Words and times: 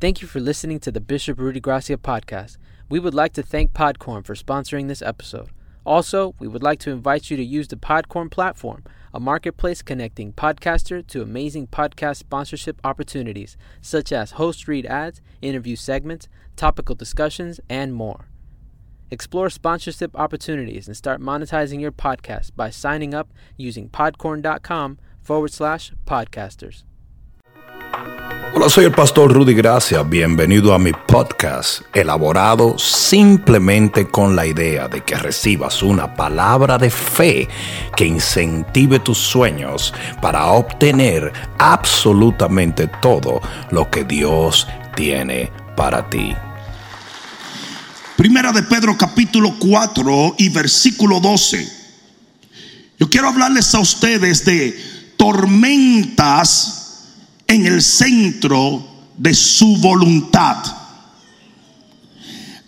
Thank 0.00 0.22
you 0.22 0.28
for 0.28 0.40
listening 0.40 0.80
to 0.80 0.90
the 0.90 0.98
Bishop 0.98 1.38
Rudy 1.38 1.60
Gracia 1.60 1.98
podcast. 1.98 2.56
We 2.88 2.98
would 2.98 3.12
like 3.12 3.34
to 3.34 3.42
thank 3.42 3.74
Podcorn 3.74 4.24
for 4.24 4.34
sponsoring 4.34 4.88
this 4.88 5.02
episode. 5.02 5.50
Also, 5.84 6.34
we 6.38 6.48
would 6.48 6.62
like 6.62 6.78
to 6.80 6.90
invite 6.90 7.30
you 7.30 7.36
to 7.36 7.44
use 7.44 7.68
the 7.68 7.76
Podcorn 7.76 8.30
platform, 8.30 8.82
a 9.12 9.20
marketplace 9.20 9.82
connecting 9.82 10.32
podcaster 10.32 11.06
to 11.08 11.20
amazing 11.20 11.66
podcast 11.66 12.16
sponsorship 12.16 12.80
opportunities, 12.82 13.58
such 13.82 14.10
as 14.10 14.30
host 14.32 14.66
read 14.66 14.86
ads, 14.86 15.20
interview 15.42 15.76
segments, 15.76 16.28
topical 16.56 16.94
discussions, 16.94 17.60
and 17.68 17.92
more. 17.92 18.26
Explore 19.10 19.50
sponsorship 19.50 20.18
opportunities 20.18 20.86
and 20.86 20.96
start 20.96 21.20
monetizing 21.20 21.78
your 21.78 21.92
podcast 21.92 22.52
by 22.56 22.70
signing 22.70 23.12
up 23.12 23.28
using 23.58 23.90
podcorn.com 23.90 24.98
forward 25.20 25.52
slash 25.52 25.92
podcasters. 26.06 26.84
Hola, 28.52 28.68
soy 28.68 28.84
el 28.86 28.90
pastor 28.90 29.32
Rudy 29.32 29.54
Gracia. 29.54 30.02
Bienvenido 30.02 30.74
a 30.74 30.78
mi 30.80 30.90
podcast, 30.92 31.82
elaborado 31.94 32.76
simplemente 32.80 34.08
con 34.08 34.34
la 34.34 34.44
idea 34.44 34.88
de 34.88 35.04
que 35.04 35.14
recibas 35.14 35.84
una 35.84 36.16
palabra 36.16 36.76
de 36.76 36.90
fe 36.90 37.48
que 37.96 38.06
incentive 38.06 38.98
tus 38.98 39.18
sueños 39.18 39.94
para 40.20 40.46
obtener 40.46 41.32
absolutamente 41.58 42.88
todo 43.00 43.40
lo 43.70 43.88
que 43.88 44.02
Dios 44.02 44.66
tiene 44.96 45.52
para 45.76 46.10
ti. 46.10 46.34
Primera 48.16 48.50
de 48.50 48.64
Pedro 48.64 48.98
capítulo 48.98 49.54
4 49.60 50.34
y 50.38 50.48
versículo 50.48 51.20
12. 51.20 51.68
Yo 52.98 53.08
quiero 53.08 53.28
hablarles 53.28 53.72
a 53.76 53.78
ustedes 53.78 54.44
de 54.44 54.76
tormentas 55.16 56.79
en 57.50 57.66
el 57.66 57.82
centro 57.82 58.86
de 59.16 59.34
su 59.34 59.76
voluntad. 59.78 60.58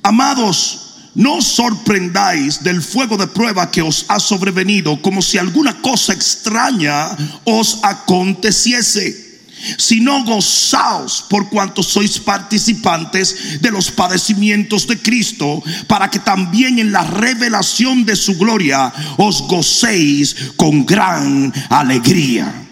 Amados, 0.03 1.11
no 1.15 1.41
sorprendáis 1.41 2.65
del 2.65 2.83
fuego 2.83 3.17
de 3.17 3.29
prueba 3.29 3.71
que 3.71 3.81
os 3.81 4.05
ha 4.09 4.19
sobrevenido 4.19 5.01
como 5.01 5.23
si 5.23 5.39
alguna 5.39 5.81
cosa 5.81 6.13
extraña 6.13 7.17
os 7.45 7.79
aconteciese 7.83 9.31
sino 9.79 10.25
gozaos 10.25 11.23
por 11.31 11.49
cuanto 11.49 11.85
sois 11.85 12.19
participantes 12.19 13.63
de 13.63 13.71
los 13.71 13.93
padecimientos 13.93 14.89
de 14.89 14.99
Cristo, 14.99 15.63
para 15.87 16.11
que 16.11 16.19
también 16.19 16.81
en 16.81 16.91
la 16.91 17.05
revelación 17.05 18.05
de 18.05 18.17
su 18.17 18.37
gloria 18.37 18.93
os 19.19 19.47
gocéis 19.47 20.35
con 20.57 20.85
gran 20.85 21.55
alegría 21.71 22.72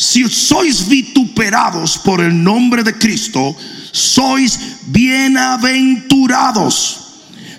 si 0.00 0.26
sois 0.30 0.88
vituperados 0.88 1.98
por 1.98 2.22
el 2.22 2.42
nombre 2.42 2.82
de 2.82 2.96
Cristo, 2.96 3.54
sois 3.92 4.58
bienaventurados, 4.86 7.00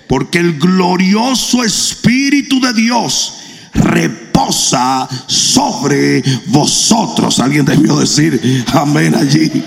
porque 0.08 0.40
el 0.40 0.58
glorioso 0.58 1.62
Espíritu 1.62 2.60
de 2.60 2.72
Dios 2.72 3.34
reposa 3.72 5.08
sobre 5.28 6.20
vosotros. 6.46 7.38
Alguien 7.38 7.64
debió 7.64 8.00
decir 8.00 8.64
amén 8.72 9.14
allí. 9.14 9.62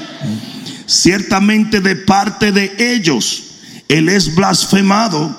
Ciertamente 0.86 1.80
de 1.80 1.96
parte 1.96 2.52
de 2.52 2.76
ellos 2.78 3.44
Él 3.88 4.10
es 4.10 4.36
blasfemado, 4.36 5.34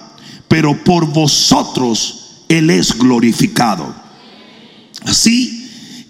pero 0.49 0.83
por 0.83 1.05
vosotros 1.05 2.45
Él 2.49 2.71
es 2.71 2.97
glorificado. 2.97 3.95
Así 5.05 5.66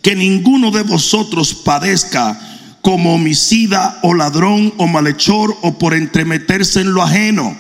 que 0.07 0.15
ninguno 0.15 0.71
de 0.71 0.85
vosotros 0.85 1.53
padezca 1.53 2.39
como 2.81 3.17
homicida 3.17 3.99
o 4.05 4.15
ladrón 4.15 4.73
o 4.77 4.87
malhechor 4.87 5.59
o 5.63 5.79
por 5.79 5.95
entremeterse 5.95 6.81
en 6.81 6.93
lo 6.93 7.03
ajeno. 7.03 7.59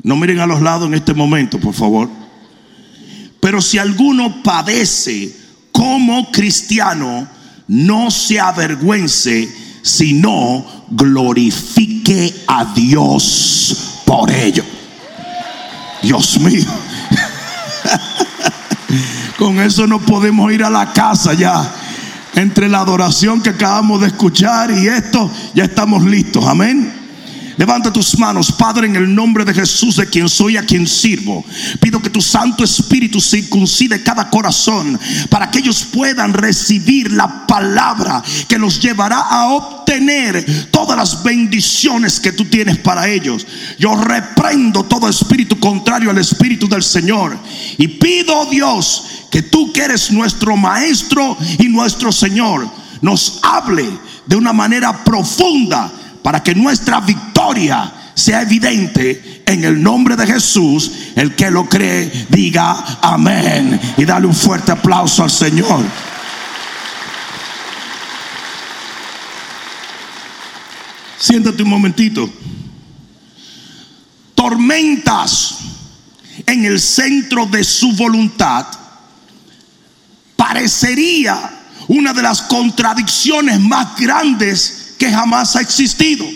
No 0.00 0.14
miren 0.14 0.38
a 0.38 0.46
los 0.46 0.62
lados 0.62 0.86
en 0.86 0.94
este 0.94 1.14
momento, 1.14 1.58
por 1.58 1.74
favor. 1.74 2.08
Pero 3.40 3.60
si 3.60 3.78
alguno 3.78 4.40
padece 4.44 5.34
como 5.72 6.30
cristiano, 6.30 7.26
no 7.66 8.08
se 8.12 8.38
avergüence, 8.38 9.52
sino 9.82 10.64
glorifique 10.90 12.44
a 12.46 12.66
Dios 12.66 14.02
por 14.04 14.30
ello. 14.30 14.62
Dios 16.00 16.38
mío. 16.38 16.66
Con 19.38 19.58
eso 19.60 19.86
no 19.86 20.00
podemos 20.00 20.52
ir 20.52 20.62
a 20.62 20.70
la 20.70 20.92
casa 20.92 21.34
ya. 21.34 21.74
Entre 22.34 22.68
la 22.68 22.80
adoración 22.80 23.40
que 23.40 23.50
acabamos 23.50 24.00
de 24.00 24.08
escuchar 24.08 24.70
y 24.70 24.86
esto, 24.88 25.30
ya 25.54 25.64
estamos 25.64 26.04
listos. 26.04 26.44
Amén. 26.46 27.04
Levanta 27.56 27.92
tus 27.92 28.18
manos, 28.18 28.50
Padre, 28.50 28.88
en 28.88 28.96
el 28.96 29.14
nombre 29.14 29.44
de 29.44 29.54
Jesús, 29.54 29.96
de 29.96 30.08
quien 30.08 30.28
soy, 30.28 30.56
a 30.56 30.64
quien 30.64 30.88
sirvo. 30.88 31.44
Pido 31.80 32.02
que 32.02 32.10
tu 32.10 32.20
Santo 32.20 32.64
Espíritu 32.64 33.20
circuncide 33.20 34.02
cada 34.02 34.28
corazón 34.28 34.98
para 35.30 35.50
que 35.50 35.60
ellos 35.60 35.84
puedan 35.84 36.32
recibir 36.32 37.12
la 37.12 37.46
palabra 37.46 38.22
que 38.48 38.58
los 38.58 38.80
llevará 38.80 39.20
a 39.20 39.48
obtener 39.50 40.68
todas 40.70 40.96
las 40.96 41.22
bendiciones 41.22 42.18
que 42.18 42.32
tú 42.32 42.44
tienes 42.46 42.78
para 42.78 43.08
ellos. 43.08 43.46
Yo 43.78 43.94
reprendo 43.94 44.84
todo 44.84 45.08
espíritu 45.08 45.58
contrario 45.60 46.10
al 46.10 46.18
Espíritu 46.18 46.68
del 46.68 46.82
Señor 46.82 47.38
y 47.78 47.86
pido, 47.86 48.46
Dios, 48.46 49.04
que 49.34 49.42
tú 49.42 49.72
que 49.72 49.82
eres 49.82 50.12
nuestro 50.12 50.56
Maestro 50.56 51.36
y 51.58 51.66
nuestro 51.66 52.12
Señor, 52.12 52.70
nos 53.00 53.40
hable 53.42 53.84
de 54.26 54.36
una 54.36 54.52
manera 54.52 55.02
profunda 55.02 55.90
para 56.22 56.40
que 56.40 56.54
nuestra 56.54 57.00
victoria 57.00 57.92
sea 58.14 58.42
evidente 58.42 59.42
en 59.44 59.64
el 59.64 59.82
nombre 59.82 60.14
de 60.14 60.24
Jesús. 60.24 60.92
El 61.16 61.34
que 61.34 61.50
lo 61.50 61.68
cree, 61.68 62.28
diga 62.30 63.00
amén. 63.02 63.80
Y 63.96 64.04
dale 64.04 64.28
un 64.28 64.36
fuerte 64.36 64.70
aplauso 64.70 65.24
al 65.24 65.32
Señor. 65.32 65.82
Siéntate 71.18 71.60
un 71.60 71.70
momentito. 71.70 72.30
Tormentas 74.36 75.56
en 76.46 76.66
el 76.66 76.80
centro 76.80 77.46
de 77.46 77.64
su 77.64 77.96
voluntad 77.96 78.83
parecería 80.46 81.50
una 81.88 82.12
de 82.12 82.20
las 82.20 82.42
contradicciones 82.42 83.58
más 83.60 83.96
grandes 83.96 84.94
que 84.98 85.10
jamás 85.10 85.56
ha 85.56 85.62
existido. 85.62 86.26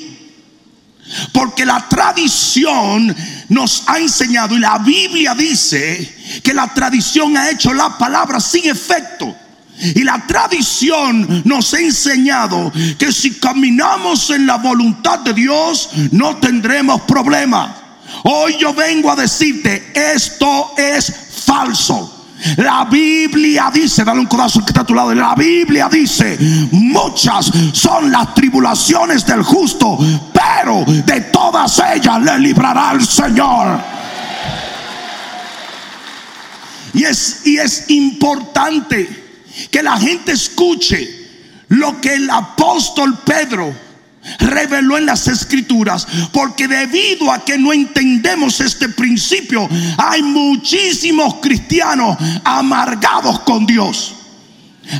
Porque 1.32 1.66
la 1.66 1.86
tradición 1.88 3.14
nos 3.50 3.82
ha 3.86 3.98
enseñado 3.98 4.56
y 4.56 4.60
la 4.60 4.78
Biblia 4.78 5.34
dice 5.34 6.40
que 6.42 6.54
la 6.54 6.72
tradición 6.72 7.36
ha 7.36 7.50
hecho 7.50 7.74
la 7.74 7.98
palabra 7.98 8.40
sin 8.40 8.66
efecto. 8.70 9.36
Y 9.78 10.02
la 10.02 10.26
tradición 10.26 11.42
nos 11.44 11.74
ha 11.74 11.80
enseñado 11.80 12.72
que 12.98 13.12
si 13.12 13.34
caminamos 13.34 14.30
en 14.30 14.46
la 14.46 14.56
voluntad 14.56 15.18
de 15.18 15.34
Dios 15.34 15.90
no 16.12 16.38
tendremos 16.38 17.02
problema. 17.02 17.76
Hoy 18.24 18.56
yo 18.58 18.72
vengo 18.72 19.12
a 19.12 19.16
decirte, 19.16 19.92
esto 19.94 20.72
es 20.78 21.12
falso. 21.44 22.17
La 22.58 22.84
Biblia 22.84 23.70
dice, 23.72 24.04
dale 24.04 24.20
un 24.20 24.26
codazo 24.26 24.60
que 24.60 24.66
está 24.70 24.82
a 24.82 24.86
tu 24.86 24.94
lado. 24.94 25.14
La 25.14 25.34
Biblia 25.34 25.88
dice: 25.90 26.38
Muchas 26.70 27.50
son 27.72 28.10
las 28.10 28.34
tribulaciones 28.34 29.26
del 29.26 29.42
justo, 29.42 29.98
pero 30.32 30.84
de 30.86 31.20
todas 31.32 31.82
ellas 31.94 32.22
le 32.22 32.38
librará 32.38 32.92
el 32.92 33.04
Señor. 33.04 33.80
Y 36.94 37.04
es, 37.04 37.46
y 37.46 37.58
es 37.58 37.90
importante 37.90 39.28
que 39.70 39.82
la 39.82 39.96
gente 39.98 40.32
escuche 40.32 41.08
lo 41.68 42.00
que 42.00 42.14
el 42.14 42.30
apóstol 42.30 43.18
Pedro 43.24 43.87
reveló 44.38 44.98
en 44.98 45.06
las 45.06 45.26
escrituras. 45.28 46.06
Porque 46.32 46.68
debido 46.68 47.32
a 47.32 47.44
que 47.44 47.58
no 47.58 47.72
entendemos 47.72 48.60
este 48.60 48.88
principio, 48.88 49.68
hay 49.96 50.22
muchísimos 50.22 51.36
cristianos 51.36 52.16
amargados 52.44 53.40
con 53.40 53.66
Dios. 53.66 54.14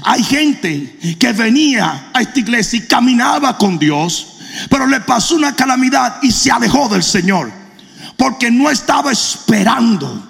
Hay 0.04 0.22
gente 0.22 0.98
que 1.18 1.32
venía 1.32 2.10
a 2.12 2.20
esta 2.20 2.40
iglesia 2.40 2.78
y 2.78 2.82
caminaba 2.82 3.56
con 3.56 3.78
Dios, 3.78 4.38
pero 4.68 4.86
le 4.86 5.00
pasó 5.00 5.36
una 5.36 5.56
calamidad 5.56 6.18
y 6.22 6.30
se 6.30 6.50
alejó 6.50 6.88
del 6.88 7.02
Señor. 7.02 7.50
Porque 8.16 8.50
no 8.50 8.68
estaba 8.68 9.12
esperando 9.12 10.26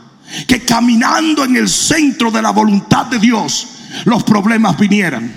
que 0.46 0.64
caminando 0.64 1.44
en 1.44 1.56
el 1.56 1.68
centro 1.68 2.30
de 2.30 2.42
la 2.42 2.50
voluntad 2.50 3.06
de 3.06 3.18
Dios 3.18 3.68
los 4.04 4.22
problemas 4.22 4.78
vinieran. 4.78 5.32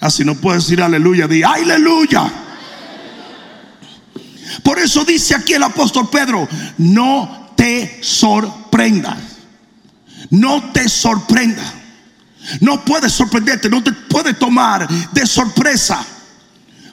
Así 0.00 0.24
no 0.24 0.34
puedes 0.34 0.64
decir 0.64 0.82
aleluya, 0.82 1.28
di 1.28 1.42
aleluya. 1.42 2.30
Por 4.62 4.78
eso 4.78 5.04
dice 5.04 5.34
aquí 5.34 5.54
el 5.54 5.62
apóstol 5.62 6.08
Pedro, 6.10 6.48
no 6.78 7.52
te 7.56 8.02
sorprendas. 8.02 9.18
No 10.30 10.72
te 10.72 10.88
sorprenda. 10.88 11.62
No 12.60 12.84
puedes 12.84 13.12
sorprenderte, 13.12 13.70
no 13.70 13.82
te 13.82 13.92
puede 13.92 14.34
tomar 14.34 14.88
de 14.88 15.26
sorpresa. 15.26 16.04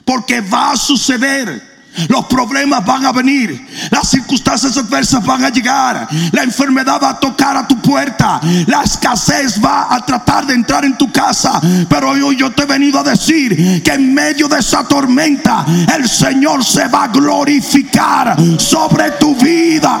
Porque 0.04 0.40
va 0.40 0.72
a 0.72 0.76
suceder. 0.76 1.71
Los 2.08 2.24
problemas 2.24 2.84
van 2.86 3.04
a 3.04 3.12
venir, 3.12 3.68
las 3.90 4.08
circunstancias 4.08 4.76
adversas 4.78 5.24
van 5.24 5.44
a 5.44 5.50
llegar, 5.50 6.08
la 6.32 6.42
enfermedad 6.42 6.98
va 7.02 7.10
a 7.10 7.20
tocar 7.20 7.54
a 7.56 7.68
tu 7.68 7.80
puerta, 7.82 8.40
la 8.66 8.82
escasez 8.82 9.62
va 9.62 9.94
a 9.94 10.04
tratar 10.04 10.46
de 10.46 10.54
entrar 10.54 10.86
en 10.86 10.96
tu 10.96 11.12
casa. 11.12 11.60
Pero 11.88 12.10
hoy 12.10 12.36
yo 12.36 12.50
te 12.50 12.62
he 12.62 12.66
venido 12.66 12.98
a 12.98 13.02
decir 13.02 13.82
que 13.82 13.92
en 13.92 14.14
medio 14.14 14.48
de 14.48 14.60
esa 14.60 14.88
tormenta 14.88 15.66
el 15.94 16.08
Señor 16.08 16.64
se 16.64 16.88
va 16.88 17.04
a 17.04 17.08
glorificar 17.08 18.36
sobre 18.58 19.10
tu 19.12 19.36
vida. 19.36 20.00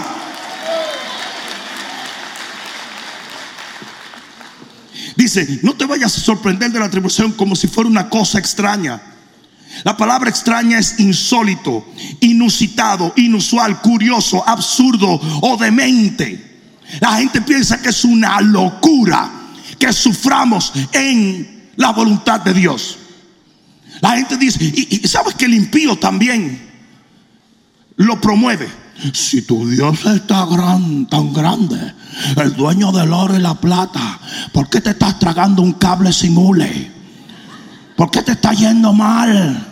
Dice, 5.14 5.60
no 5.62 5.74
te 5.74 5.84
vayas 5.84 6.16
a 6.16 6.20
sorprender 6.20 6.72
de 6.72 6.80
la 6.80 6.88
tribulación 6.88 7.32
como 7.32 7.54
si 7.54 7.68
fuera 7.68 7.88
una 7.88 8.08
cosa 8.08 8.38
extraña. 8.38 9.00
La 9.84 9.96
palabra 9.96 10.30
extraña 10.30 10.78
es 10.78 11.00
insólito, 11.00 11.86
inusitado, 12.20 13.12
inusual, 13.16 13.80
curioso, 13.80 14.46
absurdo 14.46 15.20
o 15.40 15.56
demente. 15.56 16.52
La 17.00 17.16
gente 17.16 17.40
piensa 17.40 17.80
que 17.80 17.88
es 17.88 18.04
una 18.04 18.40
locura 18.40 19.30
que 19.78 19.92
suframos 19.92 20.72
en 20.92 21.70
la 21.76 21.90
voluntad 21.92 22.40
de 22.40 22.54
Dios. 22.54 22.98
La 24.00 24.16
gente 24.16 24.36
dice, 24.36 24.62
y, 24.62 25.06
sabes 25.08 25.34
que 25.34 25.46
el 25.46 25.54
impío 25.54 25.98
también 25.98 26.70
lo 27.96 28.20
promueve. 28.20 28.68
Si 29.12 29.42
tu 29.42 29.68
Dios 29.68 30.04
está 30.04 30.46
tan 31.08 31.32
grande, 31.32 31.94
el 32.36 32.54
dueño 32.54 32.92
del 32.92 33.12
oro 33.12 33.36
y 33.36 33.40
la 33.40 33.54
plata, 33.54 34.20
¿por 34.52 34.68
qué 34.68 34.80
te 34.80 34.90
estás 34.90 35.18
tragando 35.18 35.62
un 35.62 35.72
cable 35.72 36.12
sin 36.12 36.36
hule? 36.36 37.01
¿Por 38.02 38.10
qué 38.10 38.20
te 38.20 38.32
está 38.32 38.52
yendo 38.52 38.92
mal? 38.92 39.64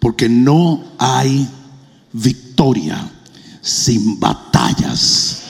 Porque 0.00 0.30
no 0.30 0.82
hay 0.98 1.46
victoria 2.10 2.96
sin 3.60 4.18
batallas. 4.18 5.42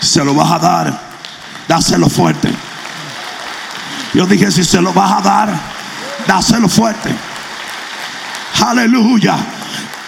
Se 0.00 0.24
lo 0.24 0.32
vas 0.32 0.50
a 0.50 0.58
dar, 0.58 1.00
dáselo 1.68 2.08
fuerte. 2.08 2.50
Yo 4.14 4.24
dije, 4.24 4.50
si 4.50 4.64
se 4.64 4.80
lo 4.80 4.94
vas 4.94 5.18
a 5.18 5.20
dar, 5.20 5.60
dáselo 6.26 6.70
fuerte. 6.70 7.14
Aleluya. 8.64 9.36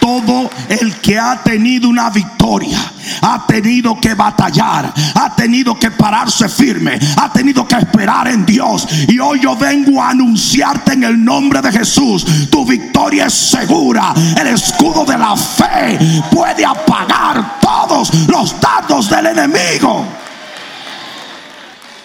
Todo 0.01 0.51
el 0.69 0.97
que 0.97 1.19
ha 1.19 1.43
tenido 1.43 1.89
una 1.89 2.11
victoria 2.11 2.79
ha 3.23 3.47
tenido 3.47 4.01
que 4.01 4.15
batallar, 4.15 4.93
ha 5.15 5.35
tenido 5.37 5.79
que 5.79 5.91
pararse 5.91 6.49
firme, 6.49 6.99
ha 7.17 7.33
tenido 7.33 7.67
que 7.67 7.77
esperar 7.77 8.29
en 8.29 8.47
Dios. 8.47 8.87
Y 9.09 9.19
hoy 9.19 9.41
yo 9.41 9.57
vengo 9.57 10.03
a 10.03 10.11
anunciarte 10.11 10.95
en 10.95 11.05
el 11.05 11.23
nombre 11.23 11.61
de 11.61 11.73
Jesús, 11.73 12.27
tu 12.51 12.65
victoria 12.65 13.27
es 13.27 13.35
segura. 13.35 14.15
El 14.41 14.47
escudo 14.49 15.05
de 15.05 15.19
la 15.19 15.37
fe 15.37 15.99
puede 16.31 16.65
apagar 16.65 17.61
todos 17.61 18.11
los 18.29 18.59
datos 18.61 19.09
del 19.09 19.27
enemigo. 19.27 20.07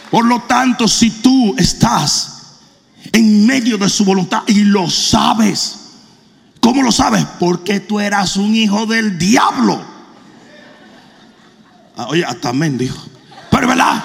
Por 0.10 0.26
lo 0.26 0.42
tanto, 0.42 0.88
si 0.88 1.10
tú 1.10 1.56
estás 1.58 2.32
en 3.12 3.46
medio 3.46 3.78
de 3.78 3.90
su 3.90 4.06
voluntad 4.06 4.44
y 4.48 4.64
lo 4.64 4.90
sabes, 4.90 5.85
¿cómo 6.66 6.82
lo 6.82 6.92
sabes? 6.92 7.24
Porque 7.40 7.80
tú 7.80 8.00
eras 8.00 8.38
un 8.38 8.56
hijo 8.56 8.88
del 8.88 9.20
diablo. 9.20 9.80
Ah, 11.96 12.08
oye, 12.10 12.26
hasta 12.26 12.50
amén 12.50 12.76
dijo. 12.76 12.98
Pero 13.52 13.68
verdad, 13.68 14.04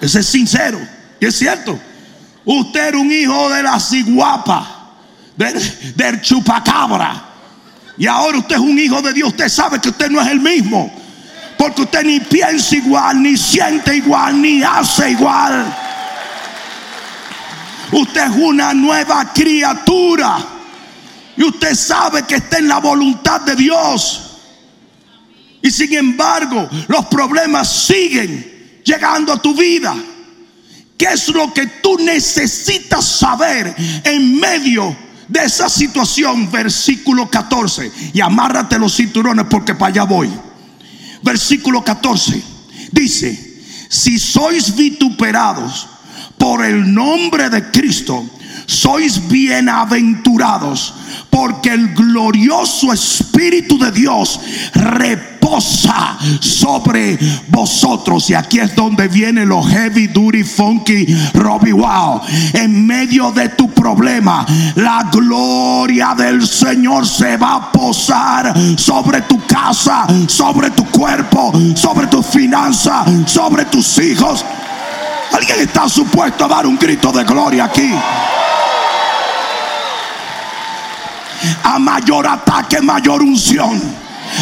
ese 0.00 0.18
es 0.18 0.26
sincero. 0.26 0.80
Y 1.20 1.26
es 1.26 1.38
cierto. 1.38 1.78
Usted 2.44 2.88
era 2.88 2.98
un 2.98 3.12
hijo 3.12 3.48
de 3.50 3.62
la 3.62 3.78
ciguapa, 3.78 4.94
del, 5.36 5.94
del 5.94 6.20
chupacabra. 6.22 7.22
Y 7.96 8.08
ahora 8.08 8.38
usted 8.38 8.56
es 8.56 8.60
un 8.60 8.76
hijo 8.80 9.00
de 9.00 9.12
Dios. 9.12 9.28
Usted 9.28 9.48
sabe 9.48 9.80
que 9.80 9.90
usted 9.90 10.10
no 10.10 10.20
es 10.20 10.26
el 10.26 10.40
mismo. 10.40 10.92
Porque 11.56 11.82
usted 11.82 12.02
ni 12.02 12.18
piensa 12.18 12.74
igual, 12.74 13.22
ni 13.22 13.36
siente 13.36 13.94
igual, 13.94 14.42
ni 14.42 14.60
hace 14.60 15.12
igual. 15.12 15.72
Usted 17.92 18.24
es 18.24 18.36
una 18.36 18.74
nueva 18.74 19.32
criatura. 19.32 20.55
Y 21.36 21.44
usted 21.44 21.74
sabe 21.74 22.24
que 22.24 22.36
está 22.36 22.58
en 22.58 22.68
la 22.68 22.78
voluntad 22.78 23.42
de 23.42 23.56
Dios. 23.56 24.22
Y 25.62 25.70
sin 25.70 25.92
embargo, 25.94 26.68
los 26.88 27.06
problemas 27.06 27.86
siguen 27.86 28.80
llegando 28.84 29.32
a 29.32 29.42
tu 29.42 29.54
vida. 29.54 29.94
¿Qué 30.96 31.06
es 31.06 31.28
lo 31.28 31.52
que 31.52 31.66
tú 31.66 31.98
necesitas 31.98 33.04
saber 33.04 33.74
en 34.04 34.38
medio 34.38 34.96
de 35.28 35.44
esa 35.44 35.68
situación? 35.68 36.50
Versículo 36.50 37.28
14. 37.28 37.92
Y 38.14 38.20
amárrate 38.20 38.78
los 38.78 38.94
cinturones 38.96 39.46
porque 39.50 39.74
para 39.74 39.90
allá 39.90 40.04
voy. 40.04 40.30
Versículo 41.22 41.84
14. 41.84 42.42
Dice, 42.92 43.60
si 43.88 44.18
sois 44.18 44.74
vituperados 44.74 45.88
por 46.38 46.64
el 46.64 46.94
nombre 46.94 47.50
de 47.50 47.70
Cristo, 47.70 48.24
sois 48.66 49.28
bienaventurados 49.28 50.94
porque 51.30 51.70
el 51.70 51.94
glorioso 51.94 52.92
Espíritu 52.92 53.78
de 53.78 53.92
Dios 53.92 54.40
reposa 54.72 56.18
sobre 56.40 57.18
vosotros. 57.48 58.30
Y 58.30 58.34
aquí 58.34 58.58
es 58.58 58.74
donde 58.74 59.08
viene 59.08 59.44
lo 59.44 59.62
heavy, 59.62 60.06
duty, 60.08 60.42
funky, 60.42 61.06
Robbie 61.34 61.72
Wow. 61.72 62.22
En 62.54 62.86
medio 62.86 63.30
de 63.32 63.50
tu 63.50 63.70
problema, 63.70 64.46
la 64.76 65.08
gloria 65.12 66.14
del 66.16 66.46
Señor 66.46 67.06
se 67.06 67.36
va 67.36 67.54
a 67.54 67.72
posar 67.72 68.54
sobre 68.76 69.22
tu 69.22 69.44
casa, 69.46 70.06
sobre 70.26 70.70
tu 70.70 70.84
cuerpo, 70.86 71.52
sobre 71.74 72.06
tu 72.06 72.22
finanza, 72.22 73.04
sobre 73.26 73.66
tus 73.66 73.98
hijos. 73.98 74.44
Alguien 75.32 75.60
está 75.60 75.88
supuesto 75.88 76.44
a 76.44 76.48
dar 76.48 76.66
un 76.66 76.78
grito 76.78 77.12
de 77.12 77.24
gloria 77.24 77.64
aquí. 77.64 77.92
A 81.64 81.78
mayor 81.78 82.26
ataque, 82.26 82.80
mayor 82.80 83.22
unción. 83.22 83.80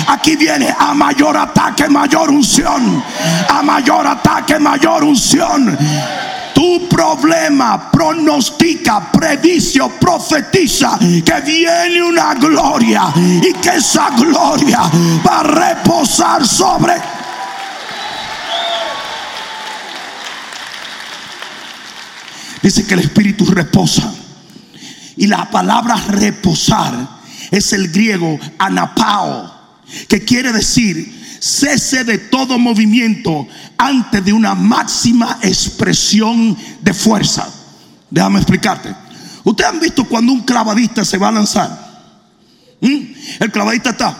Aquí 0.08 0.36
viene 0.36 0.74
a 0.78 0.94
mayor 0.94 1.36
ataque, 1.36 1.88
mayor 1.88 2.30
unción. 2.30 3.02
A 3.48 3.62
mayor 3.62 4.06
ataque, 4.06 4.58
mayor 4.58 5.04
unción. 5.04 5.76
Tu 6.54 6.88
problema 6.88 7.90
pronostica, 7.90 9.10
predice, 9.10 9.80
profetiza 10.00 10.96
que 10.98 11.40
viene 11.44 12.02
una 12.02 12.34
gloria 12.34 13.12
y 13.16 13.52
que 13.54 13.70
esa 13.70 14.10
gloria 14.10 14.82
va 15.26 15.40
a 15.40 15.42
reposar 15.42 16.46
sobre. 16.46 17.13
Dice 22.64 22.86
que 22.86 22.94
el 22.94 23.00
Espíritu 23.00 23.44
reposa 23.44 24.10
y 25.18 25.26
la 25.26 25.50
palabra 25.50 25.96
reposar 25.96 26.94
es 27.50 27.74
el 27.74 27.92
griego 27.92 28.40
anapao, 28.58 29.52
que 30.08 30.24
quiere 30.24 30.50
decir 30.50 31.38
cese 31.40 32.04
de 32.04 32.16
todo 32.16 32.58
movimiento 32.58 33.46
antes 33.76 34.24
de 34.24 34.32
una 34.32 34.54
máxima 34.54 35.40
expresión 35.42 36.56
de 36.80 36.94
fuerza. 36.94 37.46
Déjame 38.08 38.38
explicarte. 38.38 38.94
Ustedes 39.44 39.70
han 39.70 39.80
visto 39.80 40.06
cuando 40.06 40.32
un 40.32 40.40
clavadista 40.40 41.04
se 41.04 41.18
va 41.18 41.28
a 41.28 41.32
lanzar. 41.32 41.68
¿Mm? 42.80 42.98
El 43.40 43.52
clavadista 43.52 43.90
está. 43.90 44.16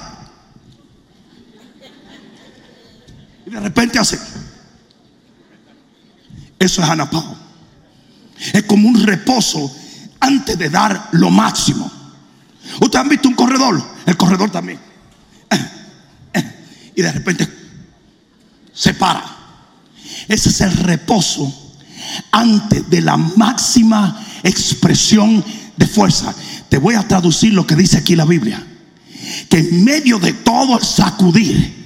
Y 3.47 3.51
de 3.51 3.61
repente 3.61 3.99
hace. 3.99 4.19
Eso 6.59 6.83
es 6.83 6.89
anapao. 6.91 7.44
Es 8.53 8.63
como 8.65 8.89
un 8.89 9.03
reposo 9.03 9.75
antes 10.21 10.59
de 10.59 10.71
dar 10.71 11.09
lo 11.13 11.31
máximo. 11.31 11.91
Ustedes 12.81 13.03
han 13.03 13.09
visto 13.09 13.29
un 13.29 13.35
corredor, 13.35 13.83
el 14.07 14.17
corredor 14.17 14.51
también. 14.51 14.79
Y 16.97 17.03
de 17.03 17.13
repente 17.13 17.49
se 18.73 18.95
para. 18.95 19.25
Ese 20.29 20.49
es 20.49 20.61
el 20.61 20.73
reposo 20.73 21.53
antes 22.31 22.89
de 22.89 23.01
la 23.01 23.17
máxima 23.17 24.25
expresión 24.43 25.45
de 25.77 25.87
fuerza. 25.87 26.35
Te 26.69 26.79
voy 26.79 26.95
a 26.95 27.07
traducir 27.07 27.53
lo 27.53 27.67
que 27.67 27.77
dice 27.77 27.99
aquí 27.99 28.17
la 28.17 28.25
Biblia. 28.25 28.65
Que 29.49 29.59
en 29.59 29.85
medio 29.85 30.19
de 30.19 30.33
todo 30.33 30.81
sacudir, 30.81 31.84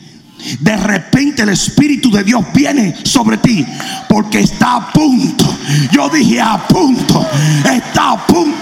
de 0.60 0.76
repente 0.76 1.42
el 1.42 1.50
Espíritu 1.50 2.10
de 2.10 2.24
Dios 2.24 2.44
viene 2.54 2.94
sobre 3.04 3.38
ti 3.38 3.66
porque 4.08 4.40
está 4.40 4.76
a 4.76 4.92
punto. 4.92 5.44
Yo 5.92 6.08
dije 6.08 6.40
a 6.40 6.66
punto, 6.66 7.26
está 7.64 8.12
a 8.12 8.26
punto. 8.26 8.56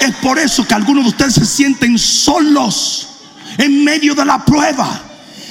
Es 0.00 0.14
por 0.16 0.38
eso 0.38 0.66
que 0.66 0.74
algunos 0.74 1.04
de 1.04 1.10
ustedes 1.10 1.34
se 1.34 1.46
sienten 1.46 1.98
solos 1.98 3.08
en 3.58 3.84
medio 3.84 4.14
de 4.14 4.24
la 4.24 4.44
prueba. 4.44 5.02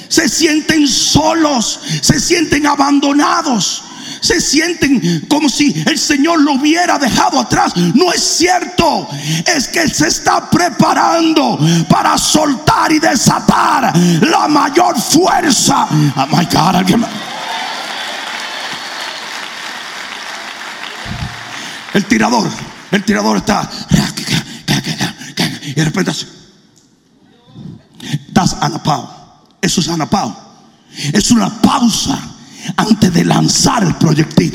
Se 0.08 0.28
sienten 0.28 0.88
solos, 0.88 1.80
se 2.02 2.18
sienten 2.18 2.66
abandonados 2.66 3.84
se 4.20 4.40
sienten 4.40 5.26
como 5.28 5.48
si 5.48 5.82
el 5.86 5.98
Señor 5.98 6.40
lo 6.42 6.54
hubiera 6.54 6.98
dejado 6.98 7.40
atrás. 7.40 7.74
No 7.76 8.12
es 8.12 8.22
cierto. 8.22 9.08
Es 9.46 9.68
que 9.68 9.88
se 9.88 10.08
está 10.08 10.48
preparando 10.50 11.58
para 11.88 12.16
soltar 12.18 12.92
y 12.92 12.98
desatar 12.98 13.92
la 14.22 14.48
mayor 14.48 15.00
fuerza. 15.00 15.86
Oh 16.16 16.26
my 16.26 16.44
God, 16.44 16.76
alguien 16.76 17.04
El 21.92 22.04
tirador, 22.04 22.48
el 22.92 23.04
tirador 23.04 23.38
está. 23.38 23.68
Y 25.62 25.72
de 25.72 25.84
repente 25.84 26.12
Das 28.28 28.56
anapao. 28.60 29.08
Eso 29.60 29.80
es 29.80 29.88
anapao. 29.88 30.34
Es 31.12 31.30
una 31.30 31.48
pausa 31.60 32.18
antes 32.76 33.12
de 33.12 33.24
lanzar 33.24 33.82
el 33.82 33.94
proyectil. 33.94 34.54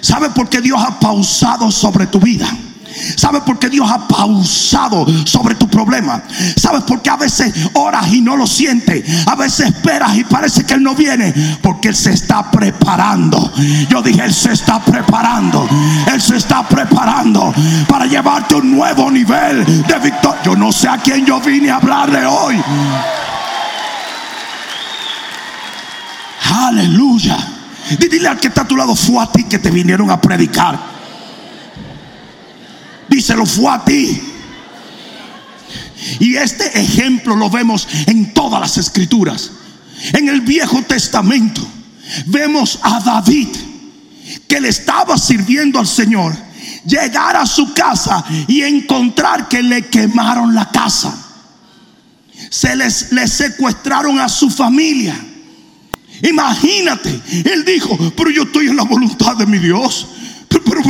¿Sabe 0.00 0.30
por 0.30 0.48
qué 0.48 0.60
Dios 0.60 0.80
ha 0.82 0.98
pausado 0.98 1.70
sobre 1.70 2.06
tu 2.06 2.20
vida? 2.20 2.46
¿Sabes 3.16 3.42
por 3.42 3.58
qué 3.58 3.68
Dios 3.68 3.90
ha 3.90 4.06
pausado 4.06 5.06
sobre 5.24 5.54
tu 5.54 5.68
problema? 5.68 6.22
¿Sabes 6.56 6.82
por 6.84 7.02
qué 7.02 7.10
a 7.10 7.16
veces 7.16 7.52
oras 7.74 8.12
y 8.12 8.20
no 8.20 8.36
lo 8.36 8.46
sientes? 8.46 9.26
A 9.26 9.34
veces 9.34 9.68
esperas 9.68 10.16
y 10.16 10.24
parece 10.24 10.64
que 10.64 10.74
Él 10.74 10.82
no 10.82 10.94
viene. 10.94 11.32
Porque 11.62 11.88
Él 11.88 11.96
se 11.96 12.12
está 12.12 12.50
preparando. 12.50 13.52
Yo 13.88 14.02
dije, 14.02 14.22
Él 14.24 14.32
se 14.32 14.52
está 14.52 14.80
preparando. 14.80 15.68
Él 16.12 16.20
se 16.20 16.36
está 16.36 16.66
preparando 16.68 17.52
para 17.88 18.06
llevarte 18.06 18.54
un 18.54 18.70
nuevo 18.76 19.10
nivel 19.10 19.64
de 19.64 19.98
victoria. 19.98 20.42
Yo 20.44 20.56
no 20.56 20.70
sé 20.70 20.88
a 20.88 20.98
quién 20.98 21.24
yo 21.24 21.40
vine 21.40 21.70
a 21.70 21.76
hablarle 21.76 22.24
hoy. 22.26 22.62
Aleluya. 26.54 27.36
Dile 27.98 28.28
al 28.28 28.38
que 28.38 28.46
está 28.48 28.62
a 28.62 28.68
tu 28.68 28.76
lado, 28.76 28.94
fue 28.94 29.20
a 29.20 29.26
ti 29.26 29.42
que 29.44 29.58
te 29.58 29.70
vinieron 29.70 30.08
a 30.10 30.20
predicar. 30.20 30.78
Díselo, 33.08 33.44
fue 33.44 33.72
a 33.72 33.84
ti. 33.84 34.22
Y 36.20 36.36
este 36.36 36.78
ejemplo 36.80 37.34
lo 37.34 37.50
vemos 37.50 37.88
en 38.06 38.32
todas 38.32 38.60
las 38.60 38.78
escrituras. 38.78 39.50
En 40.12 40.28
el 40.28 40.42
Viejo 40.42 40.80
Testamento 40.82 41.66
vemos 42.26 42.78
a 42.82 43.00
David 43.00 43.48
que 44.46 44.60
le 44.60 44.68
estaba 44.68 45.18
sirviendo 45.18 45.80
al 45.80 45.88
Señor 45.88 46.36
llegar 46.86 47.36
a 47.36 47.46
su 47.46 47.74
casa 47.74 48.24
y 48.46 48.62
encontrar 48.62 49.48
que 49.48 49.60
le 49.60 49.86
quemaron 49.88 50.54
la 50.54 50.70
casa. 50.70 51.14
Se 52.48 52.76
les, 52.76 53.10
les 53.10 53.32
secuestraron 53.32 54.20
a 54.20 54.28
su 54.28 54.48
familia. 54.50 55.33
Imagínate, 56.22 57.20
él 57.44 57.64
dijo, 57.64 57.98
pero 58.16 58.30
yo 58.30 58.44
estoy 58.44 58.68
en 58.68 58.76
la 58.76 58.84
voluntad 58.84 59.36
de 59.36 59.46
mi 59.46 59.58
Dios 59.58 60.06
pero, 60.64 60.82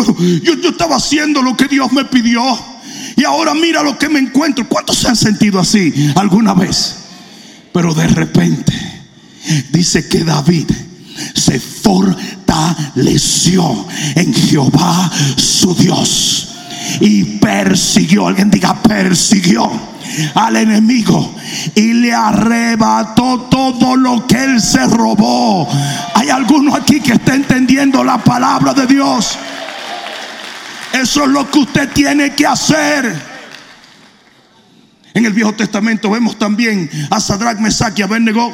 yo, 0.43 0.55
yo 0.61 0.71
estaba 0.71 0.97
haciendo 0.97 1.43
lo 1.43 1.57
que 1.57 1.69
Dios 1.69 1.93
me 1.93 2.05
pidió. 2.05 2.43
Y 3.17 3.25
ahora 3.25 3.55
mira 3.55 3.83
lo 3.83 3.99
que 3.99 4.09
me 4.09 4.19
encuentro. 4.19 4.69
¿Cuántos 4.69 4.99
se 4.99 5.09
han 5.09 5.17
sentido 5.17 5.59
así 5.61 5.93
alguna 6.17 6.55
vez? 6.55 6.97
Pero 7.73 7.93
de 7.95 8.07
repente 8.09 8.73
dice 9.71 10.09
que 10.09 10.25
David 10.25 10.71
se 11.35 11.61
fortaleció 11.61 12.27
en 14.15 14.35
Jehová 14.35 15.11
su 15.37 15.75
Dios. 15.75 16.49
Y 17.01 17.25
persiguió, 17.39 18.29
alguien 18.29 18.51
diga, 18.51 18.83
persiguió 18.83 19.94
al 20.35 20.57
enemigo 20.57 21.35
y 21.75 21.93
le 21.95 22.13
arrebató 22.13 23.43
todo 23.51 23.97
lo 23.97 24.27
que 24.27 24.43
él 24.43 24.61
se 24.61 24.87
robó. 24.87 25.69
Hay 26.15 26.31
alguno 26.31 26.75
aquí 26.75 27.01
que 27.01 27.13
está 27.13 27.35
entendiendo 27.35 28.03
la 28.05 28.19
palabra 28.19 28.75
de 28.75 28.87
Dios. 28.87 29.39
Eso 30.93 31.25
es 31.25 31.29
lo 31.29 31.51
que 31.51 31.59
usted 31.59 31.93
tiene 31.93 32.35
que 32.35 32.47
hacer. 32.47 33.35
En 35.13 35.25
el 35.25 35.33
Viejo 35.33 35.53
Testamento 35.53 36.11
vemos 36.11 36.39
también 36.39 36.91
a 37.11 37.21
Sadrach, 37.21 37.59
Mesach 37.59 37.99
y 37.99 38.03
Abednego. 38.03 38.53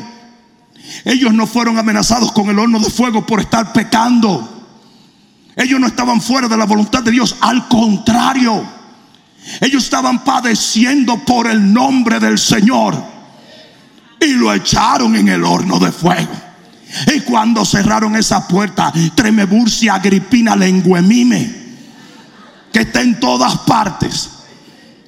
Ellos 1.04 1.32
no 1.32 1.46
fueron 1.46 1.78
amenazados 1.78 2.32
con 2.32 2.48
el 2.48 2.58
horno 2.58 2.78
de 2.80 2.90
fuego 2.90 3.24
por 3.24 3.40
estar 3.40 3.72
pecando. 3.72 4.66
Ellos 5.56 5.80
no 5.80 5.86
estaban 5.86 6.20
fuera 6.20 6.48
de 6.48 6.56
la 6.56 6.64
voluntad 6.64 7.02
de 7.02 7.10
Dios, 7.10 7.36
al 7.40 7.68
contrario. 7.68 8.79
Ellos 9.60 9.84
estaban 9.84 10.24
padeciendo 10.24 11.18
por 11.24 11.46
el 11.46 11.72
nombre 11.72 12.20
del 12.20 12.38
Señor. 12.38 13.02
Y 14.20 14.34
lo 14.34 14.52
echaron 14.52 15.16
en 15.16 15.28
el 15.28 15.44
horno 15.44 15.78
de 15.78 15.90
fuego. 15.92 16.32
Y 17.14 17.20
cuando 17.20 17.64
cerraron 17.64 18.16
esa 18.16 18.46
puerta, 18.46 18.92
Tremeburcia, 19.14 19.94
Agripina, 19.94 20.56
Lenguemime, 20.56 21.54
que 22.72 22.80
está 22.80 23.00
en 23.00 23.18
todas 23.18 23.58
partes. 23.58 24.30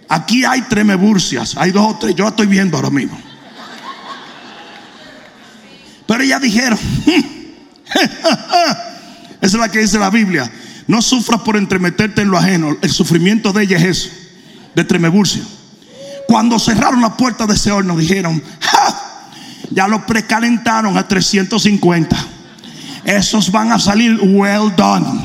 Aquí 0.09 0.45
hay 0.45 0.63
tremeburcias, 0.63 1.57
hay 1.57 1.71
dos 1.71 1.95
o 1.95 1.99
tres, 1.99 2.15
yo 2.15 2.29
estoy 2.29 2.47
viendo 2.47 2.77
ahora 2.77 2.91
mismo. 2.91 3.19
Pero 6.07 6.23
ellas 6.23 6.41
dijeron, 6.43 6.79
esa 9.41 9.41
es 9.41 9.55
la 9.55 9.71
que 9.71 9.79
dice 9.79 9.99
la 9.99 10.11
Biblia, 10.11 10.53
no 10.87 11.01
sufras 11.01 11.41
por 11.41 11.57
entremeterte 11.57 12.21
en 12.21 12.31
lo 12.31 12.37
ajeno, 12.37 12.77
el 12.83 12.91
sufrimiento 12.91 13.53
de 13.53 13.63
ella 13.63 13.79
es 13.79 13.85
eso, 13.85 14.11
de 14.75 14.85
tremeburcia. 14.85 15.43
Cuando 16.27 16.59
cerraron 16.59 17.01
la 17.01 17.17
puerta 17.17 17.47
de 17.47 17.55
ese 17.55 17.71
horno 17.71 17.97
dijeron, 17.97 18.43
ya 19.71 19.89
lo 19.89 20.07
precalentaron 20.07 20.97
a 20.97 21.07
350. 21.07 22.17
Esos 23.05 23.51
van 23.51 23.73
a 23.73 23.79
salir 23.79 24.19
well 24.23 24.75
done. 24.77 25.21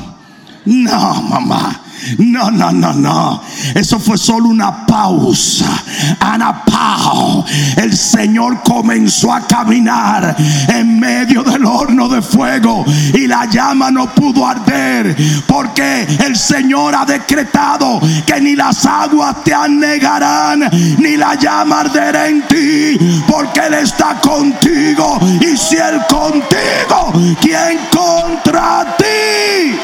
No, 0.65 1.21
mamá. 1.23 1.81
No, 2.17 2.51
no, 2.51 2.71
no, 2.71 2.93
no. 2.93 3.41
Eso 3.73 3.99
fue 3.99 4.17
solo 4.17 4.47
una 4.47 4.85
pausa. 4.85 5.83
Anapao. 6.19 7.45
El 7.75 7.95
Señor 7.95 8.61
comenzó 8.63 9.33
a 9.33 9.45
caminar 9.45 10.35
en 10.67 10.99
medio 10.99 11.43
del 11.43 11.65
horno 11.65 12.07
de 12.07 12.21
fuego 12.21 12.85
y 13.13 13.27
la 13.27 13.45
llama 13.45 13.91
no 13.91 14.07
pudo 14.13 14.45
arder 14.47 15.15
porque 15.47 16.07
el 16.25 16.35
Señor 16.35 16.95
ha 16.95 17.05
decretado 17.05 17.99
que 18.25 18.41
ni 18.41 18.55
las 18.55 18.85
aguas 18.85 19.43
te 19.43 19.53
anegarán 19.53 20.69
ni 20.99 21.17
la 21.17 21.35
llama 21.35 21.81
arderá 21.81 22.27
en 22.27 22.41
ti 22.47 22.97
porque 23.27 23.61
Él 23.61 23.73
está 23.75 24.19
contigo 24.21 25.19
y 25.41 25.57
si 25.57 25.75
Él 25.77 26.01
contigo, 26.09 27.13
¿quién 27.41 27.79
contra 27.91 28.95
ti? 28.97 29.77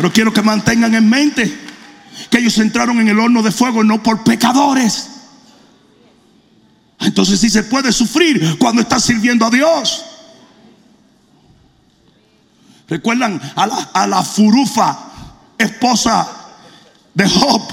Pero 0.00 0.14
quiero 0.14 0.32
que 0.32 0.40
mantengan 0.40 0.94
en 0.94 1.10
mente 1.10 1.58
que 2.30 2.38
ellos 2.38 2.56
entraron 2.56 2.98
en 3.02 3.08
el 3.08 3.20
horno 3.20 3.42
de 3.42 3.52
fuego 3.52 3.84
no 3.84 4.02
por 4.02 4.24
pecadores. 4.24 5.10
Entonces 7.00 7.38
sí 7.38 7.50
se 7.50 7.64
puede 7.64 7.92
sufrir 7.92 8.56
cuando 8.58 8.80
estás 8.80 9.04
sirviendo 9.04 9.44
a 9.44 9.50
Dios. 9.50 10.02
¿Recuerdan 12.88 13.42
a 13.54 13.66
la, 13.66 13.76
a 13.92 14.06
la 14.06 14.22
furufa, 14.22 15.10
esposa 15.58 16.26
de 17.12 17.28
Job? 17.28 17.70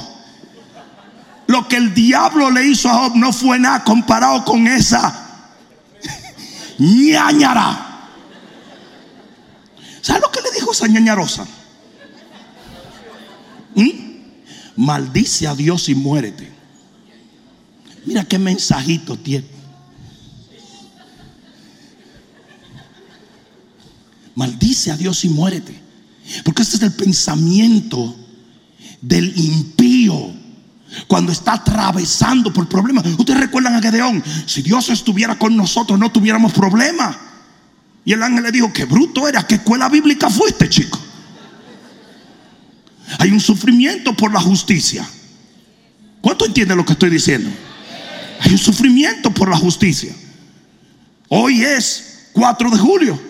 Lo 1.48 1.66
que 1.70 1.78
el 1.78 1.94
diablo 1.94 2.52
le 2.52 2.66
hizo 2.66 2.90
a 2.90 2.94
Job 3.06 3.16
no 3.16 3.32
fue 3.32 3.58
nada 3.58 3.86
comparado 3.86 4.44
con 4.44 4.68
esa 4.68 5.30
ñañara. 6.78 8.10
¿Sabes 10.02 10.22
lo 10.22 10.30
que 10.30 10.42
le 10.42 10.52
dijo 10.52 10.74
esa 10.74 10.88
ñañarosa? 10.88 11.48
Maldice 14.78 15.48
a 15.48 15.56
Dios 15.56 15.90
y 15.90 15.96
muérete. 15.96 16.52
Mira 18.06 18.24
qué 18.24 18.38
mensajito 18.38 19.18
tiene. 19.18 19.48
Maldice 24.36 24.92
a 24.92 24.98
Dios 24.98 25.26
y 25.26 25.30
muérete. 25.30 25.78
Porque 26.44 26.62
este 26.62 26.78
es 26.78 26.84
el 26.84 26.94
pensamiento 26.94 28.16
del 29.02 29.36
impío 29.38 30.32
cuando 31.08 31.32
está 31.32 31.54
atravesando 31.54 32.54
por 32.54 32.70
problemas. 32.70 33.06
Ustedes 33.18 33.40
recuerdan 33.40 33.76
a 33.76 33.82
Gedeón, 33.82 34.24
si 34.46 34.62
Dios 34.62 34.90
estuviera 34.90 35.38
con 35.38 35.56
nosotros 35.58 36.00
no 36.00 36.12
tuviéramos 36.12 36.54
problemas. 36.54 37.18
Y 38.06 38.14
el 38.14 38.24
ángel 38.24 38.44
le 38.44 38.52
dijo, 38.52 38.72
qué 38.72 38.86
bruto 38.86 39.28
era, 39.28 39.46
qué 39.46 39.56
escuela 39.56 39.90
bíblica 39.90 40.30
fuiste, 40.30 40.70
chico. 40.70 41.00
Hay 43.20 43.32
un 43.32 43.40
sufrimiento 43.40 44.16
por 44.16 44.34
la 44.34 44.40
justicia. 44.40 45.08
¿Cuánto 46.22 46.46
entiende 46.46 46.76
lo 46.76 46.86
que 46.86 46.94
estoy 46.94 47.10
diciendo? 47.10 47.50
Hay 48.42 48.52
un 48.52 48.58
sufrimiento 48.58 49.32
por 49.32 49.50
la 49.50 49.58
justicia. 49.58 50.14
Hoy 51.30 51.64
es 51.64 52.30
4 52.34 52.70
de 52.70 52.78
julio. 52.78 53.22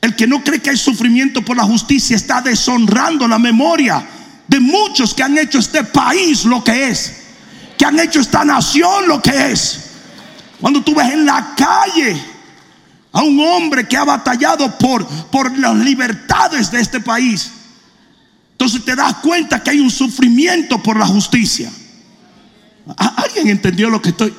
El 0.00 0.14
que 0.14 0.26
no 0.26 0.42
cree 0.42 0.60
que 0.60 0.70
hay 0.70 0.76
sufrimiento 0.76 1.42
por 1.42 1.56
la 1.56 1.64
justicia 1.64 2.16
está 2.16 2.40
deshonrando 2.40 3.26
la 3.26 3.38
memoria 3.38 4.06
de 4.46 4.60
muchos 4.60 5.14
que 5.14 5.22
han 5.22 5.36
hecho 5.36 5.58
este 5.58 5.84
país 5.84 6.44
lo 6.44 6.62
que 6.62 6.88
es, 6.88 7.12
que 7.76 7.84
han 7.84 7.98
hecho 7.98 8.20
esta 8.20 8.44
nación 8.44 9.08
lo 9.08 9.20
que 9.20 9.52
es. 9.52 9.80
Cuando 10.60 10.82
tú 10.82 10.94
ves 10.94 11.12
en 11.12 11.26
la 11.26 11.54
calle 11.56 12.16
a 13.12 13.22
un 13.22 13.40
hombre 13.40 13.88
que 13.88 13.96
ha 13.96 14.04
batallado 14.04 14.78
por, 14.78 15.06
por 15.30 15.56
las 15.58 15.74
libertades 15.76 16.70
de 16.70 16.80
este 16.80 17.00
país. 17.00 17.50
Entonces 18.56 18.86
te 18.86 18.96
das 18.96 19.16
cuenta 19.16 19.62
que 19.62 19.68
hay 19.68 19.80
un 19.80 19.90
sufrimiento 19.90 20.82
por 20.82 20.98
la 20.98 21.04
justicia. 21.04 21.70
¿Alguien 22.96 23.48
entendió 23.48 23.90
lo 23.90 24.00
que 24.00 24.08
estoy? 24.08 24.32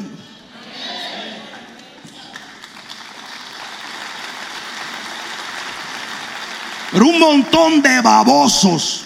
Pero 6.91 7.05
un 7.05 7.19
montón 7.19 7.83
de 7.83 8.01
babosos, 8.01 9.05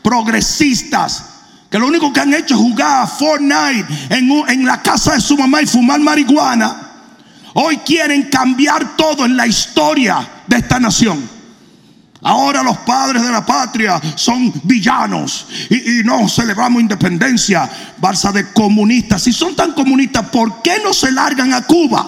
progresistas, 0.00 1.24
que 1.68 1.80
lo 1.80 1.88
único 1.88 2.12
que 2.12 2.20
han 2.20 2.32
hecho 2.32 2.54
es 2.54 2.60
jugar 2.60 3.02
a 3.02 3.06
Fortnite 3.08 3.86
en, 4.10 4.30
en 4.48 4.64
la 4.64 4.80
casa 4.80 5.14
de 5.14 5.20
su 5.20 5.36
mamá 5.36 5.60
y 5.60 5.66
fumar 5.66 5.98
marihuana, 5.98 6.92
hoy 7.54 7.78
quieren 7.78 8.30
cambiar 8.30 8.96
todo 8.96 9.24
en 9.24 9.36
la 9.36 9.48
historia 9.48 10.44
de 10.46 10.58
esta 10.58 10.78
nación. 10.78 11.35
Ahora 12.26 12.60
los 12.64 12.78
padres 12.78 13.22
de 13.22 13.30
la 13.30 13.46
patria 13.46 14.00
son 14.16 14.52
villanos 14.64 15.46
y, 15.70 16.02
no 16.02 16.28
celebramos 16.28 16.82
independencia. 16.82 17.70
Balsa 17.98 18.32
de 18.32 18.52
comunistas. 18.52 19.22
Si 19.22 19.32
son 19.32 19.54
tan 19.54 19.72
comunistas, 19.74 20.28
¿por 20.30 20.60
qué 20.60 20.80
no 20.82 20.92
se 20.92 21.12
largan 21.12 21.54
a 21.54 21.62
Cuba? 21.62 22.04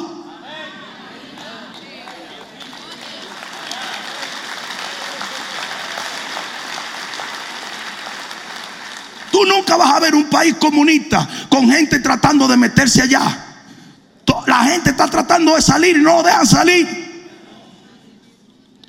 Tú 9.31 9.45
nunca 9.47 9.77
vas 9.77 9.95
a 9.95 10.01
ver 10.01 10.17
un 10.17 10.25
país 10.25 10.57
comunista 10.57 11.29
con 11.49 11.71
gente 11.71 12.01
tratando 12.01 12.49
de 12.49 12.57
meterse 12.57 13.03
allá. 13.03 13.45
La 14.49 14.65
gente 14.65 14.91
está 14.91 15.07
tratando 15.07 15.55
de 15.55 15.63
salir 15.63 15.97
y 15.97 16.01
no 16.01 16.17
lo 16.17 16.23
dejan 16.25 16.45
salir. 16.45 17.08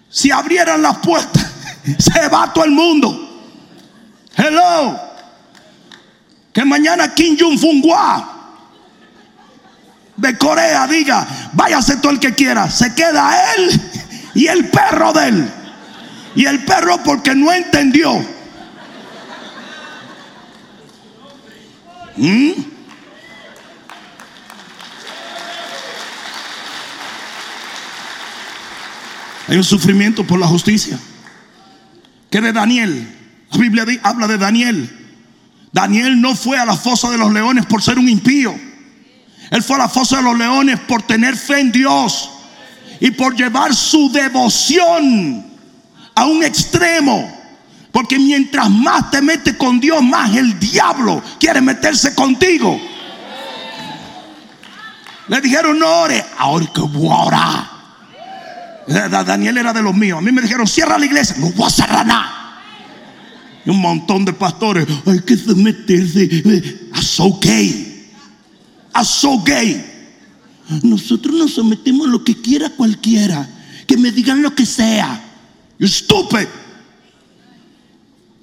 Si 0.09 0.31
abrieran 0.31 0.81
las 0.81 0.97
puertas, 0.97 1.45
se 1.99 2.27
va 2.27 2.51
todo 2.53 2.65
el 2.65 2.71
mundo. 2.71 3.27
Hello. 4.35 4.99
Que 6.53 6.65
mañana 6.65 7.13
Kim 7.13 7.37
Jong-un 7.39 7.81
de 10.17 10.37
Corea 10.37 10.87
diga, 10.87 11.25
váyase 11.53 11.97
todo 11.97 12.11
el 12.11 12.19
que 12.19 12.33
quiera. 12.33 12.69
Se 12.69 12.93
queda 12.93 13.53
él 13.55 13.81
y 14.33 14.47
el 14.47 14.69
perro 14.69 15.13
de 15.13 15.27
él. 15.27 15.53
Y 16.35 16.45
el 16.45 16.63
perro 16.65 17.01
porque 17.03 17.35
no 17.35 17.51
entendió. 17.51 18.13
¿Mm? 22.17 22.51
Hay 29.49 29.57
un 29.57 29.63
sufrimiento 29.63 30.23
por 30.23 30.39
la 30.39 30.45
justicia. 30.45 30.99
¿Qué 32.29 32.39
de 32.39 32.53
Daniel? 32.53 33.15
La 33.51 33.57
Biblia 33.57 33.83
habla 34.03 34.27
de 34.27 34.37
Daniel. 34.37 34.95
Daniel 35.71 36.21
no 36.21 36.35
fue 36.35 36.59
a 36.59 36.65
la 36.65 36.77
fosa 36.77 37.09
de 37.09 37.17
los 37.17 37.33
leones 37.33 37.65
por 37.65 37.81
ser 37.81 37.97
un 37.97 38.07
impío. 38.07 38.53
Él 39.49 39.63
fue 39.63 39.77
a 39.77 39.79
la 39.79 39.89
fosa 39.89 40.17
de 40.17 40.23
los 40.23 40.37
leones 40.37 40.79
por 40.81 41.01
tener 41.01 41.35
fe 41.35 41.61
en 41.61 41.71
Dios 41.71 42.29
y 42.99 43.09
por 43.09 43.35
llevar 43.35 43.73
su 43.73 44.11
devoción 44.11 45.43
a 46.13 46.25
un 46.27 46.43
extremo. 46.43 47.35
Porque 47.91 48.19
mientras 48.19 48.69
más 48.69 49.09
te 49.09 49.19
metes 49.19 49.55
con 49.55 49.79
Dios, 49.79 50.03
más 50.03 50.35
el 50.35 50.59
diablo 50.59 51.23
quiere 51.39 51.59
meterse 51.59 52.13
contigo. 52.13 52.79
Le 55.27 55.41
dijeron, 55.41 55.79
no 55.79 55.87
ore, 55.87 56.23
ahora 56.37 56.67
que 56.71 56.81
voy 56.81 57.09
a 57.11 57.15
orar. 57.15 57.78
Daniel 58.89 59.57
era 59.57 59.73
de 59.73 59.81
los 59.81 59.95
míos. 59.95 60.17
A 60.17 60.21
mí 60.21 60.31
me 60.31 60.41
dijeron, 60.41 60.67
cierra 60.67 60.97
la 60.97 61.05
iglesia. 61.05 61.35
No 61.37 61.51
voy 61.51 61.67
a 61.67 61.69
cerrar 61.69 62.05
nada. 62.05 62.61
Y 63.65 63.69
un 63.69 63.79
montón 63.79 64.25
de 64.25 64.33
pastores, 64.33 64.87
hay 65.05 65.19
que 65.21 65.37
meterse. 65.55 66.89
A 66.93 67.01
so 67.01 67.39
gay. 67.39 68.11
A 68.93 69.03
so 69.03 69.41
gay. 69.43 69.85
Nosotros 70.83 71.35
nos 71.35 71.53
sometemos 71.53 72.07
a 72.07 72.11
lo 72.11 72.23
que 72.23 72.35
quiera 72.41 72.69
cualquiera. 72.69 73.47
Que 73.85 73.97
me 73.97 74.11
digan 74.11 74.41
lo 74.41 74.53
que 74.55 74.65
sea. 74.65 75.23
You 75.77 75.87
stupid. 75.87 76.47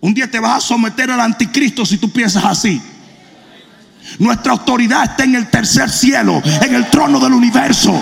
Un 0.01 0.15
día 0.15 0.31
te 0.31 0.39
vas 0.39 0.59
a 0.59 0.67
someter 0.69 1.11
al 1.11 1.21
anticristo 1.21 1.85
si 1.85 1.99
tú 1.99 2.11
piensas 2.11 2.45
así. 2.45 2.81
Nuestra 4.19 4.53
autoridad 4.53 5.05
está 5.05 5.25
en 5.25 5.35
el 5.35 5.51
tercer 5.51 5.91
cielo, 5.91 6.41
en 6.63 6.75
el 6.75 6.89
trono 6.89 7.19
del 7.19 7.33
universo. 7.33 8.01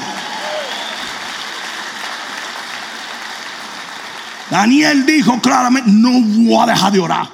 Daniel 4.50 5.07
dijo 5.07 5.40
claramente, 5.40 5.90
no 5.90 6.20
voy 6.20 6.62
a 6.62 6.72
dejar 6.72 6.92
de 6.92 7.00
orar. 7.00 7.28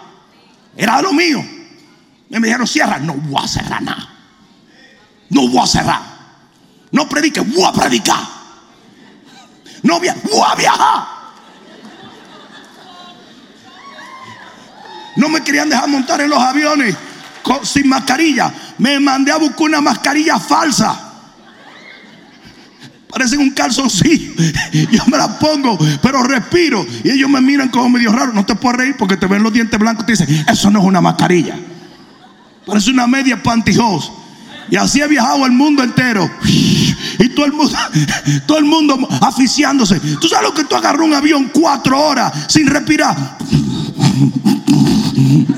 Era 0.76 1.02
lo 1.02 1.12
mío. 1.12 1.44
Y 2.28 2.38
me 2.38 2.46
dijeron, 2.46 2.66
cierra. 2.66 2.98
No 2.98 3.14
voy 3.14 3.42
a 3.44 3.48
cerrar 3.48 3.82
nada. 3.82 4.08
No 5.28 5.48
voy 5.48 5.62
a 5.62 5.66
cerrar. 5.66 6.02
No 6.92 7.08
predique, 7.08 7.40
voy 7.40 7.64
a 7.64 7.72
predicar. 7.72 8.20
No 9.82 9.98
voy 9.98 10.08
a, 10.08 10.14
voy 10.14 10.42
a 10.46 10.54
viajar. 10.54 11.04
No 15.16 15.28
me 15.28 15.42
querían 15.42 15.68
dejar 15.68 15.88
montar 15.88 16.20
en 16.20 16.30
los 16.30 16.38
aviones 16.40 16.96
sin 17.62 17.88
mascarilla. 17.88 18.52
Me 18.78 19.00
mandé 19.00 19.32
a 19.32 19.36
buscar 19.36 19.62
una 19.62 19.80
mascarilla 19.80 20.38
falsa. 20.38 21.09
Parecen 23.10 23.40
un 23.40 23.50
calzoncillo. 23.50 24.32
Yo 24.72 25.04
me 25.06 25.18
la 25.18 25.38
pongo, 25.38 25.78
pero 26.00 26.22
respiro. 26.22 26.86
Y 27.02 27.10
ellos 27.10 27.28
me 27.28 27.40
miran 27.40 27.68
como 27.68 27.88
medio 27.88 28.12
raro. 28.12 28.32
No 28.32 28.46
te 28.46 28.54
puedes 28.54 28.78
reír 28.78 28.96
porque 28.96 29.16
te 29.16 29.26
ven 29.26 29.42
los 29.42 29.52
dientes 29.52 29.78
blancos. 29.78 30.06
Te 30.06 30.12
dicen, 30.12 30.44
eso 30.48 30.70
no 30.70 30.80
es 30.80 30.84
una 30.84 31.00
mascarilla. 31.00 31.58
Parece 32.64 32.90
una 32.90 33.06
media 33.06 33.42
pantyhose. 33.42 34.10
Y 34.70 34.76
así 34.76 35.00
he 35.00 35.08
viajado 35.08 35.44
el 35.46 35.52
mundo 35.52 35.82
entero. 35.82 36.30
Y 37.18 37.28
todo 37.30 37.44
el 37.44 37.52
mundo, 37.52 37.76
todo 38.46 38.58
el 38.58 38.64
mundo 38.64 39.08
aficiándose. 39.20 40.00
Tú 40.00 40.26
sabes 40.26 40.48
lo 40.48 40.54
que 40.54 40.64
tú 40.64 40.74
agarras 40.74 41.02
un 41.02 41.12
avión 41.12 41.50
cuatro 41.52 42.00
horas 42.00 42.32
sin 42.48 42.66
respirar. 42.66 43.36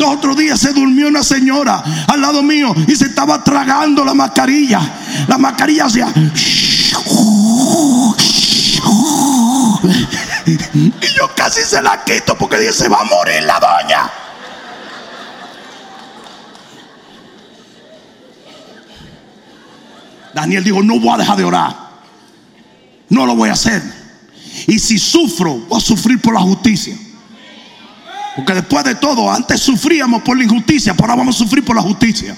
Otro 0.04 0.34
día 0.34 0.56
se 0.56 0.72
durmió 0.72 1.08
una 1.08 1.22
señora 1.22 1.82
al 2.06 2.20
lado 2.20 2.42
mío 2.42 2.74
y 2.86 2.94
se 2.96 3.06
estaba 3.06 3.42
tragando 3.42 4.04
la 4.04 4.14
mascarilla. 4.14 4.80
La 5.28 5.38
mascarilla 5.38 5.86
hacía. 5.86 6.12
Y 10.44 11.16
yo 11.16 11.30
casi 11.36 11.62
se 11.62 11.80
la 11.82 12.02
quito 12.04 12.36
porque 12.36 12.58
dije, 12.58 12.72
se 12.72 12.88
va 12.88 13.00
a 13.00 13.04
morir 13.04 13.42
la 13.44 13.60
doña. 13.60 14.10
Daniel 20.34 20.64
dijo, 20.64 20.82
no 20.82 20.98
voy 20.98 21.14
a 21.14 21.18
dejar 21.18 21.36
de 21.36 21.44
orar. 21.44 21.76
No 23.08 23.26
lo 23.26 23.36
voy 23.36 23.50
a 23.50 23.52
hacer. 23.52 23.82
Y 24.66 24.78
si 24.78 24.98
sufro, 24.98 25.54
voy 25.68 25.78
a 25.78 25.80
sufrir 25.80 26.20
por 26.20 26.34
la 26.34 26.40
justicia. 26.40 26.96
Porque 28.34 28.54
después 28.54 28.84
de 28.84 28.94
todo, 28.94 29.30
antes 29.30 29.60
sufríamos 29.60 30.22
por 30.22 30.36
la 30.36 30.44
injusticia, 30.44 30.94
pero 30.94 31.04
ahora 31.04 31.16
vamos 31.16 31.36
a 31.36 31.38
sufrir 31.38 31.64
por 31.64 31.76
la 31.76 31.82
justicia. 31.82 32.36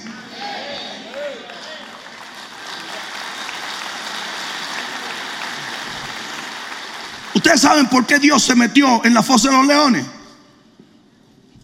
Ustedes 7.33 7.61
saben 7.61 7.87
por 7.87 8.05
qué 8.05 8.19
Dios 8.19 8.43
se 8.43 8.55
metió 8.55 9.05
en 9.05 9.13
la 9.13 9.23
fosa 9.23 9.49
de 9.49 9.57
los 9.57 9.67
leones. 9.67 10.05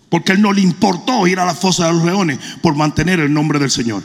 Porque 0.09 0.33
Él 0.33 0.41
no 0.41 0.51
le 0.53 0.61
importó 0.61 1.27
ir 1.27 1.39
a 1.39 1.45
la 1.45 1.55
fosa 1.55 1.87
de 1.87 1.93
los 1.93 2.03
leones 2.03 2.39
por 2.61 2.75
mantener 2.75 3.19
el 3.19 3.33
nombre 3.33 3.59
del 3.59 3.71
Señor. 3.71 4.03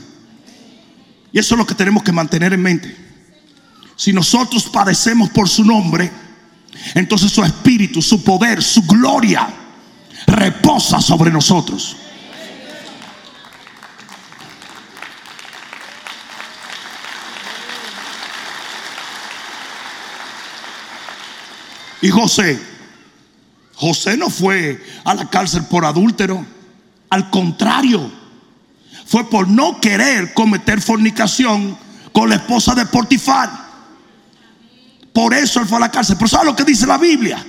Y 1.33 1.39
eso 1.39 1.55
es 1.55 1.59
lo 1.59 1.67
que 1.67 1.75
tenemos 1.75 2.03
que 2.03 2.13
mantener 2.13 2.53
en 2.53 2.63
mente. 2.63 2.97
Si 3.97 4.13
nosotros 4.13 4.65
padecemos 4.65 5.31
por 5.31 5.49
su 5.49 5.65
nombre, 5.65 6.11
entonces 6.95 7.31
su 7.33 7.43
espíritu, 7.45 8.01
su 8.03 8.23
poder, 8.23 8.63
su 8.63 8.83
gloria 8.83 9.66
reposa 10.47 11.01
sobre 11.01 11.31
nosotros. 11.31 11.97
Y 22.01 22.11
José, 22.11 22.61
José 23.75 24.17
no 24.17 24.31
fue 24.31 24.81
a 25.05 25.15
la 25.15 25.29
cárcel 25.29 25.65
por 25.65 25.85
adúltero, 25.85 26.47
al 27.11 27.31
contrario, 27.31 28.09
fue 29.07 29.29
por 29.29 29.49
no 29.49 29.81
querer 29.81 30.33
cometer 30.33 30.81
fornicación 30.81 31.77
con 32.13 32.29
la 32.29 32.37
esposa 32.37 32.75
de 32.75 32.87
Portifar. 32.87 33.51
Por 35.13 35.35
eso 35.35 35.61
él 35.61 35.67
fue 35.67 35.79
a 35.79 35.81
la 35.81 35.91
cárcel. 35.91 36.17
Pero 36.17 36.29
¿sabe 36.29 36.45
lo 36.45 36.55
que 36.55 36.65
dice 36.65 36.87
la 36.87 36.99
Biblia? 36.99 37.45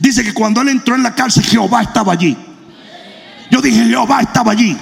Dice 0.00 0.22
que 0.22 0.32
cuando 0.32 0.60
él 0.60 0.68
entró 0.68 0.94
en 0.94 1.02
la 1.02 1.14
cárcel, 1.14 1.44
Jehová 1.44 1.82
estaba 1.82 2.12
allí. 2.12 2.36
Yo 3.50 3.60
dije, 3.60 3.84
Jehová 3.84 4.20
estaba 4.20 4.52
allí. 4.52 4.76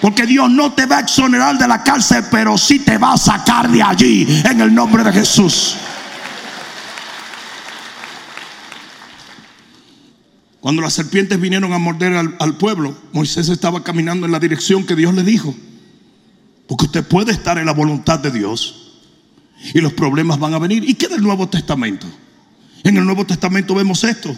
Porque 0.00 0.26
Dios 0.26 0.50
no 0.50 0.72
te 0.72 0.84
va 0.86 0.98
a 0.98 1.00
exonerar 1.00 1.56
de 1.56 1.68
la 1.68 1.82
cárcel, 1.84 2.24
pero 2.30 2.58
sí 2.58 2.80
te 2.80 2.98
va 2.98 3.12
a 3.12 3.16
sacar 3.16 3.70
de 3.70 3.82
allí 3.82 4.42
en 4.44 4.60
el 4.60 4.74
nombre 4.74 5.04
de 5.04 5.12
Jesús. 5.12 5.76
Cuando 10.60 10.82
las 10.82 10.92
serpientes 10.92 11.40
vinieron 11.40 11.72
a 11.72 11.78
morder 11.78 12.14
al, 12.14 12.36
al 12.38 12.56
pueblo, 12.56 12.96
Moisés 13.12 13.48
estaba 13.48 13.82
caminando 13.82 14.26
en 14.26 14.32
la 14.32 14.38
dirección 14.38 14.84
que 14.84 14.96
Dios 14.96 15.14
le 15.14 15.22
dijo. 15.22 15.54
Porque 16.68 16.86
usted 16.86 17.06
puede 17.06 17.32
estar 17.32 17.58
en 17.58 17.66
la 17.66 17.72
voluntad 17.72 18.18
de 18.18 18.30
Dios 18.30 18.82
y 19.74 19.80
los 19.80 19.92
problemas 19.92 20.38
van 20.38 20.54
a 20.54 20.58
venir. 20.58 20.88
¿Y 20.88 20.94
qué 20.94 21.08
del 21.08 21.22
Nuevo 21.22 21.48
Testamento? 21.48 22.06
En 22.84 22.96
el 22.96 23.04
Nuevo 23.04 23.24
Testamento 23.24 23.74
vemos 23.74 24.02
esto. 24.04 24.36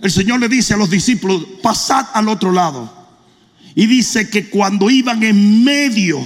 El 0.00 0.10
Señor 0.10 0.40
le 0.40 0.48
dice 0.48 0.74
a 0.74 0.76
los 0.76 0.90
discípulos, 0.90 1.44
pasad 1.62 2.06
al 2.12 2.28
otro 2.28 2.52
lado. 2.52 2.92
Y 3.74 3.86
dice 3.86 4.28
que 4.28 4.48
cuando 4.48 4.90
iban 4.90 5.22
en 5.22 5.64
medio 5.64 6.24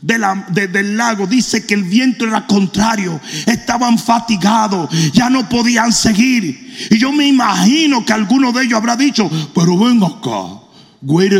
del 0.00 0.96
lago, 0.96 1.26
dice 1.26 1.66
que 1.66 1.74
el 1.74 1.82
viento 1.82 2.26
era 2.26 2.46
contrario, 2.46 3.20
estaban 3.46 3.98
fatigados, 3.98 4.90
ya 5.12 5.28
no 5.30 5.48
podían 5.48 5.92
seguir. 5.92 6.88
Y 6.90 6.98
yo 6.98 7.10
me 7.10 7.26
imagino 7.26 8.04
que 8.04 8.12
alguno 8.12 8.52
de 8.52 8.64
ellos 8.64 8.76
habrá 8.76 8.96
dicho, 8.96 9.28
pero 9.54 9.76
ven 9.78 10.02
acá, 10.02 10.60
wait. 11.02 11.32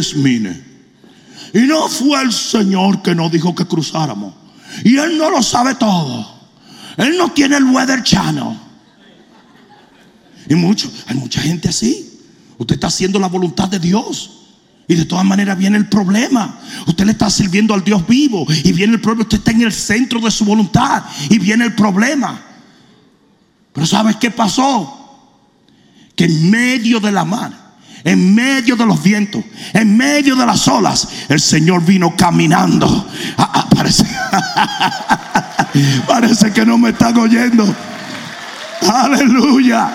Y 1.52 1.60
no 1.60 1.88
fue 1.88 2.22
el 2.22 2.32
Señor 2.32 3.02
que 3.02 3.14
nos 3.14 3.30
dijo 3.30 3.54
que 3.54 3.66
cruzáramos. 3.66 4.34
Y 4.82 4.96
Él 4.96 5.16
no 5.16 5.30
lo 5.30 5.42
sabe 5.42 5.74
todo. 5.74 6.35
Él 6.96 7.16
no 7.18 7.30
tiene 7.32 7.56
el 7.56 7.64
weather 7.64 8.02
channel. 8.02 8.58
Y 10.48 10.54
mucho, 10.54 10.90
hay 11.06 11.16
mucha 11.16 11.40
gente 11.40 11.68
así. 11.68 12.20
Usted 12.58 12.76
está 12.76 12.86
haciendo 12.86 13.18
la 13.18 13.28
voluntad 13.28 13.68
de 13.68 13.78
Dios. 13.78 14.32
Y 14.88 14.94
de 14.94 15.04
todas 15.04 15.24
maneras 15.24 15.58
viene 15.58 15.76
el 15.76 15.88
problema. 15.88 16.60
Usted 16.86 17.04
le 17.04 17.12
está 17.12 17.28
sirviendo 17.28 17.74
al 17.74 17.82
Dios 17.84 18.06
vivo. 18.06 18.46
Y 18.64 18.72
viene 18.72 18.94
el 18.94 19.00
problema. 19.00 19.22
Usted 19.22 19.38
está 19.38 19.50
en 19.50 19.62
el 19.62 19.72
centro 19.72 20.20
de 20.20 20.30
su 20.30 20.44
voluntad. 20.44 21.02
Y 21.28 21.38
viene 21.38 21.64
el 21.64 21.74
problema. 21.74 22.40
Pero 23.72 23.86
¿sabes 23.86 24.16
qué 24.16 24.30
pasó? 24.30 24.92
Que 26.14 26.24
en 26.24 26.50
medio 26.50 26.98
de 26.98 27.12
la 27.12 27.26
mar, 27.26 27.52
en 28.04 28.34
medio 28.34 28.74
de 28.74 28.86
los 28.86 29.02
vientos, 29.02 29.44
en 29.74 29.96
medio 29.98 30.34
de 30.34 30.46
las 30.46 30.66
olas, 30.66 31.08
el 31.28 31.40
Señor 31.40 31.84
vino 31.84 32.16
caminando. 32.16 33.06
Ah, 33.36 33.68
ah, 33.76 35.52
parece, 36.06 36.52
que 36.52 36.64
no 36.64 36.78
me 36.78 36.90
están 36.90 37.16
oyendo. 37.16 37.66
Aleluya. 38.92 39.90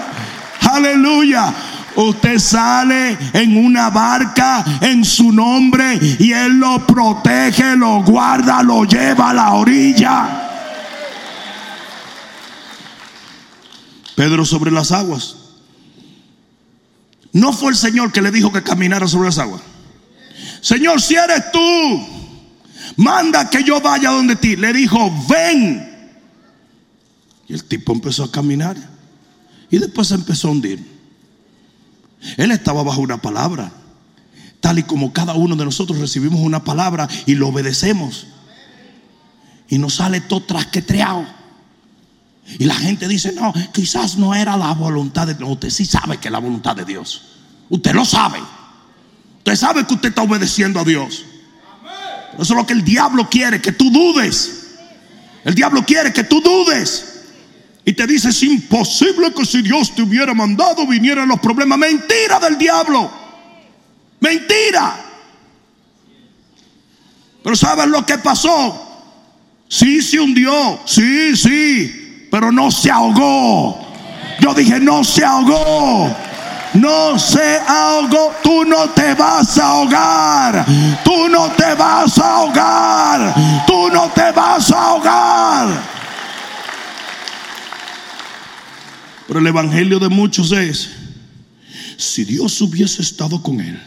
Aleluya. 0.62 1.54
Usted 1.96 2.40
sale 2.40 3.18
en 3.34 3.58
una 3.58 3.90
barca 3.90 4.64
en 4.82 5.04
su 5.04 5.32
nombre 5.32 6.00
y 6.20 6.32
Él 6.32 6.58
lo 6.58 6.86
protege, 6.88 7.76
lo 7.76 8.02
guarda, 8.04 8.64
lo 8.64 8.86
lleva 8.86 9.32
a 9.32 9.34
la 9.34 9.54
orilla. 9.54 10.48
Pedro 14.16 14.46
sobre 14.46 14.72
las 14.72 14.92
aguas. 14.92 15.36
No 17.34 17.54
fue 17.54 17.72
el 17.72 17.78
Señor 17.78 18.12
que 18.12 18.22
le 18.22 18.32
dijo 18.32 18.52
que 18.52 18.64
caminara 18.64 19.08
sobre 19.08 19.28
las 19.28 19.38
aguas. 19.38 19.62
Señor, 20.62 21.02
si 21.02 21.16
eres 21.16 21.52
tú, 21.52 22.21
manda 22.98 23.50
que 23.50 23.64
yo 23.64 23.82
vaya 23.82 24.12
donde 24.12 24.36
ti. 24.36 24.56
Le 24.56 24.74
dijo, 24.74 25.12
ven. 25.28 25.90
Y 27.48 27.54
el 27.54 27.64
tipo 27.64 27.94
empezó 27.94 28.24
a 28.24 28.32
caminar. 28.32 28.78
Y 29.70 29.78
después 29.78 30.10
se 30.10 30.16
empezó 30.16 30.48
a 30.48 30.52
hundir. 30.52 30.86
Él 32.38 32.52
estaba 32.52 32.84
bajo 32.84 33.02
una 33.02 33.22
palabra. 33.22 33.72
Tal 34.60 34.80
y 34.80 34.84
como 34.84 35.12
cada 35.12 35.34
uno 35.34 35.56
de 35.56 35.66
nosotros 35.66 36.00
recibimos 36.00 36.40
una 36.40 36.64
palabra 36.64 37.08
y 37.26 37.36
lo 37.36 37.48
obedecemos. 37.48 38.28
Y 39.68 39.78
nos 39.78 39.96
sale 39.96 40.22
todo 40.22 40.44
trasquetreado. 40.44 41.26
Y 42.60 42.66
la 42.66 42.76
gente 42.76 43.08
dice, 43.08 43.32
no, 43.32 43.54
quizás 43.74 44.18
no 44.18 44.36
era 44.36 44.58
la 44.58 44.74
voluntad 44.74 45.28
de 45.28 45.36
Dios. 45.36 45.50
Usted 45.50 45.70
sí 45.70 45.86
sabe 45.86 46.18
que 46.18 46.28
es 46.28 46.32
la 46.32 46.40
voluntad 46.40 46.76
de 46.76 46.86
Dios. 46.86 47.22
Usted 47.70 47.94
lo 47.94 48.06
sabe. 48.06 48.40
Usted 49.38 49.56
sabe 49.56 49.86
que 49.88 49.94
usted 49.94 50.10
está 50.10 50.24
obedeciendo 50.24 50.80
a 50.80 50.84
Dios. 50.84 51.26
Eso 52.34 52.42
es 52.42 52.50
lo 52.50 52.66
que 52.66 52.74
el 52.74 52.84
diablo 52.84 53.30
quiere, 53.30 53.62
que 53.62 53.72
tú 53.72 53.90
dudes. 53.92 54.62
El 55.44 55.56
diablo 55.56 55.86
quiere 55.86 56.14
que 56.14 56.24
tú 56.24 56.42
dudes. 56.42 57.08
Y 57.84 57.94
te 57.94 58.06
dice, 58.06 58.30
es 58.30 58.44
imposible 58.44 59.34
que 59.34 59.46
si 59.46 59.62
Dios 59.62 59.96
te 59.96 60.04
hubiera 60.04 60.34
mandado 60.34 60.86
vinieran 60.86 61.28
los 61.28 61.40
problemas. 61.40 61.78
Mentira 61.78 62.40
del 62.40 62.58
diablo. 62.58 63.12
Mentira. 64.20 64.96
Pero 67.44 67.56
¿sabes 67.56 67.88
lo 67.88 68.06
que 68.06 68.18
pasó? 68.20 68.88
Sí, 69.68 70.02
se 70.02 70.20
hundió. 70.20 70.80
Sí, 70.86 71.36
sí. 71.36 72.28
Pero 72.30 72.52
no 72.52 72.70
se 72.70 72.92
ahogó. 72.92 73.88
Yo 74.40 74.54
dije, 74.54 74.80
no 74.80 75.04
se 75.04 75.26
ahogó. 75.26 76.16
No 76.74 77.20
se 77.20 77.58
ahogó. 77.68 78.34
Tú 78.44 78.64
no 78.66 78.90
te 78.90 79.14
vas 79.14 79.58
a 79.58 79.68
ahogar. 79.68 80.66
Tú 81.04 81.28
no 81.30 81.50
te 81.52 81.74
vas 81.76 82.18
a 82.18 82.36
ahogar. 82.36 83.36
Tú 83.68 83.90
no 83.92 84.10
te 84.10 84.32
vas 84.32 84.72
a 84.72 84.86
ahogar. 84.88 85.92
Pero 89.28 89.40
el 89.40 89.48
evangelio 89.48 90.00
de 90.00 90.10
muchos 90.10 90.52
es, 90.52 90.90
si 91.98 92.26
Dios 92.26 92.60
hubiese 92.62 93.02
estado 93.02 93.42
con 93.42 93.62
él, 93.62 93.82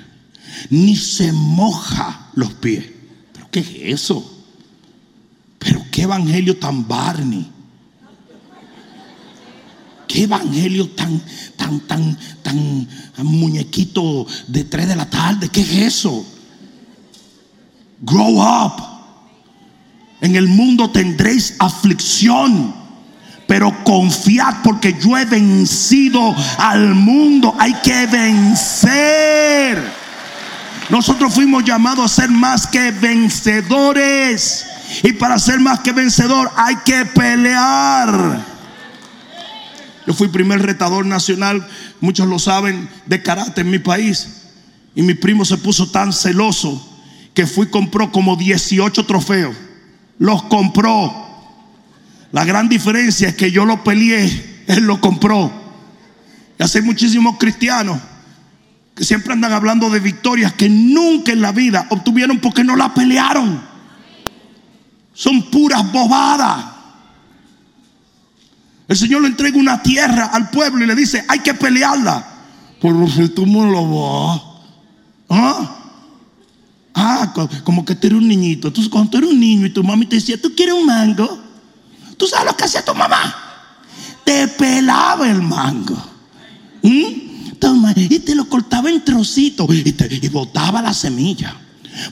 ni 0.71 0.97
se 0.97 1.33
moja 1.33 2.29
los 2.35 2.55
pies. 2.55 2.85
¿Pero 3.33 3.51
qué 3.51 3.61
es 3.61 4.03
eso? 4.03 4.47
Pero 5.59 5.85
qué 5.91 6.03
evangelio 6.03 6.57
tan 6.57 6.87
Barney. 6.89 7.51
Qué 10.07 10.25
evangelio 10.25 10.91
tan, 10.91 11.21
tan, 11.57 11.81
tan, 11.81 12.19
tan 12.43 12.89
muñequito 13.19 14.27
de 14.49 14.65
3 14.65 14.89
de 14.89 14.97
la 14.97 15.09
tarde. 15.09 15.49
¿Qué 15.49 15.61
es 15.61 15.71
eso? 15.71 16.25
Grow 18.01 18.41
up. 18.41 18.83
En 20.21 20.37
el 20.37 20.49
mundo 20.49 20.91
tendréis 20.91 21.55
aflicción. 21.59 22.75
Pero 23.47 23.85
confiad 23.85 24.63
porque 24.63 24.99
yo 24.99 25.19
he 25.19 25.25
vencido 25.27 26.35
al 26.59 26.95
mundo. 26.95 27.55
Hay 27.59 27.75
que 27.83 28.07
vencer. 28.07 29.83
Nosotros 30.89 31.35
fuimos 31.35 31.65
llamados 31.65 32.05
a 32.11 32.23
ser 32.23 32.31
más 32.31 32.67
que 32.67 32.91
vencedores. 32.91 34.67
Y 35.03 35.13
para 35.13 35.39
ser 35.39 35.61
más 35.61 35.81
que 35.81 35.93
vencedor 35.93 36.51
hay 36.57 36.77
que 36.85 37.05
pelear. 37.07 38.54
Yo 40.07 40.13
fui 40.13 40.29
primer 40.29 40.61
retador 40.63 41.07
nacional, 41.07 41.67
muchos 42.01 42.27
lo 42.29 42.39
saben, 42.39 42.89
de 43.07 43.23
karate 43.23 43.63
en 43.63 43.71
mi 43.71 43.79
país. 43.79 44.43
Y 44.95 45.03
mi 45.03 45.15
primo 45.15 45.45
se 45.45 45.57
puso 45.59 45.91
tan 45.91 46.13
celoso 46.13 46.91
que 47.33 47.47
fui 47.47 47.69
compró 47.69 48.13
como 48.13 48.37
18 48.37 49.07
trofeos. 49.07 49.57
Los 50.19 50.45
compró. 50.45 51.25
La 52.33 52.45
gran 52.45 52.69
diferencia 52.69 53.29
es 53.29 53.35
que 53.35 53.51
yo 53.51 53.65
lo 53.65 53.83
peleé, 53.83 54.65
él 54.67 54.85
lo 54.85 55.01
compró. 55.01 55.53
Y 56.59 56.63
así 56.63 56.79
hay 56.79 56.85
muchísimos 56.85 57.37
cristianos 57.39 57.99
que 58.95 59.05
siempre 59.05 59.33
andan 59.33 59.53
hablando 59.53 59.91
de 59.91 59.99
victorias 59.99 60.53
que 60.53 60.69
nunca 60.69 61.33
en 61.33 61.41
la 61.41 61.53
vida 61.53 61.87
obtuvieron 61.91 62.39
porque 62.39 62.63
no 62.63 62.77
la 62.77 62.95
pelearon. 62.95 63.61
Son 65.13 65.51
puras 65.51 65.91
bobadas. 65.91 66.74
El 68.89 68.97
Señor 68.97 69.23
le 69.23 69.29
entrega 69.29 69.59
una 69.59 69.83
tierra 69.83 70.27
al 70.27 70.51
pueblo 70.51 70.85
y 70.85 70.87
le 70.87 70.95
dice, 70.95 71.25
hay 71.29 71.39
que 71.41 71.55
pelearla. 71.55 72.25
Pero 72.81 73.09
si 73.09 73.29
tú 73.31 73.47
no 73.47 73.65
lo 73.71 73.89
vas. 73.91 74.43
¿Ah? 75.31 75.77
Ah, 76.95 77.33
co- 77.35 77.49
como 77.65 77.85
que 77.85 77.95
tú 77.95 78.07
eres 78.09 78.19
un 78.19 78.29
niñito. 78.29 78.69
Entonces, 78.69 78.91
cuando 78.91 79.11
tú 79.11 79.19
eres 79.19 79.31
un 79.31 79.41
niño 79.41 79.67
y 79.67 79.71
tu 79.71 79.83
mami 79.83 80.07
te 80.07 80.17
decía, 80.17 80.41
¿tú 80.41 80.53
quieres 80.55 80.75
un 80.75 80.87
mango? 80.87 81.43
¿Tú 82.17 82.27
sabes 82.27 82.47
lo 82.47 82.57
que 82.57 82.65
hacía 82.65 82.85
tu 82.85 82.95
mamá? 82.95 83.35
Te 84.25 84.47
pelaba 84.49 85.29
el 85.29 85.43
mango. 85.43 85.97
¿Mm? 86.83 87.57
Toma, 87.59 87.93
y 87.97 88.19
te 88.21 88.35
lo 88.35 88.47
cortaba 88.49 88.91
en 88.91 89.03
trocitos 89.03 89.67
y, 89.75 89.95
y 90.23 90.29
botaba 90.29 90.83
la 90.83 90.93
semilla. 90.93 91.57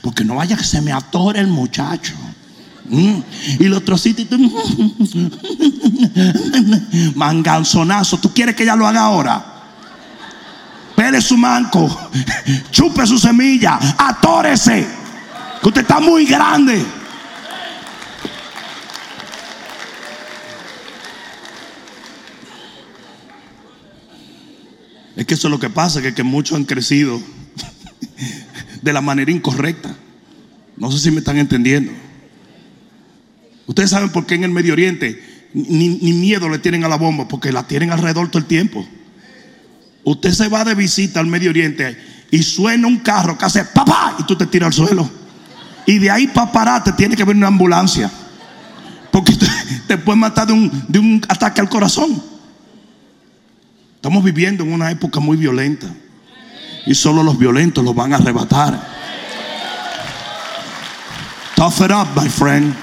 Porque 0.01 0.25
no 0.25 0.35
vaya 0.35 0.57
que 0.57 0.63
se 0.63 0.81
me 0.81 0.91
atore 0.91 1.39
el 1.39 1.47
muchacho. 1.47 2.13
Y 2.89 3.65
los 3.65 3.83
trocitos. 3.85 4.27
Manganzonazo. 7.15 8.19
¿Tú 8.19 8.33
quieres 8.33 8.55
que 8.55 8.63
ella 8.63 8.75
lo 8.75 8.87
haga 8.87 9.01
ahora? 9.01 9.45
Pele 10.95 11.21
su 11.21 11.37
manco. 11.37 12.11
Chupe 12.71 13.07
su 13.07 13.17
semilla. 13.17 13.79
Atórese. 13.97 14.87
Que 15.61 15.67
usted 15.67 15.81
está 15.81 15.99
muy 15.99 16.25
grande. 16.25 16.85
Es 25.15 25.25
que 25.25 25.35
eso 25.35 25.47
es 25.47 25.51
lo 25.51 25.59
que 25.59 25.69
pasa, 25.69 26.01
que, 26.01 26.13
que 26.13 26.23
muchos 26.23 26.57
han 26.57 26.65
crecido 26.65 27.21
de 28.81 28.93
la 28.93 28.99
manera 28.99 29.31
incorrecta. 29.31 29.95
No 30.75 30.91
sé 30.91 30.99
si 30.99 31.11
me 31.11 31.19
están 31.19 31.37
entendiendo. 31.37 31.91
Ustedes 33.67 33.89
saben 33.89 34.09
por 34.09 34.25
qué 34.25 34.35
en 34.35 34.43
el 34.43 34.51
Medio 34.51 34.73
Oriente 34.73 35.21
ni, 35.53 36.13
miedo 36.13 36.49
le 36.49 36.59
tienen 36.59 36.83
a 36.83 36.87
la 36.87 36.97
bomba, 36.97 37.27
porque 37.27 37.51
la 37.51 37.63
tienen 37.63 37.91
alrededor 37.91 38.27
todo 38.29 38.39
el 38.39 38.45
tiempo. 38.45 38.85
Usted 40.03 40.31
se 40.31 40.49
va 40.49 40.65
de 40.65 40.75
visita 40.75 41.19
al 41.19 41.27
Medio 41.27 41.51
Oriente 41.51 41.97
y 42.31 42.41
suena 42.43 42.87
un 42.87 42.97
carro 42.97 43.37
que 43.37 43.45
hace 43.45 43.63
papá 43.63 44.15
y 44.19 44.23
tú 44.23 44.35
te 44.35 44.47
tiras 44.47 44.67
al 44.67 44.73
suelo. 44.73 45.09
Y 45.85 45.99
de 45.99 46.09
ahí 46.09 46.27
para 46.27 46.51
parar 46.51 46.83
te 46.83 46.91
tiene 46.93 47.15
que 47.15 47.23
venir 47.23 47.37
una 47.37 47.47
ambulancia. 47.47 48.11
Porque 49.11 49.33
te, 49.33 49.47
te 49.87 49.97
puede 49.97 50.17
matar 50.17 50.47
de 50.47 50.53
un, 50.53 50.85
de 50.87 50.99
un 50.99 51.21
ataque 51.27 51.61
al 51.61 51.69
corazón. 51.69 52.21
Estamos 53.95 54.23
viviendo 54.23 54.63
en 54.63 54.73
una 54.73 54.91
época 54.91 55.19
muy 55.19 55.37
violenta. 55.37 55.87
Y 56.85 56.95
solo 56.95 57.23
los 57.23 57.37
violentos 57.37 57.83
los 57.85 57.95
van 57.95 58.11
a 58.13 58.17
arrebatar. 58.17 58.91
Tough 61.55 61.81
it 61.81 61.91
up, 61.91 62.07
my 62.21 62.27
friend. 62.27 62.75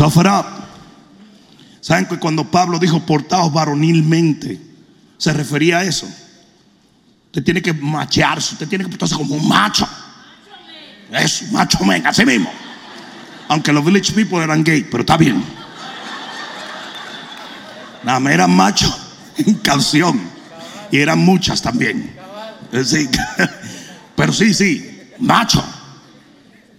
Tough 0.00 0.16
it 0.16 0.26
up. 0.26 0.46
¿Saben 1.82 2.06
que 2.06 2.18
cuando 2.18 2.50
Pablo 2.50 2.78
dijo 2.78 3.04
portaos 3.04 3.52
varonilmente, 3.52 4.58
se 5.18 5.30
refería 5.34 5.80
a 5.80 5.84
eso? 5.84 6.06
Usted 7.26 7.44
tiene 7.44 7.60
que 7.60 7.74
machearse, 7.74 8.54
usted 8.54 8.66
tiene 8.66 8.84
que 8.84 8.88
portarse 8.88 9.14
como 9.14 9.34
un 9.34 9.46
macho. 9.46 9.86
Eso, 11.12 11.44
macho 11.52 11.84
men, 11.84 12.06
así 12.06 12.24
mismo. 12.24 12.50
Aunque 13.48 13.74
los 13.74 13.84
village 13.84 14.14
people 14.14 14.42
eran 14.42 14.64
gay, 14.64 14.88
pero 14.90 15.02
está 15.02 15.18
bien. 15.18 15.44
Nada 18.02 18.20
más 18.20 18.32
eran 18.32 18.56
machos 18.56 18.98
en 19.36 19.52
canción. 19.56 20.18
Y 20.90 20.96
eran 20.96 21.18
muchas 21.18 21.60
también. 21.60 22.16
Sí. 22.86 23.06
Pero 24.16 24.32
sí, 24.32 24.54
sí, 24.54 25.12
macho. 25.18 25.62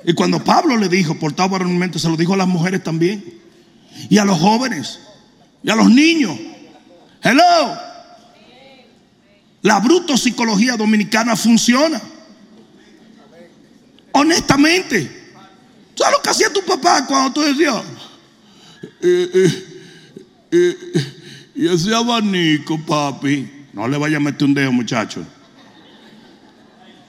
Y 0.03 0.13
cuando 0.13 0.43
Pablo 0.43 0.77
le 0.77 0.89
dijo, 0.89 1.15
portado 1.15 1.49
varonilmente, 1.49 1.99
se 1.99 2.09
lo 2.09 2.17
dijo 2.17 2.33
a 2.33 2.37
las 2.37 2.47
mujeres 2.47 2.83
también. 2.83 3.23
Y 4.09 4.17
a 4.17 4.25
los 4.25 4.39
jóvenes. 4.39 4.99
Y 5.63 5.69
a 5.69 5.75
los 5.75 5.89
niños. 5.89 6.37
Hello. 7.21 7.77
La 9.61 9.79
bruto 9.79 10.17
psicología 10.17 10.75
dominicana 10.75 11.35
funciona. 11.35 12.01
Honestamente. 14.13 15.19
¿Sabes 15.95 16.17
lo 16.17 16.21
que 16.23 16.29
hacía 16.29 16.51
tu 16.51 16.61
papá 16.65 17.05
cuando 17.05 17.31
tú 17.33 17.41
decías? 17.41 17.83
Eh, 19.01 19.29
eh, 19.33 19.83
eh, 20.51 20.77
y 21.53 21.67
ese 21.67 21.93
abanico, 21.93 22.79
papi. 22.83 23.67
No 23.73 23.87
le 23.87 23.97
vaya 23.97 24.17
a 24.17 24.19
meter 24.19 24.47
un 24.47 24.53
dedo, 24.53 24.71
muchacho. 24.71 25.23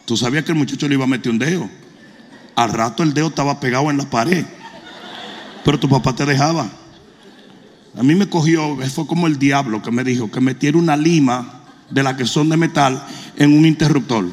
Tú 0.04 0.16
sabías 0.16 0.44
que 0.44 0.52
el 0.52 0.58
muchacho 0.58 0.86
le 0.88 0.94
iba 0.94 1.04
a 1.04 1.08
meter 1.08 1.32
un 1.32 1.38
dedo. 1.38 1.70
Al 2.54 2.72
rato 2.72 3.02
el 3.02 3.14
dedo 3.14 3.28
estaba 3.28 3.60
pegado 3.60 3.90
en 3.90 3.98
la 3.98 4.04
pared. 4.04 4.44
Pero 5.64 5.78
tu 5.78 5.88
papá 5.88 6.14
te 6.14 6.26
dejaba. 6.26 6.68
A 7.96 8.02
mí 8.02 8.14
me 8.14 8.28
cogió, 8.28 8.76
fue 8.94 9.06
como 9.06 9.26
el 9.26 9.38
diablo 9.38 9.82
que 9.82 9.90
me 9.90 10.02
dijo 10.02 10.30
que 10.30 10.40
metiera 10.40 10.78
una 10.78 10.96
lima 10.96 11.60
de 11.90 12.02
la 12.02 12.16
que 12.16 12.26
son 12.26 12.48
de 12.48 12.56
metal 12.56 13.04
en 13.36 13.56
un 13.56 13.66
interruptor. 13.66 14.26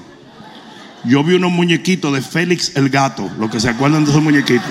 Yo 1.03 1.23
vi 1.23 1.35
unos 1.35 1.51
muñequitos 1.51 2.13
de 2.13 2.21
Félix 2.21 2.75
el 2.75 2.89
gato, 2.89 3.29
los 3.37 3.49
que 3.49 3.59
se 3.59 3.69
acuerdan 3.69 4.05
de 4.05 4.11
esos 4.11 4.23
muñequitos. 4.23 4.69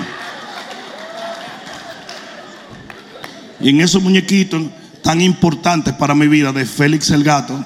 Y 3.61 3.69
en 3.69 3.81
esos 3.81 4.01
muñequitos 4.01 4.63
tan 5.03 5.21
importantes 5.21 5.93
para 5.93 6.15
mi 6.15 6.27
vida 6.27 6.51
de 6.51 6.65
Félix 6.65 7.09
el 7.11 7.23
gato, 7.23 7.63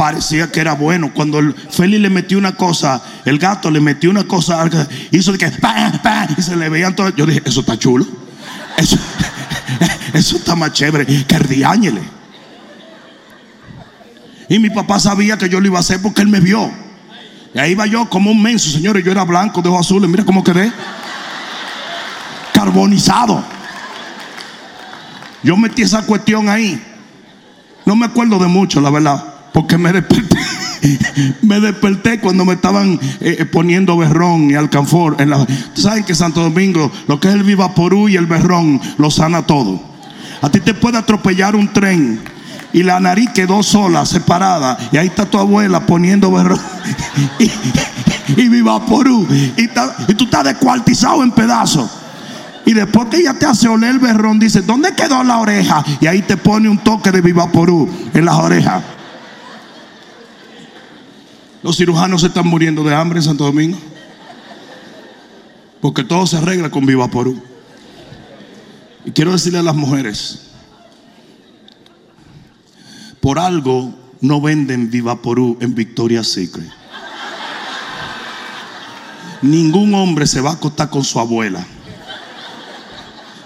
parecía 0.00 0.50
que 0.50 0.60
era 0.60 0.72
bueno. 0.72 1.12
Cuando 1.12 1.40
el 1.40 1.54
Félix 1.54 2.00
le 2.00 2.08
metió 2.08 2.38
una 2.38 2.56
cosa, 2.56 3.02
el 3.26 3.38
gato 3.38 3.70
le 3.70 3.80
metió 3.80 4.08
una 4.08 4.24
cosa, 4.24 4.66
hizo 5.10 5.32
de 5.32 5.36
que 5.36 5.50
¡pam, 5.50 6.00
pam! 6.00 6.26
y 6.38 6.40
se 6.40 6.56
le 6.56 6.70
veían 6.70 6.96
todos. 6.96 7.14
Yo 7.14 7.26
dije, 7.26 7.42
eso 7.44 7.60
está 7.60 7.78
chulo. 7.78 8.06
Eso, 10.14 10.36
está 10.38 10.56
más 10.56 10.72
chévere 10.72 11.06
que 11.06 11.34
el 11.36 11.46
diáñele. 11.46 12.00
Y 14.48 14.58
mi 14.58 14.70
papá 14.70 14.98
sabía 14.98 15.36
que 15.36 15.48
yo 15.48 15.60
lo 15.60 15.66
iba 15.66 15.76
a 15.76 15.80
hacer 15.80 16.00
porque 16.02 16.22
él 16.22 16.28
me 16.28 16.40
vio. 16.40 16.72
Y 17.54 17.58
ahí 17.58 17.72
iba 17.72 17.86
yo 17.86 18.08
como 18.08 18.30
un 18.30 18.42
menso, 18.42 18.70
señores. 18.70 19.04
Yo 19.04 19.12
era 19.12 19.24
blanco, 19.24 19.60
de 19.62 19.68
ojos 19.68 19.86
azules. 19.86 20.10
Mira 20.10 20.24
cómo 20.24 20.42
quedé. 20.42 20.72
Carbonizado. 22.54 23.44
Yo 25.42 25.56
metí 25.56 25.82
esa 25.82 26.04
cuestión 26.06 26.48
ahí. 26.48 26.82
No 27.84 27.94
me 27.94 28.06
acuerdo 28.06 28.38
de 28.38 28.48
mucho, 28.48 28.80
la 28.80 28.90
verdad. 28.90 29.29
Porque 29.52 29.78
me 29.78 29.92
desperté. 29.92 30.36
me 31.42 31.60
desperté 31.60 32.20
cuando 32.20 32.44
me 32.44 32.54
estaban 32.54 32.98
eh, 33.20 33.44
poniendo 33.44 33.96
berrón 33.96 34.50
y 34.50 34.54
alcanfor. 34.54 35.16
En 35.18 35.30
la, 35.30 35.46
¿Saben 35.74 36.04
que 36.04 36.14
Santo 36.14 36.40
Domingo, 36.40 36.90
lo 37.06 37.20
que 37.20 37.28
es 37.28 37.34
el 37.34 37.42
vivaporú 37.42 38.08
y 38.08 38.16
el 38.16 38.26
berrón, 38.26 38.80
lo 38.98 39.10
sana 39.10 39.42
todo? 39.42 39.80
A 40.42 40.50
ti 40.50 40.60
te 40.60 40.74
puede 40.74 40.98
atropellar 40.98 41.54
un 41.54 41.72
tren 41.72 42.20
y 42.72 42.82
la 42.82 43.00
nariz 43.00 43.30
quedó 43.30 43.62
sola, 43.62 44.06
separada. 44.06 44.78
Y 44.92 44.96
ahí 44.96 45.08
está 45.08 45.26
tu 45.26 45.38
abuela 45.38 45.86
poniendo 45.86 46.30
berrón 46.30 46.60
y, 47.38 48.40
y 48.40 48.48
vivaporú. 48.48 49.26
Y, 49.56 49.64
y 49.64 50.14
tú 50.14 50.24
estás 50.24 50.44
descuartizado 50.44 51.22
en 51.22 51.32
pedazos. 51.32 51.90
Y 52.64 52.72
después 52.72 53.08
que 53.08 53.16
ella 53.16 53.34
te 53.34 53.46
hace 53.46 53.68
oler 53.68 53.90
el 53.90 53.98
berrón, 53.98 54.38
dice, 54.38 54.62
¿dónde 54.62 54.94
quedó 54.94 55.24
la 55.24 55.38
oreja? 55.38 55.84
Y 56.00 56.06
ahí 56.06 56.22
te 56.22 56.36
pone 56.36 56.68
un 56.68 56.78
toque 56.78 57.10
de 57.10 57.20
vivaporú 57.20 57.88
en 58.14 58.24
las 58.24 58.36
orejas. 58.36 58.82
Los 61.62 61.76
cirujanos 61.76 62.22
se 62.22 62.28
están 62.28 62.46
muriendo 62.46 62.82
de 62.82 62.94
hambre 62.94 63.18
en 63.18 63.24
Santo 63.24 63.44
Domingo. 63.44 63.78
Porque 65.80 66.04
todo 66.04 66.26
se 66.26 66.36
arregla 66.36 66.70
con 66.70 66.86
vivaporú. 66.86 67.40
Y 69.04 69.12
quiero 69.12 69.32
decirle 69.32 69.58
a 69.58 69.62
las 69.62 69.74
mujeres, 69.74 70.50
por 73.20 73.38
algo 73.38 73.94
no 74.20 74.40
venden 74.40 74.90
vivaporú 74.90 75.56
en 75.60 75.74
Victoria's 75.74 76.28
Secret. 76.28 76.70
Ningún 79.42 79.94
hombre 79.94 80.26
se 80.26 80.40
va 80.40 80.50
a 80.50 80.54
acostar 80.54 80.90
con 80.90 81.02
su 81.02 81.18
abuela. 81.18 81.66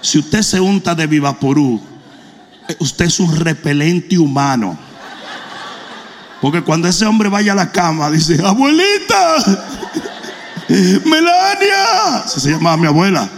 Si 0.00 0.18
usted 0.18 0.42
se 0.42 0.60
unta 0.60 0.94
de 0.94 1.06
vivaporú, 1.06 1.80
usted 2.80 3.04
es 3.04 3.20
un 3.20 3.36
repelente 3.36 4.18
humano. 4.18 4.76
Porque 6.40 6.62
cuando 6.62 6.88
ese 6.88 7.06
hombre 7.06 7.28
vaya 7.28 7.52
a 7.52 7.56
la 7.56 7.72
cama, 7.72 8.10
dice, 8.10 8.38
abuelita, 8.44 9.36
Melania. 10.68 12.24
Se, 12.26 12.50
llamaba 12.50 12.76
mi 12.76 12.86
abuela. 12.86 13.28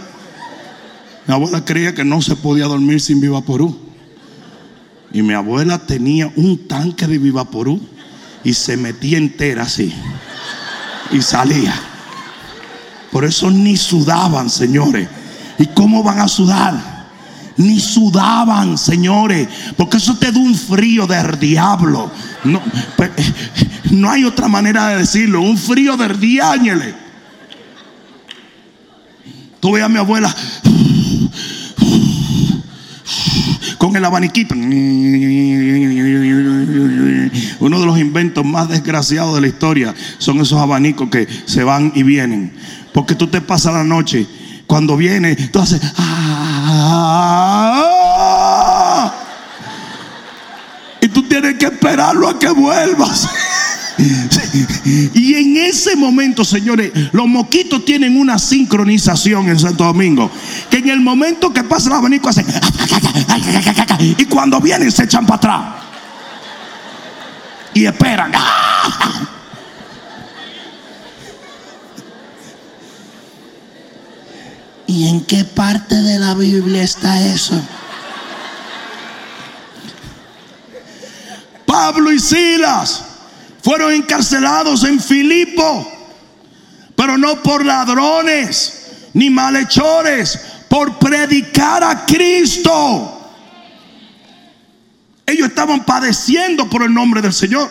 Mi 1.25 1.33
abuela 1.33 1.63
creía 1.63 1.93
que 1.93 2.03
no 2.03 2.21
se 2.21 2.35
podía 2.35 2.65
dormir 2.65 3.01
sin 3.01 3.19
vivaporú. 3.19 3.77
Y 5.11 5.21
mi 5.21 5.33
abuela 5.33 5.77
tenía 5.79 6.31
un 6.35 6.67
tanque 6.67 7.07
de 7.07 7.17
vivaporú 7.17 7.81
y 8.43 8.53
se 8.53 8.77
metía 8.77 9.17
entera 9.17 9.63
así. 9.63 9.93
Y 11.11 11.21
salía. 11.21 11.73
Por 13.11 13.25
eso 13.25 13.49
ni 13.49 13.77
sudaban, 13.77 14.49
señores. 14.49 15.07
¿Y 15.57 15.67
cómo 15.67 16.03
van 16.03 16.19
a 16.19 16.27
sudar? 16.27 16.96
Ni 17.57 17.79
sudaban, 17.79 18.77
señores. 18.77 19.47
Porque 19.75 19.97
eso 19.97 20.15
te 20.17 20.31
da 20.31 20.39
un 20.39 20.55
frío 20.55 21.07
del 21.07 21.39
diablo. 21.39 22.11
No, 22.43 22.61
no 23.91 24.09
hay 24.09 24.23
otra 24.23 24.47
manera 24.47 24.89
de 24.89 24.97
decirlo. 24.99 25.41
Un 25.41 25.57
frío 25.57 25.97
del 25.97 26.19
diablo. 26.19 26.83
Tú 29.59 29.71
ves 29.71 29.83
a 29.83 29.89
mi 29.89 29.97
abuela 29.97 30.33
con 33.77 33.95
el 33.95 34.05
abaniquito. 34.05 34.53
Uno 37.59 37.79
de 37.79 37.85
los 37.85 37.99
inventos 37.99 38.45
más 38.45 38.69
desgraciados 38.69 39.35
de 39.35 39.41
la 39.41 39.47
historia 39.47 39.95
son 40.19 40.39
esos 40.41 40.59
abanicos 40.61 41.09
que 41.09 41.27
se 41.45 41.63
van 41.63 41.91
y 41.95 42.03
vienen. 42.03 42.53
Porque 42.93 43.15
tú 43.15 43.27
te 43.27 43.41
pasas 43.41 43.73
la 43.73 43.83
noche 43.83 44.27
cuando 44.67 44.95
viene, 44.97 45.35
tú 45.35 45.59
haces. 45.59 45.81
¡Ah! 45.97 46.46
Y 51.01 51.07
tú 51.09 51.23
tienes 51.23 51.55
que 51.57 51.65
esperarlo 51.65 52.27
a 52.27 52.37
que 52.37 52.49
vuelvas. 52.49 53.27
Y 55.13 55.33
en 55.35 55.57
ese 55.57 55.95
momento, 55.95 56.45
señores, 56.45 56.91
los 57.11 57.27
moquitos 57.27 57.83
tienen 57.83 58.17
una 58.17 58.37
sincronización 58.37 59.49
en 59.49 59.59
Santo 59.59 59.85
Domingo. 59.85 60.29
Que 60.69 60.77
en 60.77 60.89
el 60.89 61.01
momento 61.01 61.51
que 61.51 61.63
pasa 61.63 61.89
el 61.89 61.95
abanico 61.95 62.29
hacen. 62.29 62.45
Y 63.99 64.25
cuando 64.25 64.59
vienen 64.59 64.91
se 64.91 65.03
echan 65.03 65.25
para 65.25 65.37
atrás. 65.37 65.61
Y 67.73 67.85
esperan. 67.85 68.31
¿Y 74.97 75.07
en 75.07 75.21
qué 75.25 75.45
parte 75.45 75.93
de 75.93 76.17
la 76.17 76.33
Biblia 76.33 76.81
está 76.81 77.21
eso? 77.21 77.53
Pablo 81.67 82.11
y 82.11 82.19
Silas 82.19 83.03
fueron 83.61 83.93
encarcelados 83.93 84.83
en 84.85 84.99
Filipo, 84.99 85.87
pero 86.95 87.15
no 87.15 87.43
por 87.43 87.63
ladrones 87.63 88.87
ni 89.13 89.29
malhechores, 89.29 90.39
por 90.67 90.97
predicar 90.97 91.83
a 91.83 92.03
Cristo. 92.03 93.21
Ellos 95.27 95.49
estaban 95.49 95.85
padeciendo 95.85 96.67
por 96.67 96.81
el 96.81 96.91
nombre 96.91 97.21
del 97.21 97.33
Señor. 97.33 97.69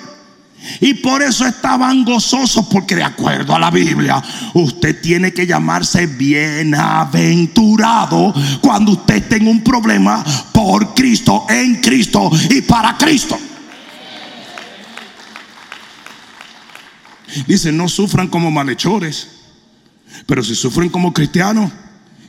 Y 0.81 0.95
por 0.95 1.23
eso 1.23 1.47
estaban 1.47 2.05
gozosos, 2.05 2.67
porque 2.67 2.97
de 2.97 3.05
acuerdo 3.05 3.55
a 3.55 3.59
la 3.59 3.71
Biblia, 3.71 4.23
usted 4.55 5.01
tiene 5.01 5.33
que 5.33 5.47
llamarse 5.47 6.07
bienaventurado 6.07 8.35
cuando 8.61 8.93
usted 8.93 9.27
tenga 9.29 9.51
un 9.51 9.63
problema 9.63 10.25
por 10.53 10.95
Cristo, 10.95 11.47
en 11.49 11.81
Cristo 11.81 12.31
y 12.51 12.61
para 12.63 12.97
Cristo. 12.97 13.39
Dice, 17.47 17.71
no 17.73 17.89
sufran 17.89 18.29
como 18.29 18.51
malhechores, 18.51 19.29
pero 20.27 20.43
si 20.43 20.55
sufren 20.55 20.89
como 20.89 21.13
cristianos, 21.13 21.71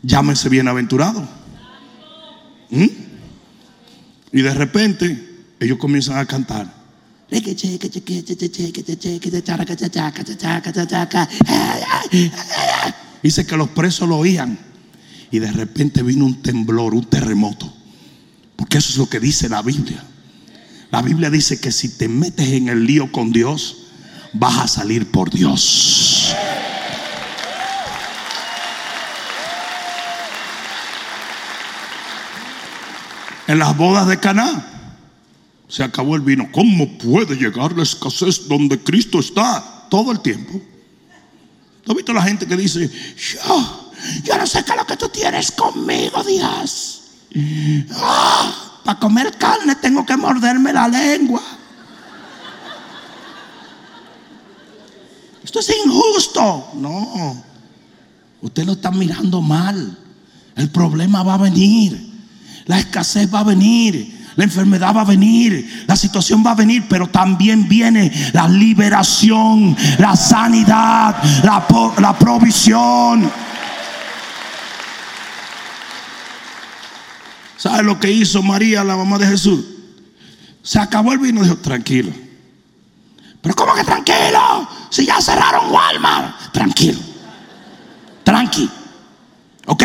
llámense 0.01 0.49
bienaventurados. 0.49 1.23
¿Mm? 2.69 2.87
Y 4.33 4.41
de 4.41 4.53
repente 4.53 5.37
ellos 5.59 5.77
comienzan 5.77 6.17
a 6.17 6.25
cantar. 6.25 6.76
Dice 13.21 13.45
que 13.45 13.57
los 13.57 13.69
presos 13.69 14.07
lo 14.07 14.17
oían. 14.17 14.57
Y 15.29 15.39
de 15.39 15.51
repente 15.51 16.03
vino 16.03 16.25
un 16.25 16.41
temblor, 16.41 16.93
un 16.93 17.05
terremoto. 17.05 17.73
Porque 18.55 18.77
eso 18.77 18.91
es 18.91 18.97
lo 18.97 19.09
que 19.09 19.19
dice 19.19 19.49
la 19.49 19.61
Biblia. 19.61 20.03
La 20.89 21.01
Biblia 21.01 21.29
dice 21.29 21.59
que 21.59 21.71
si 21.71 21.89
te 21.89 22.07
metes 22.07 22.47
en 22.49 22.69
el 22.69 22.85
lío 22.85 23.11
con 23.11 23.33
Dios, 23.33 23.87
vas 24.33 24.57
a 24.57 24.67
salir 24.67 25.11
por 25.11 25.29
Dios. 25.29 26.33
En 33.47 33.59
las 33.59 33.75
bodas 33.75 34.07
de 34.07 34.17
Caná 34.17 34.76
se 35.67 35.83
acabó 35.83 36.15
el 36.15 36.21
vino. 36.21 36.49
¿Cómo 36.51 36.97
puede 36.97 37.35
llegar 37.35 37.75
la 37.75 37.83
escasez 37.83 38.47
donde 38.47 38.79
Cristo 38.79 39.19
está 39.19 39.87
todo 39.89 40.11
el 40.11 40.19
tiempo? 40.21 40.61
¿Tú 41.83 41.91
has 41.91 41.95
visto 41.95 42.13
la 42.13 42.23
gente 42.23 42.45
que 42.45 42.55
dice, 42.55 42.89
yo, 42.89 43.93
yo 44.23 44.37
no 44.37 44.45
sé 44.45 44.63
qué 44.63 44.71
es 44.71 44.77
lo 44.77 44.85
que 44.85 44.97
tú 44.97 45.09
tienes 45.09 45.51
conmigo, 45.51 46.23
Dios? 46.23 47.01
Ah, 47.91 48.79
para 48.83 48.99
comer 48.99 49.37
carne 49.37 49.75
tengo 49.75 50.05
que 50.05 50.17
morderme 50.17 50.73
la 50.73 50.87
lengua. 50.87 51.41
Esto 55.43 55.59
es 55.59 55.73
injusto. 55.85 56.71
No, 56.75 57.43
usted 58.41 58.65
lo 58.65 58.73
está 58.73 58.91
mirando 58.91 59.41
mal. 59.41 59.97
El 60.55 60.69
problema 60.69 61.23
va 61.23 61.35
a 61.35 61.37
venir. 61.37 62.05
La 62.65 62.79
escasez 62.79 63.33
va 63.33 63.39
a 63.39 63.43
venir. 63.45 64.16
La 64.37 64.43
enfermedad 64.43 64.95
va 64.95 65.01
a 65.01 65.05
venir, 65.05 65.85
la 65.87 65.95
situación 65.95 66.43
va 66.45 66.51
a 66.51 66.55
venir, 66.55 66.85
pero 66.87 67.07
también 67.07 67.67
viene 67.67 68.11
la 68.33 68.47
liberación, 68.47 69.75
la 69.97 70.15
sanidad, 70.15 71.15
la, 71.43 72.15
provisión. 72.19 73.31
¿Sabe 77.57 77.81
lo 77.81 77.99
que 77.99 78.11
hizo 78.11 78.43
María, 78.43 78.83
la 78.83 78.95
mamá 78.95 79.17
de 79.17 79.25
Jesús? 79.25 79.65
Se 80.61 80.77
acabó 80.77 81.13
el 81.13 81.17
vino, 81.17 81.41
dijo, 81.41 81.57
tranquilo. 81.57 82.11
Pero 83.41 83.55
¿cómo 83.55 83.73
que 83.73 83.83
tranquilo? 83.83 84.69
Si 84.91 85.07
ya 85.07 85.19
cerraron 85.19 85.71
Walmart. 85.71 86.51
Tranquilo. 86.51 86.99
Tranqui. 88.23 88.69
¿Ok? 89.65 89.83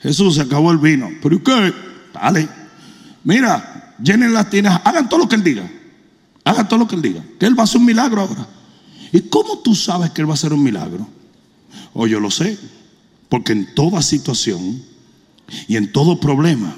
Jesús 0.00 0.36
se 0.36 0.42
acabó 0.42 0.70
el 0.70 0.78
vino. 0.78 1.10
¿Pero 1.20 1.42
qué? 1.42 1.74
Dale. 2.12 2.63
Mira, 3.24 3.94
llenen 4.02 4.32
las 4.32 4.48
tinas. 4.50 4.80
Hagan 4.84 5.08
todo 5.08 5.20
lo 5.20 5.28
que 5.28 5.34
Él 5.36 5.42
diga. 5.42 5.68
Hagan 6.44 6.68
todo 6.68 6.78
lo 6.78 6.86
que 6.86 6.94
Él 6.94 7.02
diga. 7.02 7.24
Que 7.40 7.46
Él 7.46 7.58
va 7.58 7.62
a 7.62 7.64
hacer 7.64 7.80
un 7.80 7.86
milagro 7.86 8.20
ahora. 8.20 8.46
¿Y 9.12 9.22
cómo 9.22 9.58
tú 9.58 9.74
sabes 9.74 10.10
que 10.10 10.20
Él 10.20 10.28
va 10.28 10.32
a 10.32 10.34
hacer 10.34 10.52
un 10.52 10.62
milagro? 10.62 11.08
O 11.94 12.02
oh, 12.02 12.06
yo 12.06 12.20
lo 12.20 12.30
sé. 12.30 12.58
Porque 13.28 13.52
en 13.52 13.74
toda 13.74 14.02
situación 14.02 14.82
y 15.66 15.76
en 15.76 15.90
todo 15.90 16.20
problema, 16.20 16.76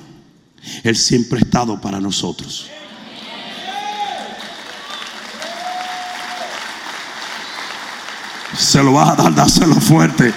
Él 0.85 0.97
siempre 0.97 1.39
ha 1.39 1.43
estado 1.43 1.81
para 1.81 2.01
nosotros. 2.01 2.69
Se 8.57 8.83
lo 8.83 8.93
vas 8.93 9.11
a 9.11 9.17
dar, 9.17 9.35
dáselo 9.35 9.75
fuerte. 9.75 10.33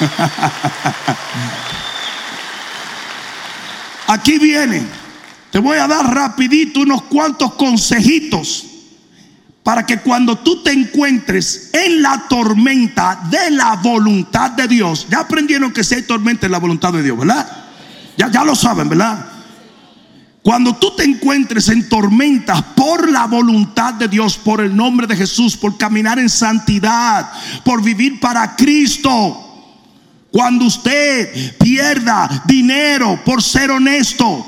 Aquí 4.12 4.38
viene. 4.38 4.82
Te 5.50 5.58
voy 5.58 5.78
a 5.78 5.86
dar 5.86 6.14
rapidito 6.14 6.80
unos 6.80 7.02
cuantos 7.04 7.54
consejitos 7.54 8.66
para 9.62 9.86
que 9.86 10.00
cuando 10.00 10.36
tú 10.36 10.62
te 10.62 10.70
encuentres 10.70 11.70
en 11.72 12.02
la 12.02 12.26
tormenta 12.28 13.22
de 13.30 13.52
la 13.52 13.76
voluntad 13.76 14.50
de 14.50 14.68
Dios, 14.68 15.06
ya 15.10 15.20
aprendieron 15.20 15.72
que 15.72 15.82
si 15.82 15.94
hay 15.94 16.02
tormenta 16.02 16.44
en 16.44 16.52
la 16.52 16.58
voluntad 16.58 16.92
de 16.92 17.02
Dios, 17.02 17.16
¿verdad? 17.16 17.46
Ya, 18.18 18.30
ya 18.30 18.44
lo 18.44 18.54
saben, 18.54 18.90
¿verdad? 18.90 19.26
Cuando 20.42 20.76
tú 20.76 20.94
te 20.94 21.04
encuentres 21.04 21.68
en 21.68 21.88
tormentas 21.88 22.62
por 22.74 23.10
la 23.10 23.26
voluntad 23.26 23.94
de 23.94 24.08
Dios, 24.08 24.36
por 24.36 24.60
el 24.60 24.76
nombre 24.76 25.06
de 25.06 25.16
Jesús, 25.16 25.56
por 25.56 25.78
caminar 25.78 26.18
en 26.18 26.28
santidad, 26.28 27.30
por 27.64 27.82
vivir 27.82 28.20
para 28.20 28.56
Cristo, 28.56 29.51
cuando 30.32 30.64
usted 30.64 31.56
pierda 31.58 32.42
dinero 32.46 33.20
por 33.22 33.42
ser 33.42 33.70
honesto. 33.70 34.46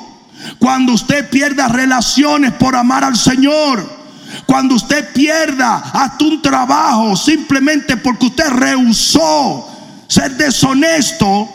Cuando 0.58 0.94
usted 0.94 1.28
pierda 1.28 1.68
relaciones 1.68 2.52
por 2.54 2.74
amar 2.74 3.04
al 3.04 3.16
Señor. 3.16 3.86
Cuando 4.46 4.74
usted 4.74 5.12
pierda 5.12 5.76
hasta 5.76 6.24
un 6.24 6.40
trabajo 6.40 7.14
simplemente 7.16 7.98
porque 7.98 8.26
usted 8.26 8.48
rehusó 8.48 9.68
ser 10.08 10.36
deshonesto. 10.36 11.50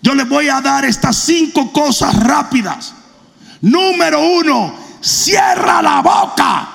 Yo 0.00 0.14
le 0.14 0.24
voy 0.24 0.48
a 0.48 0.62
dar 0.62 0.86
estas 0.86 1.14
cinco 1.16 1.70
cosas 1.70 2.16
rápidas. 2.16 2.94
Número 3.60 4.26
uno, 4.26 4.74
cierra 5.02 5.82
la 5.82 6.00
boca. 6.00 6.73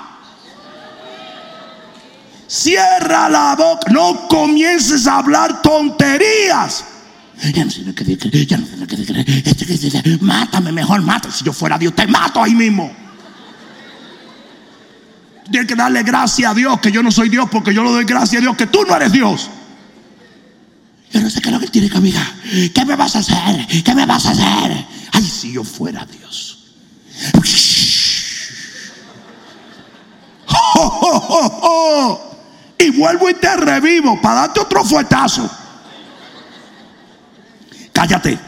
Cierra 2.50 3.30
la 3.30 3.56
boca. 3.56 3.92
No 3.92 4.28
comiences 4.28 5.06
a 5.06 5.20
hablar 5.20 5.62
tonterías. 5.62 6.84
Ya 7.54 7.64
no 7.64 7.72
sé 7.72 7.82
lo 7.82 7.94
que 7.94 8.04
decir, 8.04 8.48
ya 8.48 8.58
no 8.58 8.66
sé 8.66 8.76
lo 8.76 8.88
que 8.88 8.98
decir. 8.98 10.20
Mátame 10.22 10.72
mejor, 10.72 11.02
mata. 11.04 11.32
Si 11.32 11.46
yo 11.46 11.54
fuera 11.54 11.78
Dios, 11.78 11.94
te 11.96 12.08
mato 12.08 12.42
ahí 12.42 12.56
mismo. 12.56 12.92
Tienes 15.52 15.68
que 15.68 15.76
darle 15.76 16.02
gracias 16.02 16.52
a 16.52 16.56
Dios 16.56 16.80
que 16.80 16.92
yo 16.92 17.04
no 17.04 17.12
soy 17.12 17.30
Dios 17.30 17.48
porque 17.52 17.74
yo 17.74 17.84
le 17.84 17.92
doy 17.92 18.04
gracias 18.06 18.40
a 18.40 18.42
Dios 18.42 18.58
que 18.58 18.66
tú 18.66 18.84
no 18.84 18.96
eres 18.96 19.12
Dios. 19.12 19.50
Yo 21.12 21.22
no 21.22 21.30
sé 21.30 21.42
qué 21.42 21.50
es 21.50 21.54
lo 21.54 21.60
que 21.60 21.68
tiene 21.68 21.90
que 21.90 21.98
amiga. 21.98 22.26
¿Qué 22.74 22.84
me 22.86 22.96
vas 22.96 23.16
a 23.16 23.20
hacer? 23.20 23.84
¿Qué 23.84 23.96
me 23.96 24.08
vas 24.08 24.26
a 24.26 24.32
hacer? 24.32 24.86
Ay, 25.12 25.24
si 25.24 25.54
yo 25.54 25.64
fuera 25.64 26.06
Dios. 26.06 26.74
¡Oh, 30.48 31.00
oh, 31.02 31.28
oh, 31.30 31.60
oh! 31.64 32.29
Y 32.80 32.90
vuelvo 32.92 33.30
y 33.30 33.34
te 33.34 33.56
revivo 33.58 34.20
para 34.22 34.42
darte 34.42 34.62
otro 34.62 34.84
fuetazo. 34.84 35.50
Cállate, 37.92 38.40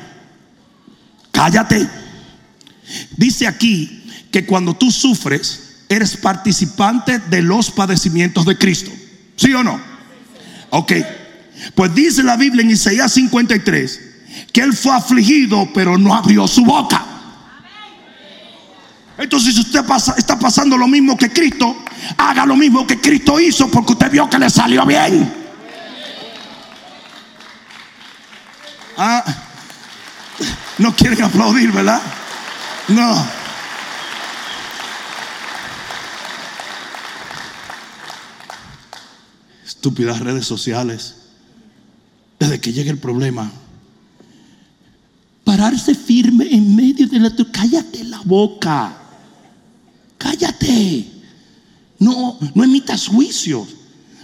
cállate. 1.31 1.87
Dice 3.17 3.45
aquí 3.45 4.09
que 4.31 4.45
cuando 4.45 4.73
tú 4.73 4.89
sufres, 4.89 5.83
eres 5.89 6.15
participante 6.15 7.19
de 7.19 7.41
los 7.41 7.69
padecimientos 7.69 8.45
de 8.45 8.57
Cristo. 8.57 8.91
¿Sí 9.35 9.53
o 9.53 9.63
no? 9.63 9.79
Ok. 10.69 10.93
Pues 11.75 11.93
dice 11.93 12.23
la 12.23 12.37
Biblia 12.37 12.63
en 12.63 12.71
Isaías 12.71 13.11
53 13.11 14.01
que 14.53 14.61
él 14.61 14.73
fue 14.73 14.95
afligido, 14.95 15.69
pero 15.73 15.97
no 15.97 16.15
abrió 16.15 16.47
su 16.47 16.63
boca. 16.63 17.05
Entonces, 19.21 19.53
si 19.53 19.61
usted 19.61 19.85
está 20.17 20.39
pasando 20.39 20.75
lo 20.75 20.87
mismo 20.87 21.15
que 21.15 21.29
Cristo, 21.29 21.85
haga 22.17 22.43
lo 22.43 22.55
mismo 22.55 22.87
que 22.87 22.99
Cristo 22.99 23.39
hizo 23.39 23.69
porque 23.69 23.93
usted 23.93 24.09
vio 24.09 24.27
que 24.27 24.39
le 24.39 24.49
salió 24.49 24.83
bien. 24.83 25.31
Ah, 28.97 29.23
no 30.79 30.95
quieren 30.95 31.21
aplaudir, 31.21 31.71
¿verdad? 31.71 32.01
No. 32.87 33.27
Estúpidas 39.63 40.19
redes 40.19 40.47
sociales. 40.47 41.17
Desde 42.39 42.59
que 42.59 42.73
llegue 42.73 42.89
el 42.89 42.97
problema. 42.97 43.51
Pararse 45.43 45.93
firme 45.93 46.47
en 46.49 46.75
medio 46.75 47.05
de 47.07 47.19
la... 47.19 47.31
Cállate 47.51 48.03
la 48.03 48.19
boca. 48.25 48.97
No, 51.99 52.39
no 52.55 52.63
emitas 52.63 53.07
juicios. 53.07 53.67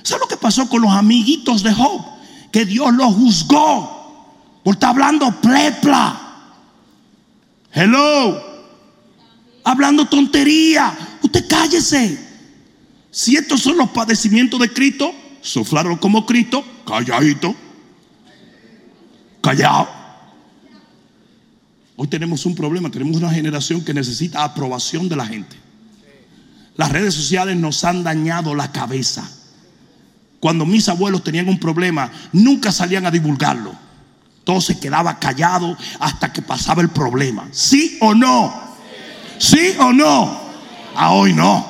¿Sabes 0.01 0.21
lo 0.21 0.27
que 0.27 0.37
pasó 0.37 0.67
con 0.67 0.81
los 0.81 0.91
amiguitos 0.91 1.61
de 1.63 1.73
Job? 1.73 2.01
Que 2.51 2.65
Dios 2.65 2.93
los 2.93 3.13
juzgó 3.13 4.59
por 4.63 4.73
estar 4.73 4.89
hablando 4.89 5.29
plepla. 5.41 6.21
Hello. 7.71 8.41
hablando 9.63 10.07
tontería. 10.07 11.19
Usted 11.21 11.45
cállese. 11.47 12.25
Si 13.11 13.35
estos 13.35 13.61
son 13.61 13.77
los 13.77 13.89
padecimientos 13.89 14.59
de 14.59 14.71
Cristo, 14.71 15.13
suflaron 15.41 15.97
como 15.97 16.25
Cristo, 16.25 16.63
calladito. 16.85 17.55
Callado. 19.41 19.87
Hoy 21.95 22.07
tenemos 22.07 22.45
un 22.45 22.55
problema, 22.55 22.89
tenemos 22.89 23.17
una 23.17 23.31
generación 23.31 23.83
que 23.83 23.93
necesita 23.93 24.43
aprobación 24.43 25.09
de 25.09 25.15
la 25.15 25.25
gente. 25.25 25.66
Las 26.77 26.91
redes 26.91 27.15
sociales 27.15 27.57
nos 27.57 27.83
han 27.83 28.03
dañado 28.03 28.53
la 28.53 28.71
cabeza. 28.71 29.27
Cuando 30.39 30.65
mis 30.65 30.87
abuelos 30.87 31.23
tenían 31.23 31.49
un 31.49 31.59
problema, 31.59 32.11
nunca 32.31 32.71
salían 32.71 33.05
a 33.07 33.11
divulgarlo. 33.11 33.73
Todo 34.43 34.61
se 34.61 34.79
quedaba 34.79 35.19
callado 35.19 35.75
hasta 35.99 36.31
que 36.31 36.43
pasaba 36.43 36.83
el 36.83 36.89
problema. 36.89 37.47
¿Sí 37.51 37.97
o 37.99 38.13
no? 38.13 38.53
¿Sí 39.39 39.73
o 39.79 39.91
no? 39.91 40.39
Ah, 40.95 41.11
hoy 41.11 41.33
no. 41.33 41.65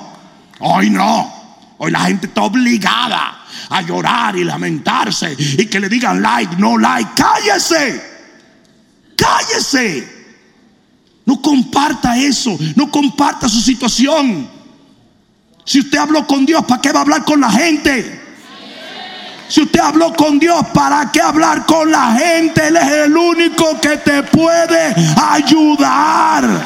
Hoy 0.60 0.89
no. 0.89 1.34
Hoy 1.78 1.91
la 1.91 2.01
gente 2.01 2.28
está 2.28 2.43
obligada 2.43 3.45
a 3.70 3.82
llorar 3.82 4.36
y 4.36 4.43
lamentarse 4.43 5.36
y 5.38 5.66
que 5.68 5.80
le 5.80 5.88
digan 5.88 6.22
like, 6.22 6.58
no 6.58 6.78
like. 6.78 7.12
Cállese. 7.16 8.01
Cállese. 9.16 10.18
No 11.26 11.41
comparta 11.41 12.18
eso. 12.18 12.58
No 12.76 12.91
comparta 12.91 13.47
su 13.47 13.62
situación. 13.62 14.57
Si 15.68 15.82
usted 15.82 15.97
habló 15.97 16.26
con 16.26 16.45
Dios, 16.45 16.63
¿para 16.65 16.82
qué 16.82 16.93
va 16.93 16.99
a 16.99 17.01
hablar 17.01 17.26
con 17.26 17.41
la 17.41 17.51
gente? 17.51 18.22
Si 19.49 19.61
usted 19.61 19.82
habló 19.82 20.13
con 20.13 20.39
Dios, 20.39 20.65
¿para 20.74 21.11
qué 21.11 21.20
hablar 21.20 21.65
con 21.65 21.91
la 21.91 22.13
gente? 22.13 22.70
Él 22.70 22.78
es 22.78 22.88
el 22.89 23.18
único 23.18 23.78
que 23.82 23.97
te 23.97 24.24
puede 24.24 24.95
ayudar. 25.18 26.65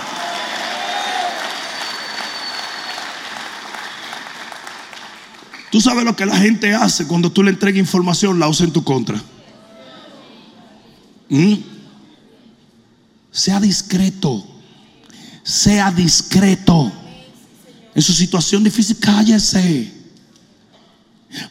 Tú 5.71 5.81
sabes 5.81 6.03
lo 6.03 6.15
que 6.15 6.27
la 6.27 6.37
gente 6.37 6.75
hace 6.75 7.07
cuando 7.07 7.31
tú 7.31 7.41
le 7.41 7.49
entregas 7.49 7.79
información, 7.79 8.39
la 8.39 8.49
usa 8.49 8.67
en 8.67 8.73
tu 8.73 8.83
contra. 8.83 9.19
¿Mm? 11.27 11.55
Sea 13.31 13.59
discreto. 13.59 14.45
Sea 15.41 15.89
discreto. 15.89 17.00
En 17.93 18.01
su 18.01 18.13
situación 18.13 18.63
difícil, 18.63 18.97
cállese. 18.99 19.91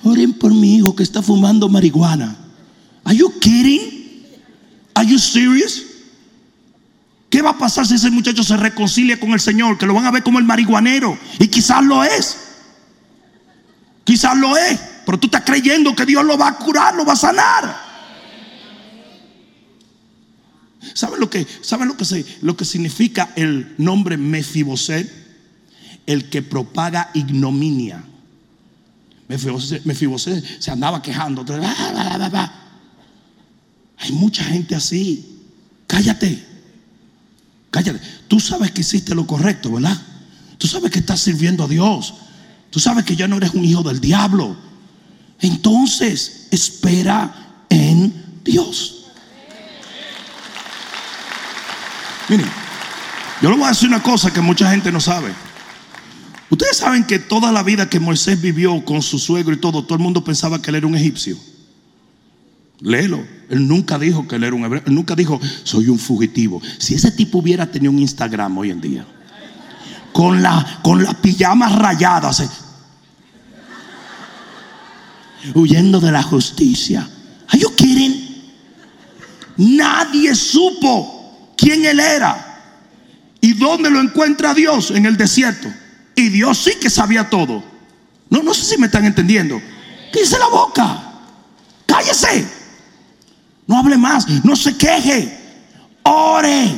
Oren 0.03 0.33
por 0.33 0.53
mi 0.53 0.77
hijo 0.77 0.95
que 0.95 1.03
está 1.03 1.23
fumando 1.23 1.69
marihuana. 1.69 2.37
Are 3.05 3.17
you 3.17 3.33
kidding? 3.41 4.27
Are 4.95 5.09
you 5.09 5.19
serious? 5.19 5.85
¿Qué 7.29 7.43
va 7.43 7.51
a 7.51 7.59
pasar 7.59 7.87
si 7.87 7.95
ese 7.95 8.11
muchacho 8.11 8.43
se 8.43 8.57
reconcilia 8.57 9.19
con 9.21 9.33
el 9.33 9.41
Señor? 9.41 9.79
Que 9.79 9.87
lo 9.87 9.95
van 9.95 10.07
a 10.07 10.11
ver 10.11 10.23
como 10.23 10.39
el 10.39 10.45
marihuanero. 10.45 11.17
Y 11.39 11.49
quizás 11.49 11.85
lo 11.85 12.03
es. 12.03 12.37
Quizás 14.05 14.37
lo 14.37 14.57
es. 14.57 14.81
Pero 15.07 15.19
tú 15.19 15.27
estás 15.29 15.43
creyendo 15.45 15.95
que 15.95 16.07
Dios 16.07 16.25
lo 16.25 16.37
va 16.37 16.49
a 16.49 16.57
curar, 16.57 16.95
lo 16.95 17.05
va 17.05 17.13
a 17.13 17.17
sanar. 17.17 17.91
¿Saben 20.95 21.21
lo 21.21 21.31
que, 21.31 21.47
¿saben 21.63 21.89
lo 21.89 21.97
que, 21.97 22.05
se, 22.05 22.27
lo 22.43 22.57
que 22.57 22.65
significa 22.65 23.31
el 23.37 23.75
nombre 23.79 24.17
Mefiboset? 24.17 25.20
El 26.07 26.29
que 26.31 26.43
propaga 26.43 27.11
ignominia. 27.15 28.05
Se 30.59 30.71
andaba 30.71 31.03
quejando. 31.03 31.45
Hay 33.99 34.13
mucha 34.13 34.43
gente 34.45 34.75
así. 34.75 35.45
Cállate. 35.87 36.47
Cállate. 37.71 38.01
Tú 38.27 38.41
sabes 38.41 38.73
que 38.73 38.81
hiciste 38.81 39.15
lo 39.15 39.27
correcto, 39.27 39.73
¿verdad? 39.73 39.97
Tú 40.59 40.67
sabes 40.67 40.91
que 40.91 40.99
estás 40.99 41.21
sirviendo 41.21 41.65
a 41.65 41.69
Dios. 41.69 42.15
Tú 42.71 42.81
sabes 42.81 43.05
que 43.05 43.17
ya 43.17 43.29
no 43.29 43.37
eres 43.37 43.55
un 43.55 43.65
hijo 43.65 43.83
del 43.83 44.01
diablo. 44.01 44.57
Entonces, 45.41 46.49
espera 46.51 47.65
en 47.69 48.43
Dios. 48.45 49.07
Miren, 52.29 52.47
yo 53.43 53.51
le 53.51 53.57
voy 53.57 53.65
a 53.67 53.71
decir 53.71 53.89
una 53.89 54.03
cosa 54.03 54.33
que 54.33 54.41
mucha 54.41 54.71
gente 54.71 54.93
no 54.93 55.01
sabe. 55.01 55.33
Ustedes 56.51 56.77
saben 56.77 57.05
que 57.05 57.21
toda 57.21 57.53
la 57.53 57.63
vida 57.63 57.89
que 57.89 58.01
Moisés 58.01 58.41
vivió 58.41 58.85
con 58.85 59.03
su 59.03 59.19
suegro 59.19 59.55
y 59.55 59.59
todo, 59.59 59.85
todo 59.85 59.97
el 59.97 60.03
mundo 60.03 60.25
pensaba 60.25 60.61
que 60.61 60.71
él 60.71 60.77
era 60.77 60.87
un 60.87 60.97
egipcio. 60.97 61.39
Léelo. 62.81 63.25
Él 63.49 63.67
nunca 63.67 63.99
dijo 63.99 64.27
que 64.27 64.37
él 64.37 64.45
era 64.45 64.55
un 64.55 64.65
hebreo. 64.65 64.83
Él 64.85 64.95
nunca 64.95 65.15
dijo, 65.15 65.41
soy 65.63 65.89
un 65.89 65.99
fugitivo. 65.99 66.61
Si 66.79 66.95
ese 66.95 67.13
tipo 67.13 67.39
hubiera 67.39 67.71
tenido 67.71 67.93
un 67.93 67.99
Instagram 68.01 68.59
hoy 68.59 68.71
en 68.71 68.81
día, 68.81 69.07
con 70.13 70.43
la, 70.43 70.81
con 70.83 71.03
las 71.03 71.15
pijamas 71.17 71.77
rayadas, 71.77 72.41
eh, 72.41 72.49
huyendo 75.55 76.01
de 76.01 76.13
la 76.13 76.23
justicia. 76.23 77.09
¿Are 77.49 77.59
you 77.59 77.75
kidding? 77.75 78.29
Nadie 79.57 80.35
supo 80.35 81.53
quién 81.57 81.85
él 81.85 82.01
era 82.01 82.47
y 83.41 83.53
dónde 83.55 83.91
lo 83.91 84.01
encuentra 84.01 84.55
Dios 84.55 84.91
en 84.91 85.07
el 85.07 85.17
desierto. 85.17 85.69
Y 86.15 86.29
Dios 86.29 86.59
sí 86.59 86.73
que 86.81 86.91
sabía 86.91 87.29
todo. 87.29 87.63
No, 88.29 88.43
no 88.43 88.55
sé 88.55 88.65
si 88.65 88.79
me 88.79 88.87
están 88.87 89.05
entendiendo. 89.05 89.61
Dice 90.13 90.39
la 90.39 90.49
boca. 90.49 91.03
Cállese. 91.87 92.47
No 93.67 93.79
hable 93.79 93.97
más. 93.97 94.27
No 94.45 94.55
se 94.57 94.77
queje. 94.77 95.39
Ore. 96.03 96.77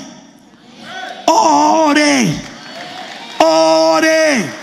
Ore. 1.27 2.43
Ore. 3.39 4.63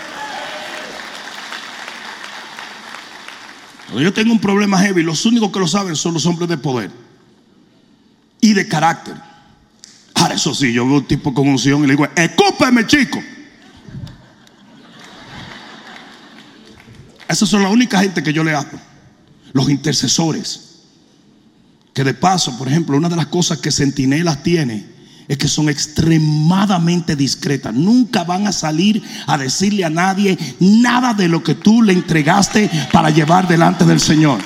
Cuando 3.86 4.02
yo 4.02 4.12
tengo 4.12 4.32
un 4.32 4.40
problema 4.40 4.78
heavy, 4.78 5.02
los 5.02 5.24
únicos 5.26 5.50
que 5.50 5.58
lo 5.58 5.66
saben 5.66 5.96
son 5.96 6.14
los 6.14 6.24
hombres 6.26 6.48
de 6.48 6.56
poder 6.56 6.90
y 8.40 8.52
de 8.52 8.68
carácter. 8.68 9.14
Ahora, 10.14 10.34
eso 10.34 10.54
sí, 10.54 10.72
yo 10.72 10.86
veo 10.86 10.98
un 10.98 11.06
tipo 11.06 11.34
con 11.34 11.48
unción 11.48 11.82
y 11.82 11.86
le 11.86 11.94
digo, 11.94 12.06
escúpeme, 12.14 12.86
chico. 12.86 13.20
Esas 17.30 17.48
son 17.48 17.62
la 17.62 17.68
única 17.68 18.00
gente 18.00 18.24
que 18.24 18.32
yo 18.32 18.42
le 18.42 18.56
hablo. 18.56 18.78
Los 19.52 19.70
intercesores. 19.70 20.80
Que 21.94 22.02
de 22.02 22.12
paso, 22.12 22.58
por 22.58 22.66
ejemplo, 22.66 22.96
una 22.96 23.08
de 23.08 23.14
las 23.14 23.26
cosas 23.26 23.58
que 23.58 23.70
Centinelas 23.70 24.42
tiene 24.42 24.84
es 25.28 25.38
que 25.38 25.46
son 25.46 25.68
extremadamente 25.68 27.14
discretas. 27.14 27.72
Nunca 27.72 28.24
van 28.24 28.48
a 28.48 28.52
salir 28.52 29.00
a 29.28 29.38
decirle 29.38 29.84
a 29.84 29.90
nadie 29.90 30.36
nada 30.58 31.14
de 31.14 31.28
lo 31.28 31.40
que 31.44 31.54
tú 31.54 31.82
le 31.82 31.92
entregaste 31.92 32.68
para 32.92 33.10
llevar 33.10 33.46
delante 33.46 33.84
del 33.84 34.00
Señor. 34.00 34.40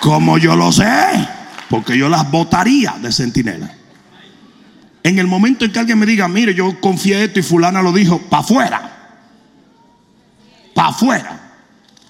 Como 0.00 0.36
yo 0.36 0.54
lo 0.54 0.70
sé, 0.70 1.28
porque 1.70 1.96
yo 1.96 2.10
las 2.10 2.30
votaría 2.30 2.94
de 3.00 3.10
centinela. 3.10 3.74
En 5.02 5.18
el 5.18 5.26
momento 5.26 5.64
en 5.64 5.72
que 5.72 5.78
alguien 5.78 5.98
me 5.98 6.04
diga, 6.04 6.28
mire, 6.28 6.54
yo 6.54 6.78
confié 6.78 7.24
esto 7.24 7.40
y 7.40 7.42
fulana 7.42 7.80
lo 7.80 7.90
dijo, 7.90 8.18
para 8.18 8.42
afuera 8.42 8.99
para 10.74 10.88
afuera. 10.88 11.52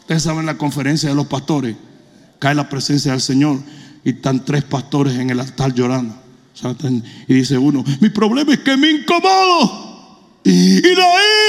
Ustedes 0.00 0.22
saben 0.22 0.46
la 0.46 0.56
conferencia 0.58 1.08
de 1.08 1.14
los 1.14 1.26
pastores, 1.26 1.76
cae 2.38 2.54
la 2.54 2.68
presencia 2.68 3.12
del 3.12 3.20
Señor 3.20 3.60
y 4.04 4.10
están 4.10 4.44
tres 4.44 4.64
pastores 4.64 5.14
en 5.14 5.30
el 5.30 5.40
altar 5.40 5.72
llorando. 5.74 6.16
Y 7.26 7.34
dice 7.34 7.56
uno, 7.56 7.84
mi 8.00 8.10
problema 8.10 8.52
es 8.52 8.60
que 8.60 8.76
me 8.76 8.90
incomodo 8.90 10.40
y 10.44 10.80
la 10.82 11.06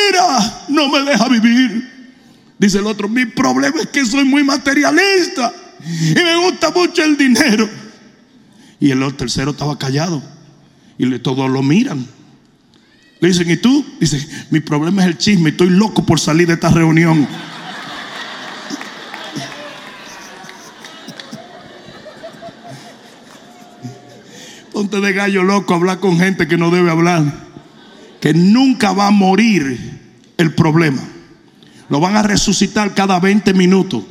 ira 0.10 0.64
no 0.70 0.90
me 0.90 1.02
deja 1.02 1.28
vivir. 1.28 1.90
Dice 2.58 2.78
el 2.78 2.88
otro, 2.88 3.10
mi 3.10 3.26
problema 3.26 3.82
es 3.82 3.88
que 3.88 4.06
soy 4.06 4.24
muy 4.24 4.44
materialista 4.44 5.52
y 5.84 6.14
me 6.14 6.38
gusta 6.38 6.72
mucho 6.72 7.04
el 7.04 7.18
dinero. 7.18 7.68
Y 8.80 8.92
el 8.92 9.16
tercero 9.16 9.52
estaba 9.52 9.78
callado 9.78 10.22
y 10.98 11.20
todos 11.20 11.50
lo 11.50 11.64
miran. 11.64 12.06
Le 13.22 13.28
dicen, 13.28 13.52
¿y 13.52 13.58
tú? 13.58 13.86
Dice, 14.00 14.28
mi 14.50 14.62
problema 14.62 15.04
es 15.04 15.08
el 15.08 15.18
chisme, 15.18 15.52
estoy 15.52 15.70
loco 15.70 16.04
por 16.04 16.20
salir 16.20 16.48
de 16.48 16.56
esta 16.56 16.70
reunión. 16.70 17.28
Ponte 24.74 25.00
de 25.00 25.14
gallo 25.14 25.44
loco 25.44 25.74
a 25.74 25.78
hablar 25.78 26.00
con 26.00 26.18
gente 26.18 26.48
que 26.48 26.58
no 26.58 26.72
debe 26.72 26.90
hablar. 26.90 27.24
Que 28.20 28.34
nunca 28.34 28.92
va 28.92 29.08
a 29.08 29.12
morir 29.12 30.00
el 30.38 30.56
problema. 30.56 31.04
Lo 31.90 32.00
van 32.00 32.18
a 32.18 32.24
resucitar 32.24 32.96
cada 32.96 33.20
20 33.20 33.54
minutos. 33.54 34.04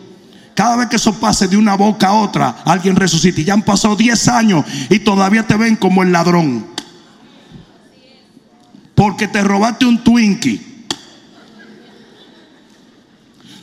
Cada 0.54 0.76
vez 0.76 0.86
que 0.86 0.96
eso 0.96 1.18
pase 1.18 1.48
de 1.48 1.56
una 1.56 1.74
boca 1.74 2.08
a 2.08 2.12
otra, 2.12 2.58
alguien 2.64 2.94
resucita. 2.94 3.40
Y 3.40 3.44
ya 3.44 3.54
han 3.54 3.62
pasado 3.62 3.96
10 3.96 4.28
años 4.28 4.64
y 4.88 5.00
todavía 5.00 5.48
te 5.48 5.56
ven 5.56 5.74
como 5.74 6.04
el 6.04 6.12
ladrón 6.12 6.69
porque 9.00 9.28
te 9.28 9.42
robaste 9.42 9.86
un 9.86 10.04
Twinkie. 10.04 10.60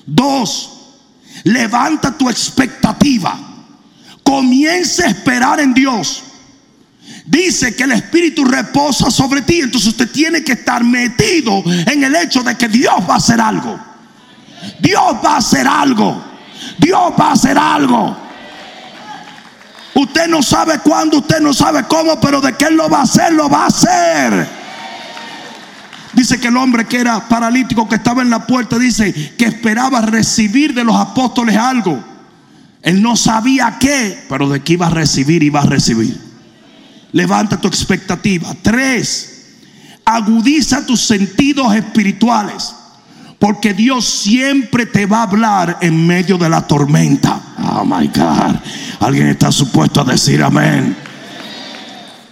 Dos, 0.04 0.96
levanta 1.44 2.18
tu 2.18 2.28
expectativa. 2.28 3.38
Comienza 4.24 5.04
a 5.04 5.10
esperar 5.10 5.60
en 5.60 5.76
Dios. 5.76 6.24
dice 7.28 7.76
que 7.76 7.84
el 7.84 7.92
Espíritu 7.92 8.46
reposa 8.46 9.12
sobre 9.12 9.44
ti. 9.44 9.60
Entonces 9.60 9.90
usted 9.90 10.10
tiene 10.10 10.44
que 10.44 10.54
estar 10.54 10.84
metido 10.84 11.62
en 11.68 12.04
el 12.04 12.16
hecho 12.16 12.42
de 12.42 12.58
que 12.58 12.68
Dios 12.68 12.96
va 13.08 13.14
a 13.14 13.18
hacer 13.18 13.40
algo. 13.40 13.80
Dios 14.80 15.18
va 15.24 15.36
a 15.36 15.38
hacer 15.38 15.68
algo. 15.68 16.20
Dios 16.80 17.14
va 17.20 17.28
a 17.28 17.34
hacer 17.34 17.60
algo. 17.60 18.18
Usted 19.94 20.30
no 20.30 20.42
sabe 20.42 20.80
cuándo, 20.80 21.20
usted 21.20 21.42
no 21.42 21.54
sabe 21.54 21.84
cómo, 21.84 22.20
pero 22.20 22.42
de 22.42 22.54
que 22.54 22.66
Él 22.66 22.76
lo 22.76 22.90
va 22.90 23.02
a 23.02 23.04
hacer, 23.04 23.34
lo 23.34 23.48
va 23.48 23.66
a 23.66 23.68
hacer. 23.68 24.57
Dice 26.18 26.40
que 26.40 26.48
el 26.48 26.58
hombre 26.58 26.86
que 26.86 26.98
era 26.98 27.30
paralítico, 27.30 27.88
que 27.88 27.94
estaba 27.94 28.24
en 28.24 28.32
la 28.32 28.48
puerta, 28.48 28.80
dice 28.80 29.14
que 29.38 29.46
esperaba 29.46 30.02
recibir 30.02 30.74
de 30.74 30.84
los 30.84 30.96
apóstoles 30.96 31.56
algo. 31.56 32.04
Él 32.82 33.04
no 33.04 33.16
sabía 33.16 33.78
qué, 33.80 34.26
pero 34.28 34.50
de 34.50 34.62
qué 34.62 34.74
iba 34.74 34.88
a 34.88 34.90
recibir, 34.90 35.44
iba 35.44 35.62
a 35.62 35.68
recibir. 35.68 36.20
Levanta 37.12 37.62
tu 37.62 37.68
expectativa. 37.68 38.52
Tres, 38.64 39.58
agudiza 40.04 40.88
tus 40.88 41.02
sentidos 41.02 41.76
espirituales. 41.76 42.74
Porque 43.38 43.76
Dios 43.76 44.04
siempre 44.06 44.88
te 44.88 45.06
va 45.06 45.20
a 45.20 45.24
hablar 45.24 45.78
en 45.82 46.08
medio 46.08 46.40
de 46.40 46.50
la 46.50 46.66
tormenta. 46.66 47.40
Oh 47.60 47.86
my 47.86 48.08
God. 48.08 48.56
Alguien 49.02 49.28
está 49.28 49.52
supuesto 49.52 50.02
a 50.02 50.04
decir 50.04 50.42
amén. 50.42 50.98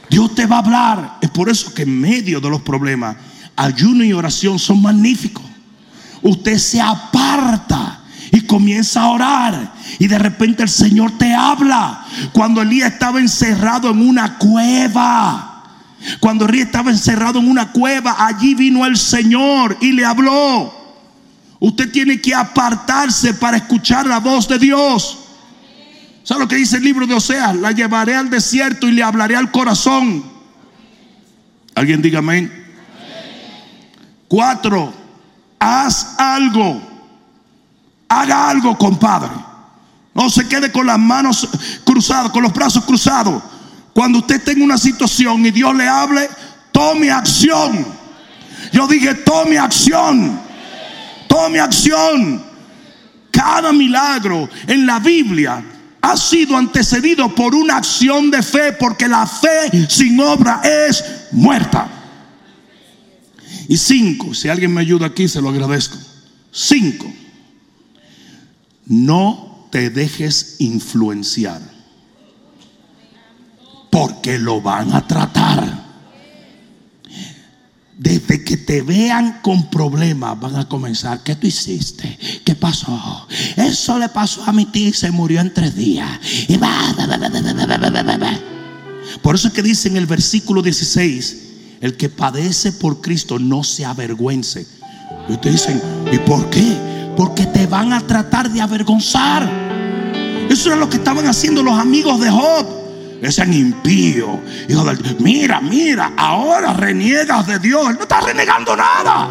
Dios 0.10 0.34
te 0.34 0.48
va 0.48 0.56
a 0.56 0.60
hablar. 0.60 1.18
Es 1.22 1.30
por 1.30 1.50
eso 1.50 1.72
que 1.72 1.84
en 1.84 2.02
medio 2.02 2.42
de 2.42 2.50
los 2.50 2.62
problemas, 2.64 3.16
ayuno 3.56 4.04
y 4.04 4.14
oración 4.14 4.60
son 4.60 4.82
magníficos. 4.82 5.46
Usted 6.22 6.58
se 6.58 6.82
aparta 6.82 8.02
y 8.32 8.42
comienza 8.42 9.04
a 9.04 9.10
orar. 9.10 9.74
Y 10.00 10.08
de 10.08 10.18
repente 10.18 10.64
el 10.64 10.70
Señor 10.70 11.18
te 11.18 11.34
habla. 11.34 12.06
Cuando 12.34 12.62
Elías 12.62 12.94
estaba 12.94 13.20
encerrado 13.20 13.92
en 13.92 14.02
una 14.02 14.38
cueva. 14.38 15.64
Cuando 16.20 16.46
Elías 16.46 16.68
estaba 16.68 16.92
encerrado 16.92 17.40
en 17.40 17.48
una 17.48 17.72
cueva, 17.72 18.26
allí 18.26 18.56
vino 18.56 18.86
el 18.86 18.98
Señor 18.98 19.78
y 19.82 19.92
le 19.92 20.04
habló. 20.04 20.74
Usted 21.60 21.92
tiene 21.92 22.20
que 22.20 22.34
apartarse 22.36 23.34
para 23.36 23.58
escuchar 23.58 24.06
la 24.06 24.20
voz 24.20 24.48
de 24.48 24.60
Dios. 24.60 25.20
¿Sabe 26.24 26.42
lo 26.42 26.48
que 26.48 26.56
dice 26.56 26.78
el 26.78 26.84
libro 26.84 27.06
de 27.06 27.14
Oseas? 27.14 27.56
La 27.56 27.72
llevaré 27.72 28.16
al 28.16 28.32
desierto 28.32 28.88
y 28.88 28.92
le 28.92 29.04
hablaré 29.04 29.36
al 29.36 29.52
corazón. 29.52 30.24
¿Alguien 31.76 32.02
diga 32.02 32.20
amén? 32.20 32.65
Cuatro, 34.28 34.94
haz 35.60 36.16
algo. 36.18 36.82
Haga 38.08 38.50
algo, 38.50 38.78
compadre. 38.78 39.32
No 40.14 40.30
se 40.30 40.48
quede 40.48 40.72
con 40.72 40.86
las 40.86 41.00
manos 41.00 41.48
cruzadas, 41.84 42.32
con 42.32 42.44
los 42.44 42.54
brazos 42.54 42.86
cruzados. 42.86 43.44
Cuando 43.94 44.20
usted 44.20 44.44
tenga 44.44 44.64
una 44.64 44.78
situación 44.78 45.46
y 45.46 45.52
Dios 45.52 45.76
le 45.76 45.88
hable, 45.88 46.30
tome 46.72 47.12
acción. 47.12 47.86
Yo 48.72 48.88
dije, 48.88 49.14
tome 49.16 49.58
acción. 49.58 50.40
Tome 51.28 51.60
acción. 51.60 52.44
Cada 53.32 53.74
milagro 53.74 54.50
en 54.68 54.86
la 54.86 55.00
Biblia 55.00 55.64
ha 56.02 56.16
sido 56.16 56.56
antecedido 56.56 57.34
por 57.34 57.56
una 57.56 57.78
acción 57.78 58.30
de 58.30 58.44
fe, 58.44 58.74
porque 58.74 59.08
la 59.08 59.26
fe 59.26 59.88
sin 59.90 60.20
obra 60.20 60.62
es 60.64 61.04
muerta. 61.32 61.95
Y 63.68 63.78
cinco, 63.78 64.34
si 64.34 64.50
alguien 64.50 64.74
me 64.74 64.82
ayuda 64.82 65.08
aquí, 65.08 65.28
se 65.28 65.42
lo 65.42 65.50
agradezco. 65.50 65.98
Cinco, 66.52 67.12
no 68.86 69.68
te 69.72 69.90
dejes 69.90 70.58
influenciar. 70.60 71.62
Porque 73.92 74.38
lo 74.38 74.62
van 74.62 74.94
a 74.94 75.08
tratar. 75.08 75.86
Desde 77.98 78.44
que 78.44 78.58
te 78.58 78.82
vean 78.82 79.40
con 79.42 79.70
problemas 79.70 80.40
van 80.40 80.58
a 80.58 80.68
comenzar. 80.68 81.24
¿Qué 81.24 81.36
tú 81.36 81.48
hiciste? 81.48 82.18
¿Qué 82.44 82.56
pasó? 82.56 83.28
Eso 83.56 83.98
le 83.98 84.10
pasó 84.10 84.44
a 84.44 84.52
mi 84.52 84.66
tía 84.66 84.90
y 84.90 84.94
se 84.94 85.12
murió 85.12 85.40
en 85.40 85.54
tres 85.54 85.76
días. 85.76 86.20
Y 86.50 86.58
va, 86.58 86.94
Por 89.22 89.36
eso 89.36 89.48
es 89.48 89.54
que 89.54 89.62
dice 89.62 89.88
en 89.88 89.96
el 89.96 90.06
versículo 90.06 90.62
16, 90.62 91.38
el 91.86 91.98
que 91.98 92.10
padece 92.10 92.72
por 92.72 93.00
Cristo 93.00 93.38
no 93.38 93.64
se 93.64 93.86
avergüence. 93.86 94.66
Y 95.30 95.34
ustedes 95.34 95.68
dicen, 95.68 95.82
¿y 96.12 96.18
por 96.18 96.50
qué? 96.50 96.76
Porque 97.16 97.46
te 97.46 97.68
van 97.68 97.94
a 97.94 98.02
tratar 98.02 98.50
de 98.50 98.60
avergonzar. 98.60 99.48
Eso 100.50 100.70
era 100.70 100.78
lo 100.78 100.90
que 100.90 100.98
estaban 100.98 101.28
haciendo 101.28 101.62
los 101.62 101.78
amigos 101.78 102.20
de 102.20 102.32
Job. 102.32 102.66
Decían 103.22 103.54
impío, 103.54 104.40
mira, 105.20 105.62
mira, 105.62 106.14
ahora 106.18 106.74
reniegas 106.74 107.46
de 107.46 107.60
Dios. 107.60 107.88
Él 107.88 107.98
no 107.98 108.02
está 108.02 108.20
renegando 108.22 108.76
nada. 108.76 109.30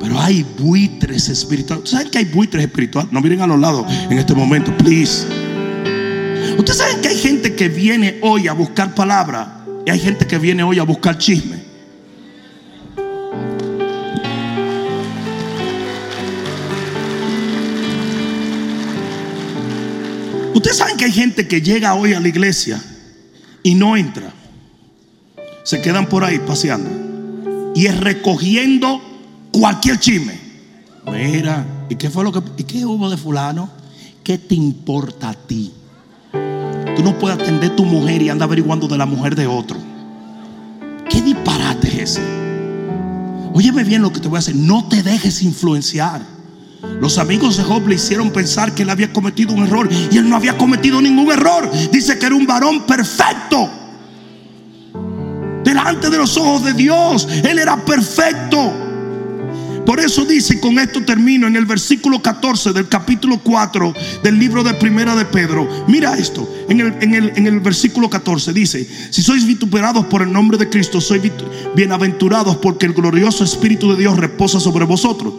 Pero 0.00 0.18
hay 0.18 0.46
buitres 0.58 1.28
espirituales. 1.28 1.90
¿Saben 1.90 2.08
que 2.08 2.18
hay 2.18 2.24
buitres 2.24 2.64
espirituales? 2.64 3.12
No 3.12 3.20
miren 3.20 3.42
a 3.42 3.46
los 3.46 3.60
lados 3.60 3.84
en 4.08 4.18
este 4.18 4.34
momento, 4.34 4.74
please. 4.78 5.26
Ustedes 6.56 6.78
saben 6.78 7.02
que 7.02 7.08
hay 7.08 7.18
gente 7.18 7.54
que 7.54 7.68
viene 7.68 8.18
hoy 8.22 8.48
a 8.48 8.54
buscar 8.54 8.94
palabra 8.94 9.61
y 9.84 9.90
hay 9.90 9.98
gente 9.98 10.26
que 10.26 10.38
viene 10.38 10.62
hoy 10.62 10.78
a 10.78 10.84
buscar 10.84 11.18
chisme. 11.18 11.62
Ustedes 20.54 20.76
saben 20.76 20.96
que 20.96 21.06
hay 21.06 21.12
gente 21.12 21.48
que 21.48 21.60
llega 21.60 21.94
hoy 21.94 22.12
a 22.12 22.20
la 22.20 22.28
iglesia 22.28 22.80
y 23.62 23.74
no 23.74 23.96
entra. 23.96 24.32
Se 25.64 25.80
quedan 25.80 26.08
por 26.08 26.24
ahí 26.24 26.38
paseando 26.38 27.72
y 27.74 27.86
es 27.86 27.98
recogiendo 27.98 29.00
cualquier 29.50 29.98
chisme. 29.98 30.38
Mira, 31.10 31.66
¿y 31.88 31.96
qué 31.96 32.10
fue 32.10 32.22
lo 32.22 32.32
que 32.32 32.40
y 32.58 32.64
qué 32.64 32.86
hubo 32.86 33.10
de 33.10 33.16
fulano? 33.16 33.70
¿Qué 34.22 34.38
te 34.38 34.54
importa 34.54 35.30
a 35.30 35.34
ti? 35.34 35.72
No 37.02 37.18
puedes 37.18 37.40
atender 37.40 37.74
tu 37.74 37.84
mujer 37.84 38.22
y 38.22 38.28
andar 38.28 38.46
averiguando 38.46 38.86
de 38.86 38.96
la 38.96 39.06
mujer 39.06 39.34
de 39.34 39.46
otro. 39.46 39.78
¿Qué 41.08 41.20
disparate 41.20 41.88
es 41.88 42.12
ese? 42.12 42.22
Óyeme 43.52 43.84
bien 43.84 44.02
lo 44.02 44.12
que 44.12 44.20
te 44.20 44.28
voy 44.28 44.36
a 44.36 44.38
hacer. 44.38 44.54
No 44.54 44.86
te 44.88 45.02
dejes 45.02 45.42
influenciar. 45.42 46.22
Los 47.00 47.18
amigos 47.18 47.56
de 47.56 47.64
Job 47.64 47.86
le 47.86 47.96
hicieron 47.96 48.30
pensar 48.30 48.74
que 48.74 48.82
él 48.82 48.90
había 48.90 49.12
cometido 49.12 49.52
un 49.52 49.64
error 49.64 49.88
y 50.10 50.16
él 50.16 50.28
no 50.28 50.36
había 50.36 50.56
cometido 50.56 51.00
ningún 51.00 51.30
error. 51.30 51.70
Dice 51.90 52.18
que 52.18 52.26
era 52.26 52.34
un 52.34 52.46
varón 52.46 52.86
perfecto. 52.86 53.68
Delante 55.64 56.10
de 56.10 56.18
los 56.18 56.36
ojos 56.36 56.64
de 56.64 56.72
Dios, 56.72 57.28
él 57.44 57.58
era 57.58 57.84
perfecto. 57.84 58.91
Por 59.86 59.98
eso 59.98 60.24
dice, 60.24 60.54
y 60.54 60.60
con 60.60 60.78
esto 60.78 61.02
termino, 61.04 61.46
en 61.48 61.56
el 61.56 61.66
versículo 61.66 62.22
14 62.22 62.72
del 62.72 62.88
capítulo 62.88 63.40
4 63.42 63.92
del 64.22 64.38
libro 64.38 64.62
de 64.62 64.74
Primera 64.74 65.16
de 65.16 65.24
Pedro. 65.24 65.68
Mira 65.88 66.16
esto, 66.16 66.48
en 66.68 66.80
el, 66.80 66.94
en 67.00 67.14
el, 67.14 67.32
en 67.34 67.46
el 67.48 67.58
versículo 67.60 68.08
14 68.08 68.52
dice, 68.52 68.88
si 69.10 69.22
sois 69.22 69.44
vituperados 69.44 70.06
por 70.06 70.22
el 70.22 70.32
nombre 70.32 70.56
de 70.56 70.68
Cristo, 70.70 71.00
sois 71.00 71.20
bienaventurados 71.74 72.56
porque 72.58 72.86
el 72.86 72.92
glorioso 72.92 73.42
Espíritu 73.42 73.90
de 73.92 73.98
Dios 73.98 74.16
reposa 74.16 74.60
sobre 74.60 74.84
vosotros. 74.84 75.34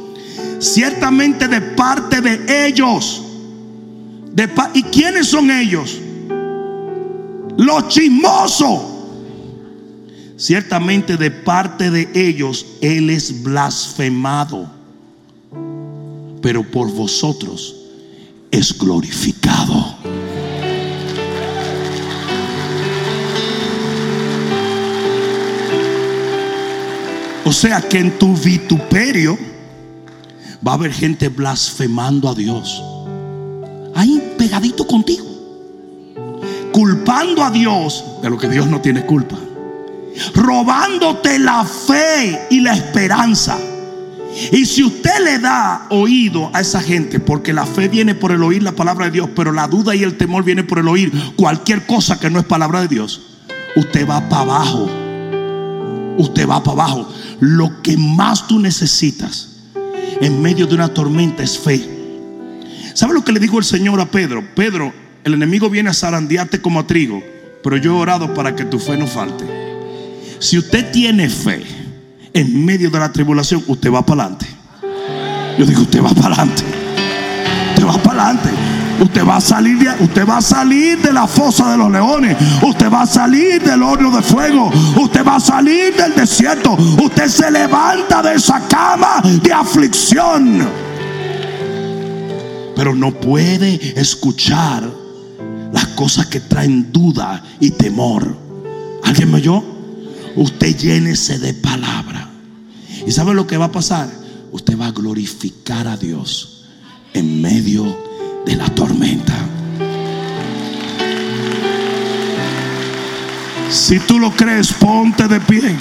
Ciertamente 0.60 1.48
de 1.48 1.62
parte 1.62 2.20
de 2.22 2.68
ellos. 2.68 3.22
De 4.34 4.48
pa- 4.48 4.72
¿Y 4.74 4.84
quiénes 4.84 5.28
son 5.28 5.52
ellos? 5.52 6.00
Los 7.58 7.88
chismosos. 7.88 8.82
Ciertamente 10.44 11.16
de 11.16 11.32
parte 11.32 11.90
de 11.90 12.10
ellos 12.14 12.66
Él 12.82 13.10
es 13.10 13.44
blasfemado, 13.44 14.70
pero 16.42 16.70
por 16.70 16.92
vosotros 16.92 17.74
es 18.52 18.78
glorificado. 18.78 19.96
O 27.46 27.52
sea 27.54 27.80
que 27.80 28.00
en 28.00 28.20
tu 28.20 28.36
vituperio 28.36 29.38
va 30.68 30.74
a 30.74 30.76
haber 30.76 30.92
gente 30.92 31.30
blasfemando 31.30 32.28
a 32.28 32.36
Dios. 32.36 32.84
Ahí 33.96 34.22
pegadito 34.38 34.86
contigo. 34.86 35.26
Culpando 36.74 37.46
a 37.46 37.50
Dios 37.50 38.04
de 38.22 38.30
lo 38.30 38.38
que 38.38 38.50
Dios 38.50 38.68
no 38.68 38.82
tiene 38.82 39.06
culpa 39.06 39.40
robándote 40.36 41.40
la 41.40 41.64
fe 41.64 42.48
y 42.50 42.60
la 42.62 42.74
esperanza. 42.74 43.58
Y 44.52 44.66
si 44.66 44.84
usted 44.84 45.24
le 45.24 45.40
da 45.40 45.86
oído 45.90 46.50
a 46.54 46.62
esa 46.62 46.82
gente, 46.82 47.20
porque 47.20 47.54
la 47.54 47.66
fe 47.66 47.88
viene 47.88 48.16
por 48.16 48.32
el 48.32 48.42
oír 48.42 48.64
la 48.64 48.72
palabra 48.72 49.06
de 49.06 49.12
Dios, 49.12 49.30
pero 49.36 49.52
la 49.52 49.68
duda 49.68 49.96
y 49.96 50.04
el 50.04 50.18
temor 50.18 50.44
viene 50.44 50.64
por 50.64 50.80
el 50.80 50.88
oír 50.88 51.12
cualquier 51.36 51.86
cosa 51.86 52.20
que 52.20 52.30
no 52.30 52.40
es 52.40 52.46
palabra 52.46 52.82
de 52.82 52.88
Dios, 52.88 53.22
usted 53.76 54.08
va 54.08 54.28
para 54.30 54.42
abajo. 54.42 54.90
Usted 56.18 56.48
va 56.48 56.64
para 56.64 56.84
abajo. 56.84 57.10
Lo 57.40 57.82
que 57.82 57.98
más 57.98 58.48
tú 58.48 58.60
necesitas 58.60 59.50
en 60.22 60.42
medio 60.42 60.68
de 60.68 60.76
una 60.76 60.94
tormenta 60.94 61.44
es 61.44 61.58
fe. 61.58 61.90
¿Sabe 62.94 63.14
lo 63.14 63.24
que 63.24 63.32
le 63.32 63.40
dijo 63.40 63.58
el 63.58 63.66
Señor 63.66 64.00
a 64.00 64.06
Pedro? 64.06 64.44
Pedro, 64.56 64.94
el 65.24 65.34
enemigo 65.34 65.70
viene 65.70 65.90
a 65.90 65.94
zarandearte 65.94 66.62
como 66.62 66.80
a 66.80 66.88
trigo, 66.88 67.22
Pero 67.64 67.78
yo 67.78 67.92
he 67.92 68.02
orado 68.02 68.34
para 68.34 68.56
que 68.56 68.66
tu 68.66 68.78
fe 68.78 68.98
no 68.98 69.08
falte. 69.08 69.63
Si 70.44 70.58
usted 70.58 70.92
tiene 70.92 71.30
fe 71.30 71.64
en 72.34 72.66
medio 72.66 72.90
de 72.90 73.00
la 73.00 73.10
tribulación, 73.14 73.64
usted 73.66 73.90
va 73.90 74.06
para 74.06 74.24
adelante. 74.24 74.46
Yo 75.58 75.66
digo, 75.66 75.84
usted 75.84 76.04
va 76.04 76.10
para 76.10 76.36
adelante. 76.36 76.64
Usted 77.70 77.88
va 77.88 77.94
para 78.04 78.26
adelante. 78.26 78.50
Usted 79.00 79.26
va 79.26 79.38
a 79.38 79.42
salir 79.42 79.78
de, 79.80 80.04
usted 80.04 80.28
va 80.28 80.38
a 80.38 80.42
salir 80.42 81.02
de 81.02 81.14
la 81.14 81.28
fosa 81.28 81.72
de 81.72 81.78
los 81.78 81.90
leones. 81.90 82.36
Usted 82.62 82.92
va 82.92 83.04
a 83.04 83.08
salir 83.08 83.64
del 83.64 83.82
horno 83.84 84.12
de 84.12 84.22
fuego. 84.22 84.70
Usted 84.98 85.26
va 85.26 85.38
a 85.38 85.40
salir 85.40 85.96
del 85.96 86.14
desierto. 86.14 86.74
Usted 86.74 87.30
se 87.30 87.50
levanta 87.50 88.22
de 88.22 88.36
esa 88.36 88.68
cama 88.68 89.22
de 89.24 89.54
aflicción. 89.54 90.68
Pero 92.76 92.94
no 92.94 93.12
puede 93.12 93.98
escuchar 93.98 94.92
las 95.72 95.88
cosas 95.96 96.26
que 96.26 96.42
traen 96.42 96.92
duda 96.92 97.42
y 97.62 97.72
temor. 97.72 98.36
¿Alguien 99.06 99.32
me 99.32 99.38
oyó? 99.38 99.73
Usted 100.36 100.76
llénese 100.78 101.40
de 101.40 101.54
palabra. 101.54 102.30
¿Y 103.06 103.12
sabe 103.12 103.34
lo 103.34 103.46
que 103.46 103.58
va 103.58 103.66
a 103.66 103.72
pasar? 103.72 104.10
Usted 104.52 104.78
va 104.78 104.88
a 104.88 104.92
glorificar 104.92 105.88
a 105.88 105.98
Dios 105.98 106.66
en 107.14 107.42
medio 107.42 107.98
de 108.46 108.56
la 108.56 108.70
tormenta. 108.74 109.34
Si 113.70 114.00
tú 114.00 114.20
lo 114.20 114.32
crees, 114.32 114.72
ponte 114.74 115.28
de 115.28 115.40
pie. 115.42 115.76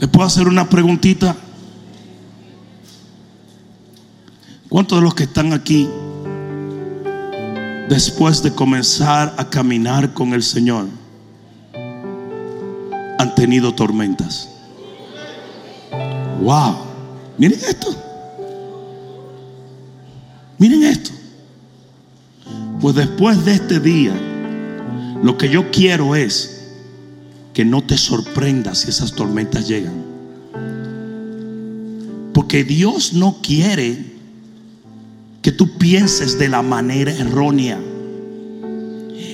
¿Le 0.00 0.08
puedo 0.08 0.26
hacer 0.26 0.46
una 0.46 0.68
preguntita? 0.68 1.36
¿Cuántos 4.68 4.98
de 4.98 5.02
los 5.02 5.14
que 5.14 5.24
están 5.24 5.52
aquí, 5.52 5.88
después 7.88 8.42
de 8.42 8.52
comenzar 8.52 9.34
a 9.36 9.48
caminar 9.48 10.14
con 10.14 10.32
el 10.32 10.42
Señor, 10.42 10.86
han 13.18 13.34
tenido 13.34 13.74
tormentas? 13.74 14.48
Wow, 16.40 16.76
miren 17.38 17.58
esto. 17.58 17.94
Miren 20.58 20.82
esto. 20.84 21.10
Pues 22.80 22.94
después 22.94 23.44
de 23.44 23.54
este 23.54 23.80
día, 23.80 24.14
lo 25.22 25.38
que 25.38 25.48
yo 25.48 25.70
quiero 25.70 26.14
es 26.14 26.54
que 27.54 27.64
no 27.64 27.82
te 27.82 27.96
sorprendas 27.96 28.80
si 28.80 28.90
esas 28.90 29.12
tormentas 29.12 29.68
llegan. 29.68 30.04
Porque 32.34 32.64
Dios 32.64 33.14
no 33.14 33.38
quiere 33.40 34.13
que 35.44 35.52
tú 35.52 35.76
pienses 35.76 36.38
de 36.38 36.48
la 36.48 36.62
manera 36.62 37.12
errónea. 37.12 37.78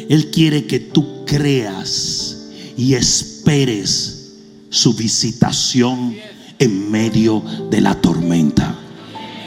Él 0.08 0.28
quiere 0.32 0.66
que 0.66 0.80
tú 0.80 1.24
creas 1.24 2.48
y 2.76 2.94
esperes 2.94 4.32
su 4.70 4.92
visitación 4.94 6.16
en 6.58 6.90
medio 6.90 7.44
de 7.70 7.80
la 7.80 7.94
tormenta. 7.94 8.74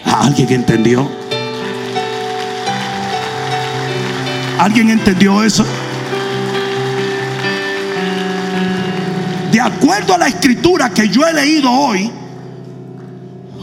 ¿Alguien 0.05 0.53
entendió? 0.53 1.05
¿Alguien 4.57 4.89
entendió 4.89 5.43
eso? 5.43 5.65
De 9.51 9.59
acuerdo 9.59 10.13
a 10.13 10.17
la 10.17 10.29
escritura 10.29 10.89
que 10.93 11.09
yo 11.09 11.27
he 11.27 11.33
leído 11.33 11.69
hoy, 11.69 12.09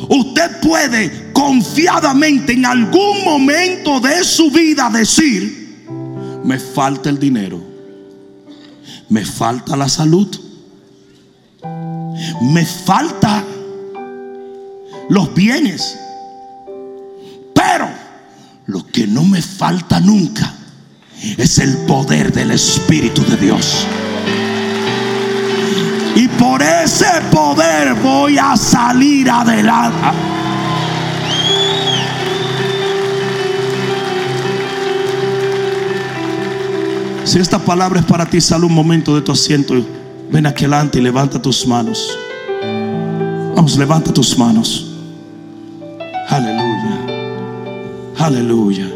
usted 0.07 0.61
puede 0.61 1.20
confiadamente 1.41 2.53
en 2.53 2.67
algún 2.67 3.25
momento 3.25 3.99
de 3.99 4.23
su 4.25 4.51
vida 4.51 4.91
decir, 4.91 5.87
me 6.45 6.59
falta 6.59 7.09
el 7.09 7.19
dinero, 7.19 7.59
me 9.09 9.25
falta 9.25 9.75
la 9.75 9.89
salud, 9.89 10.29
me 12.43 12.67
falta 12.67 13.43
los 15.09 15.33
bienes, 15.33 15.99
pero 17.55 17.89
lo 18.67 18.87
que 18.89 19.07
no 19.07 19.25
me 19.25 19.41
falta 19.41 19.99
nunca 19.99 20.55
es 21.39 21.59
el 21.59 21.75
poder 21.87 22.35
del 22.35 22.51
Espíritu 22.51 23.25
de 23.25 23.37
Dios. 23.39 23.87
Y 26.17 26.29
por 26.29 26.61
ese 26.63 27.09
poder 27.33 27.95
voy 27.95 28.37
a 28.37 28.59
salir 28.59 29.31
adelante. 29.31 30.30
Si 37.31 37.39
esta 37.39 37.61
palabra 37.61 38.01
es 38.01 38.07
para 38.07 38.27
ti, 38.27 38.41
sal 38.41 38.65
un 38.65 38.75
momento 38.75 39.15
de 39.15 39.23
tu 39.23 39.31
asiento. 39.31 39.75
Ven 40.33 40.47
aquí 40.47 40.65
adelante 40.65 40.99
y 40.99 41.03
levanta 41.03 41.41
tus 41.41 41.65
manos. 41.65 42.19
Vamos, 43.55 43.77
levanta 43.79 44.13
tus 44.13 44.37
manos. 44.37 44.91
Aleluya. 46.29 47.07
Aleluya. 48.19 48.91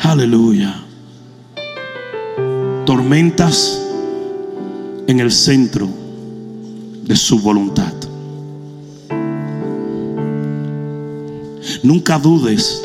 Aleluya. 0.00 0.74
Tormentas 2.86 3.82
en 5.08 5.18
el 5.18 5.32
centro 5.32 5.88
de 7.02 7.16
su 7.16 7.40
voluntad. 7.40 7.92
Nunca 11.82 12.18
dudes 12.18 12.82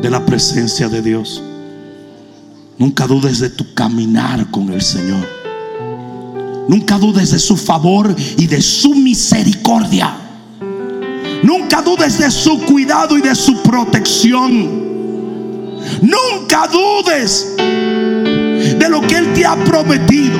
de 0.00 0.08
la 0.08 0.24
presencia 0.24 0.88
de 0.88 1.02
Dios. 1.02 1.42
Nunca 2.78 3.08
dudes 3.08 3.40
de 3.40 3.50
tu 3.50 3.74
caminar 3.74 4.50
con 4.52 4.72
el 4.72 4.82
Señor. 4.82 5.26
Nunca 6.68 6.96
dudes 6.96 7.32
de 7.32 7.40
su 7.40 7.56
favor 7.56 8.14
y 8.36 8.46
de 8.46 8.62
su 8.62 8.94
misericordia. 8.94 10.14
Nunca 11.42 11.82
dudes 11.82 12.18
de 12.18 12.30
su 12.30 12.60
cuidado 12.60 13.18
y 13.18 13.20
de 13.20 13.34
su 13.34 13.62
protección. 13.62 14.88
Nunca 16.00 16.68
dudes 16.68 17.54
de 17.56 18.88
lo 18.88 19.00
que 19.00 19.16
Él 19.16 19.32
te 19.32 19.44
ha 19.44 19.56
prometido. 19.56 20.38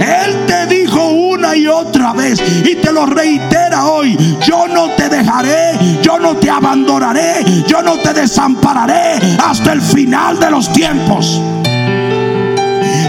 Él 0.00 0.46
te 0.46 0.66
dijo 0.66 1.08
una 1.28 1.54
y 1.56 1.66
otra 1.66 2.12
vez 2.12 2.40
y 2.64 2.76
te 2.76 2.92
lo 2.92 3.06
reitera 3.06 3.86
hoy. 3.86 4.16
Yo 4.46 4.66
no 4.66 4.90
te 4.90 5.08
dejaré, 5.08 5.78
yo 6.02 6.18
no 6.18 6.36
te 6.36 6.50
abandonaré, 6.50 7.44
yo 7.66 7.82
no 7.82 7.96
te 7.98 8.12
desampararé 8.12 9.18
hasta 9.44 9.72
el 9.72 9.82
final 9.82 10.38
de 10.38 10.50
los 10.50 10.72
tiempos. 10.72 11.40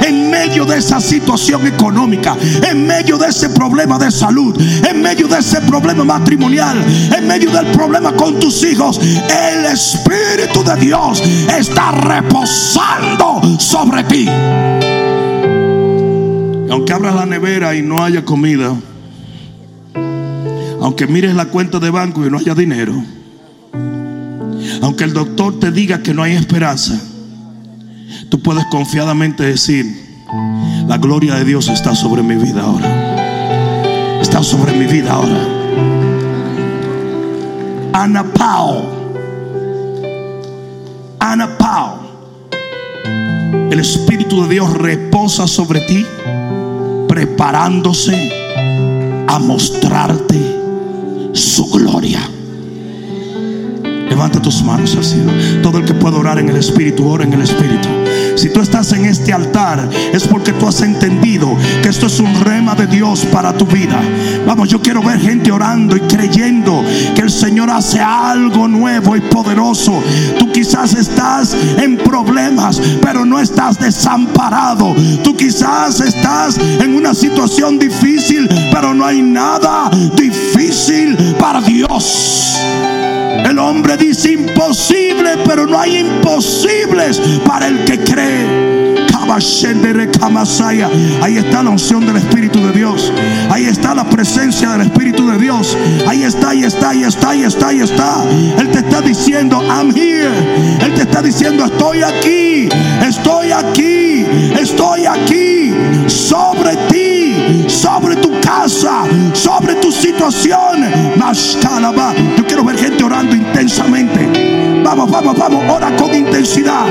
En 0.05 0.29
medio 0.29 0.65
de 0.65 0.77
esa 0.77 0.99
situación 0.99 1.65
económica, 1.67 2.35
en 2.69 2.85
medio 2.85 3.17
de 3.17 3.27
ese 3.27 3.49
problema 3.49 3.97
de 3.97 4.11
salud, 4.11 4.59
en 4.87 5.01
medio 5.01 5.27
de 5.27 5.39
ese 5.39 5.61
problema 5.61 6.03
matrimonial, 6.03 6.83
en 7.15 7.27
medio 7.27 7.51
del 7.51 7.67
problema 7.67 8.13
con 8.13 8.39
tus 8.39 8.63
hijos, 8.63 8.99
el 8.99 9.65
Espíritu 9.65 10.63
de 10.63 10.75
Dios 10.77 11.21
está 11.21 11.91
reposando 11.91 13.41
sobre 13.59 14.03
ti. 14.03 14.29
Aunque 16.69 16.93
abras 16.93 17.15
la 17.15 17.25
nevera 17.25 17.75
y 17.75 17.81
no 17.81 18.03
haya 18.03 18.23
comida, 18.25 18.75
aunque 20.81 21.07
mires 21.07 21.35
la 21.35 21.45
cuenta 21.45 21.79
de 21.79 21.89
banco 21.89 22.25
y 22.25 22.29
no 22.29 22.37
haya 22.37 22.55
dinero, 22.55 22.93
aunque 24.81 25.03
el 25.03 25.13
doctor 25.13 25.59
te 25.59 25.71
diga 25.71 26.01
que 26.01 26.13
no 26.13 26.23
hay 26.23 26.33
esperanza, 26.33 26.99
tú 28.29 28.41
puedes 28.41 28.65
confiadamente 28.65 29.43
decir, 29.43 29.85
la 30.87 30.97
gloria 30.97 31.35
de 31.35 31.45
Dios 31.45 31.69
está 31.69 31.95
sobre 31.95 32.23
mi 32.23 32.35
vida 32.35 32.61
ahora. 32.61 34.21
Está 34.21 34.43
sobre 34.43 34.73
mi 34.73 34.85
vida 34.85 35.13
ahora. 35.13 35.59
Ana 37.93 38.23
Pao. 38.23 38.81
Ana 41.19 41.57
Pao. 41.57 41.99
El 43.71 43.79
Espíritu 43.79 44.43
de 44.43 44.49
Dios 44.49 44.73
reposa 44.73 45.47
sobre 45.47 45.81
ti, 45.81 46.05
preparándose 47.19 48.31
a 49.27 49.39
mostrarte 49.39 50.39
su 51.33 51.69
gloria. 51.69 52.21
Levanta 54.09 54.41
tus 54.41 54.63
manos 54.63 54.95
al 54.95 55.03
cielo. 55.03 55.29
Todo 55.61 55.79
el 55.79 55.85
que 55.85 55.93
pueda 55.93 56.15
orar 56.15 56.39
en 56.39 56.47
el 56.47 56.55
Espíritu, 56.55 57.05
ora 57.09 57.25
en 57.25 57.33
el 57.33 57.41
Espíritu. 57.41 57.89
Si 58.39 58.47
tú 58.47 58.61
estás 58.61 58.93
en 58.93 59.03
este 59.03 59.33
altar, 59.33 59.89
es 60.13 60.25
porque 60.25 60.53
tú 60.53 60.65
has 60.65 60.81
entendido 60.81 61.57
que 61.83 61.89
esto 61.89 62.05
es 62.05 62.21
un 62.21 62.39
rema 62.39 62.73
de 62.73 62.87
Dios 62.87 63.25
para 63.25 63.51
tu 63.51 63.65
vida. 63.65 63.99
Vamos, 64.47 64.69
yo 64.69 64.81
quiero 64.81 65.03
ver 65.03 65.19
gente 65.19 65.51
orando 65.51 65.97
y 65.97 65.99
creyendo 65.99 66.81
que 67.15 67.21
el 67.21 67.31
Señor 67.31 67.69
hace 67.69 67.99
algo 67.99 68.65
nuevo 68.69 69.17
y 69.17 69.19
poderoso. 69.19 70.01
Tú 70.37 70.49
quizás 70.53 70.93
estás 70.93 71.53
en 71.77 71.97
problemas, 71.97 72.81
pero 73.01 73.25
no 73.25 73.41
estás 73.41 73.77
desamparado. 73.77 74.95
Tú 75.21 75.35
quizás 75.35 75.99
estás 75.99 76.57
en 76.79 76.95
una 76.95 77.13
situación 77.13 77.77
difícil, 77.77 78.47
pero 78.71 78.93
no 78.93 79.05
hay 79.05 79.21
nada 79.21 79.91
difícil 80.15 81.17
para 81.37 81.59
Dios. 81.59 81.68
Hombre 83.79 83.95
dice 83.95 84.33
imposible, 84.33 85.37
pero 85.45 85.65
no 85.65 85.79
hay 85.79 85.99
imposibles 85.99 87.17
para 87.45 87.67
el 87.67 87.85
que 87.85 87.97
cree. 87.97 88.99
Ahí 91.21 91.37
está 91.37 91.63
la 91.63 91.69
unción 91.69 92.05
del 92.05 92.17
Espíritu 92.17 92.59
de 92.59 92.73
Dios. 92.73 93.13
Ahí 93.49 93.67
está 93.67 93.95
la 93.95 94.03
presencia 94.03 94.71
del 94.71 94.81
Espíritu 94.81 95.25
de 95.29 95.37
Dios. 95.37 95.77
Ahí 96.05 96.23
está, 96.23 96.49
ahí 96.49 96.65
está, 96.65 96.89
ahí 96.89 97.03
está, 97.03 97.29
ahí 97.29 97.43
está, 97.43 97.67
ahí 97.69 97.79
está. 97.79 98.25
Él 98.57 98.69
te 98.69 98.79
está 98.79 98.99
diciendo, 98.99 99.63
I'm 99.63 99.95
here. 99.95 100.27
Él 100.81 100.93
te 100.93 101.03
está 101.03 101.21
diciendo, 101.21 101.63
estoy 101.63 102.01
aquí, 102.01 102.67
estoy 103.07 103.51
aquí, 103.53 104.25
estoy 104.59 105.05
aquí. 105.05 105.58
Sobre 106.09 106.75
ti, 106.89 107.65
sobre 107.69 108.15
tu 108.15 108.31
casa, 108.41 109.03
sobre 109.33 109.75
tu 109.75 109.91
situación. 109.91 110.91
Yo 112.37 112.45
quiero 112.45 112.63
ver 112.63 112.77
gente 112.77 113.03
orando 113.03 113.35
intensamente. 113.35 114.81
Vamos, 114.83 115.11
vamos, 115.11 115.37
vamos, 115.37 115.63
ora 115.69 115.95
con 115.95 116.13
intensidad. 116.13 116.85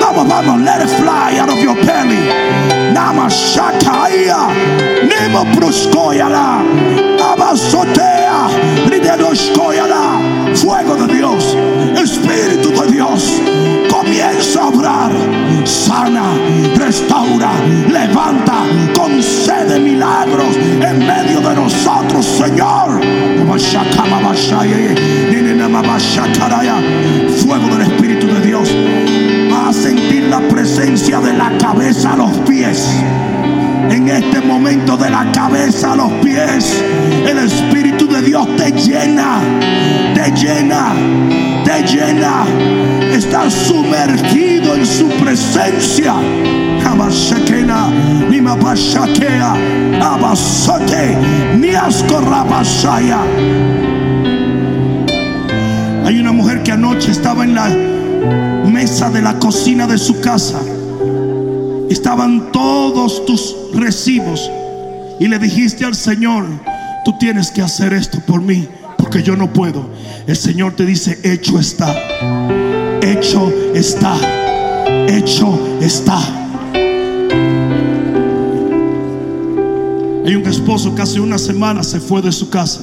Vamos, 0.00 0.26
vamos, 0.26 0.60
let 0.62 0.82
it 0.82 0.90
fly 0.90 1.38
out 1.38 1.48
of 1.48 1.62
your 1.62 1.76
belly. 1.76 2.18
Namashakaya, 2.92 4.48
Nemo 5.06 5.44
Proskoyala, 5.54 6.62
Abasotea, 7.32 8.48
Rideroskoyala. 8.88 10.56
Fuego 10.56 10.96
de 10.96 11.14
Dios, 11.14 11.56
Espíritu 11.96 12.70
de 12.70 12.90
Dios. 12.90 13.40
Restaura, 16.08 17.50
levanta, 17.86 18.64
concede 18.96 19.78
milagros 19.78 20.56
en 20.56 20.98
medio 21.00 21.40
de 21.40 21.54
nosotros, 21.54 22.24
Señor. 22.24 22.98
Fuego 27.44 27.68
del 27.68 27.82
Espíritu 27.82 28.26
de 28.26 28.40
Dios. 28.40 28.74
Va 29.52 29.68
a 29.68 29.72
sentir 29.72 30.24
la 30.24 30.40
presencia 30.48 31.20
de 31.20 31.34
la 31.34 31.52
cabeza 31.58 32.14
a 32.14 32.16
los 32.16 32.38
pies. 32.38 32.88
En 33.90 34.08
este 34.08 34.40
momento 34.40 34.96
de 34.96 35.10
la 35.10 35.30
cabeza 35.32 35.92
a 35.92 35.96
los 35.96 36.12
pies, 36.24 36.82
el 37.26 37.38
Espíritu 37.38 38.06
de 38.08 38.22
Dios 38.22 38.46
te 38.56 38.72
llena, 38.72 39.40
te 40.14 40.30
llena, 40.32 40.92
te 41.64 41.82
llena. 41.82 42.44
Estás 43.12 43.52
sumergido 43.52 44.74
en 44.74 44.86
su 44.86 45.08
presencia. 45.08 46.14
Hay 56.04 56.18
una 56.18 56.32
mujer 56.32 56.62
que 56.62 56.72
anoche 56.72 57.10
estaba 57.10 57.44
en 57.44 57.54
la 57.54 57.68
mesa 58.66 59.10
de 59.10 59.22
la 59.22 59.38
cocina 59.38 59.86
de 59.86 59.98
su 59.98 60.20
casa. 60.20 60.58
Estaban 61.90 62.52
todos 62.52 63.24
tus 63.26 63.56
recibos. 63.72 64.50
Y 65.20 65.28
le 65.28 65.38
dijiste 65.38 65.84
al 65.84 65.94
Señor, 65.94 66.46
tú 67.04 67.14
tienes 67.18 67.50
que 67.50 67.62
hacer 67.62 67.92
esto 67.92 68.20
por 68.26 68.40
mí, 68.40 68.68
porque 68.96 69.22
yo 69.22 69.36
no 69.36 69.52
puedo. 69.52 69.88
El 70.26 70.36
Señor 70.36 70.74
te 70.76 70.84
dice, 70.84 71.18
hecho 71.24 71.58
está. 71.58 71.94
Hecho 73.00 73.52
está. 73.74 74.16
Hecho 75.08 75.58
está. 75.80 76.18
Hay 80.24 80.34
un 80.34 80.44
esposo 80.46 80.94
que 80.94 81.00
hace 81.00 81.20
una 81.20 81.38
semana 81.38 81.82
se 81.82 82.00
fue 82.00 82.20
de 82.20 82.32
su 82.32 82.50
casa. 82.50 82.82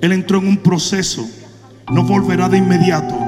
Él 0.00 0.12
entró 0.12 0.38
en 0.38 0.48
un 0.48 0.56
proceso. 0.56 1.28
No 1.92 2.02
volverá 2.02 2.48
de 2.48 2.58
inmediato. 2.58 3.23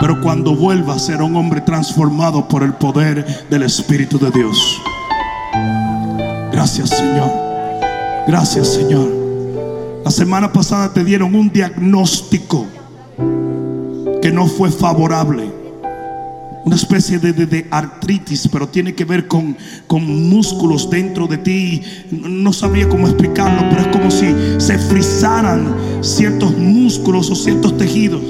Pero 0.00 0.20
cuando 0.22 0.54
vuelva 0.56 0.98
será 0.98 1.24
un 1.24 1.36
hombre 1.36 1.60
transformado 1.60 2.48
por 2.48 2.62
el 2.62 2.72
poder 2.72 3.46
del 3.50 3.62
Espíritu 3.64 4.18
de 4.18 4.30
Dios. 4.30 4.80
Gracias 6.52 6.90
Señor. 6.90 7.30
Gracias 8.26 8.68
Señor. 8.68 9.08
La 10.04 10.10
semana 10.10 10.52
pasada 10.52 10.92
te 10.92 11.04
dieron 11.04 11.34
un 11.34 11.50
diagnóstico 11.52 12.66
que 14.22 14.30
no 14.32 14.46
fue 14.46 14.70
favorable. 14.70 15.50
Una 16.64 16.76
especie 16.76 17.18
de, 17.18 17.32
de- 17.32 17.46
de 17.46 17.66
artritis, 17.70 18.46
pero 18.50 18.68
tiene 18.68 18.94
que 18.94 19.04
ver 19.04 19.26
con, 19.26 19.56
con 19.86 20.28
músculos 20.28 20.88
dentro 20.90 21.26
de 21.26 21.38
ti. 21.38 21.82
No 22.10 22.52
sabía 22.52 22.88
cómo 22.88 23.06
explicarlo, 23.06 23.66
pero 23.70 23.82
es 23.82 23.88
como 23.88 24.10
si 24.10 24.26
se 24.58 24.78
frizaran 24.78 25.74
ciertos 26.02 26.56
músculos 26.56 27.30
o 27.30 27.34
ciertos 27.34 27.76
tejidos. 27.78 28.22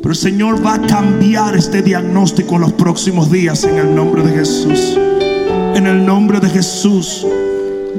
Pero 0.00 0.10
el 0.10 0.16
Señor 0.16 0.64
va 0.64 0.74
a 0.74 0.82
cambiar 0.82 1.56
este 1.56 1.82
diagnóstico 1.82 2.54
en 2.54 2.60
los 2.62 2.72
próximos 2.72 3.30
días 3.30 3.64
en 3.64 3.78
el 3.78 3.94
nombre 3.94 4.22
de 4.22 4.32
Jesús. 4.32 4.98
En 5.74 5.86
el 5.86 6.06
nombre 6.06 6.40
de 6.40 6.48
Jesús. 6.48 7.26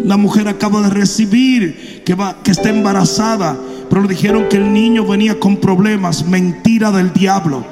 La 0.05 0.17
mujer 0.17 0.47
acaba 0.47 0.81
de 0.81 0.89
recibir 0.89 2.03
que, 2.05 2.15
va, 2.15 2.41
que 2.41 2.51
está 2.51 2.69
embarazada, 2.69 3.57
pero 3.89 4.01
le 4.01 4.07
dijeron 4.07 4.47
que 4.49 4.57
el 4.57 4.71
niño 4.71 5.05
venía 5.05 5.39
con 5.39 5.57
problemas. 5.57 6.25
Mentira 6.25 6.91
del 6.91 7.11
diablo. 7.11 7.63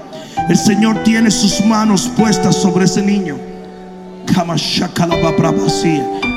El 0.49 0.57
Señor 0.57 1.03
tiene 1.03 1.32
sus 1.32 1.65
manos 1.65 2.11
puestas 2.15 2.55
sobre 2.55 2.86
ese 2.86 3.01
niño. 3.01 3.38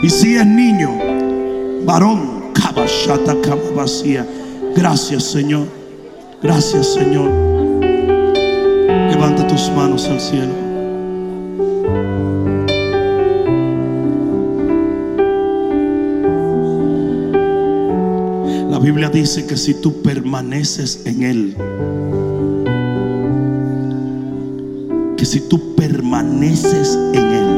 Y 0.03 0.11
si 0.11 0.37
es 0.37 0.47
niño, 0.47 0.91
varón. 1.85 2.41
Gracias, 4.75 5.25
Señor. 5.25 5.67
Gracias, 6.43 6.95
Señor. 6.95 7.50
Levanta 9.21 9.47
tus 9.47 9.71
manos 9.73 10.09
al 10.09 10.19
cielo. 10.19 10.55
La 18.71 18.79
Biblia 18.79 19.11
dice 19.11 19.45
que 19.47 19.59
si 19.59 19.75
tú 19.75 20.01
permaneces 20.01 21.03
en 21.05 21.23
Él, 21.23 21.55
que 25.19 25.27
si 25.27 25.41
tú 25.41 25.75
permaneces 25.77 26.99
en 27.13 27.23
Él, 27.23 27.49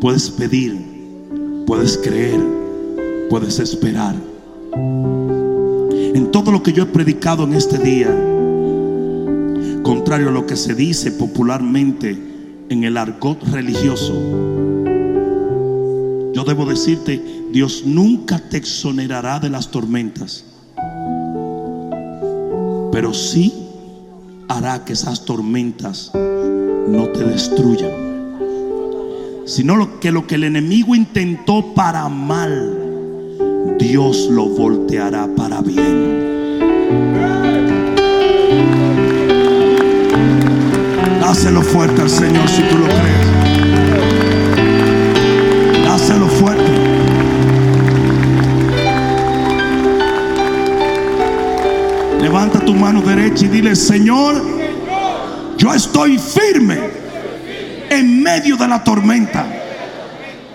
puedes 0.00 0.30
pedir, 0.30 0.84
puedes 1.64 1.96
creer, 1.96 2.40
puedes 3.28 3.60
esperar. 3.60 4.16
En 4.72 6.28
todo 6.32 6.50
lo 6.50 6.60
que 6.60 6.72
yo 6.72 6.82
he 6.82 6.86
predicado 6.86 7.44
en 7.44 7.54
este 7.54 7.78
día, 7.78 8.29
contrario 9.90 10.28
a 10.28 10.30
lo 10.30 10.46
que 10.46 10.54
se 10.54 10.76
dice 10.76 11.10
popularmente 11.10 12.16
en 12.68 12.84
el 12.84 12.96
argot 12.96 13.42
religioso, 13.48 14.14
yo 16.32 16.44
debo 16.46 16.64
decirte, 16.64 17.20
Dios 17.50 17.82
nunca 17.84 18.38
te 18.38 18.56
exonerará 18.56 19.40
de 19.40 19.50
las 19.50 19.72
tormentas, 19.72 20.44
pero 22.92 23.12
sí 23.12 23.52
hará 24.46 24.84
que 24.84 24.92
esas 24.92 25.24
tormentas 25.24 26.12
no 26.14 27.08
te 27.08 27.24
destruyan, 27.24 27.90
sino 29.44 29.98
que 29.98 30.12
lo 30.12 30.24
que 30.24 30.36
el 30.36 30.44
enemigo 30.44 30.94
intentó 30.94 31.74
para 31.74 32.08
mal, 32.08 32.78
Dios 33.76 34.28
lo 34.30 34.46
volteará 34.50 35.28
para 35.34 35.60
bien. 35.62 37.39
Dáselo 41.30 41.62
fuerte 41.62 42.02
al 42.02 42.10
Señor 42.10 42.48
si 42.48 42.60
tú 42.62 42.76
lo 42.76 42.86
crees. 42.86 43.26
Dáselo 45.84 46.26
fuerte. 46.26 46.72
Levanta 52.20 52.58
tu 52.58 52.74
mano 52.74 53.00
derecha 53.00 53.44
y 53.44 53.48
dile, 53.48 53.76
Señor, 53.76 54.44
yo 55.56 55.72
estoy 55.72 56.18
firme 56.18 56.80
en 57.90 58.24
medio 58.24 58.56
de 58.56 58.66
la 58.66 58.82
tormenta. 58.82 59.46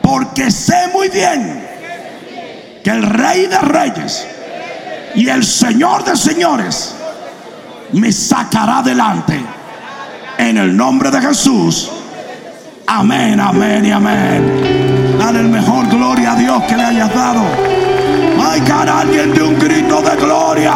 Porque 0.01 0.51
sé 0.51 0.89
muy 0.91 1.07
bien 1.07 1.65
que 2.83 2.89
el 2.89 3.01
Rey 3.01 3.45
de 3.45 3.59
Reyes 3.59 4.27
y 5.15 5.29
el 5.29 5.45
Señor 5.45 6.03
de 6.03 6.17
Señores 6.17 6.93
me 7.93 8.11
sacará 8.11 8.79
adelante. 8.79 9.54
En 10.55 10.61
el 10.61 10.77
nombre 10.77 11.11
de 11.11 11.19
Jesús. 11.19 11.91
Amén, 12.87 13.41
amén 13.41 13.83
y 13.83 13.91
amén. 13.91 15.17
Dale 15.19 15.41
el 15.41 15.49
mejor 15.49 15.85
gloria 15.89 16.31
a 16.31 16.35
Dios 16.37 16.63
que 16.63 16.77
le 16.77 16.83
hayas 16.85 17.13
dado. 17.13 17.41
Ay, 18.41 18.61
cara, 18.61 19.01
alguien 19.01 19.33
de 19.33 19.43
un 19.43 19.59
grito 19.59 20.01
de 20.01 20.15
gloria. 20.15 20.75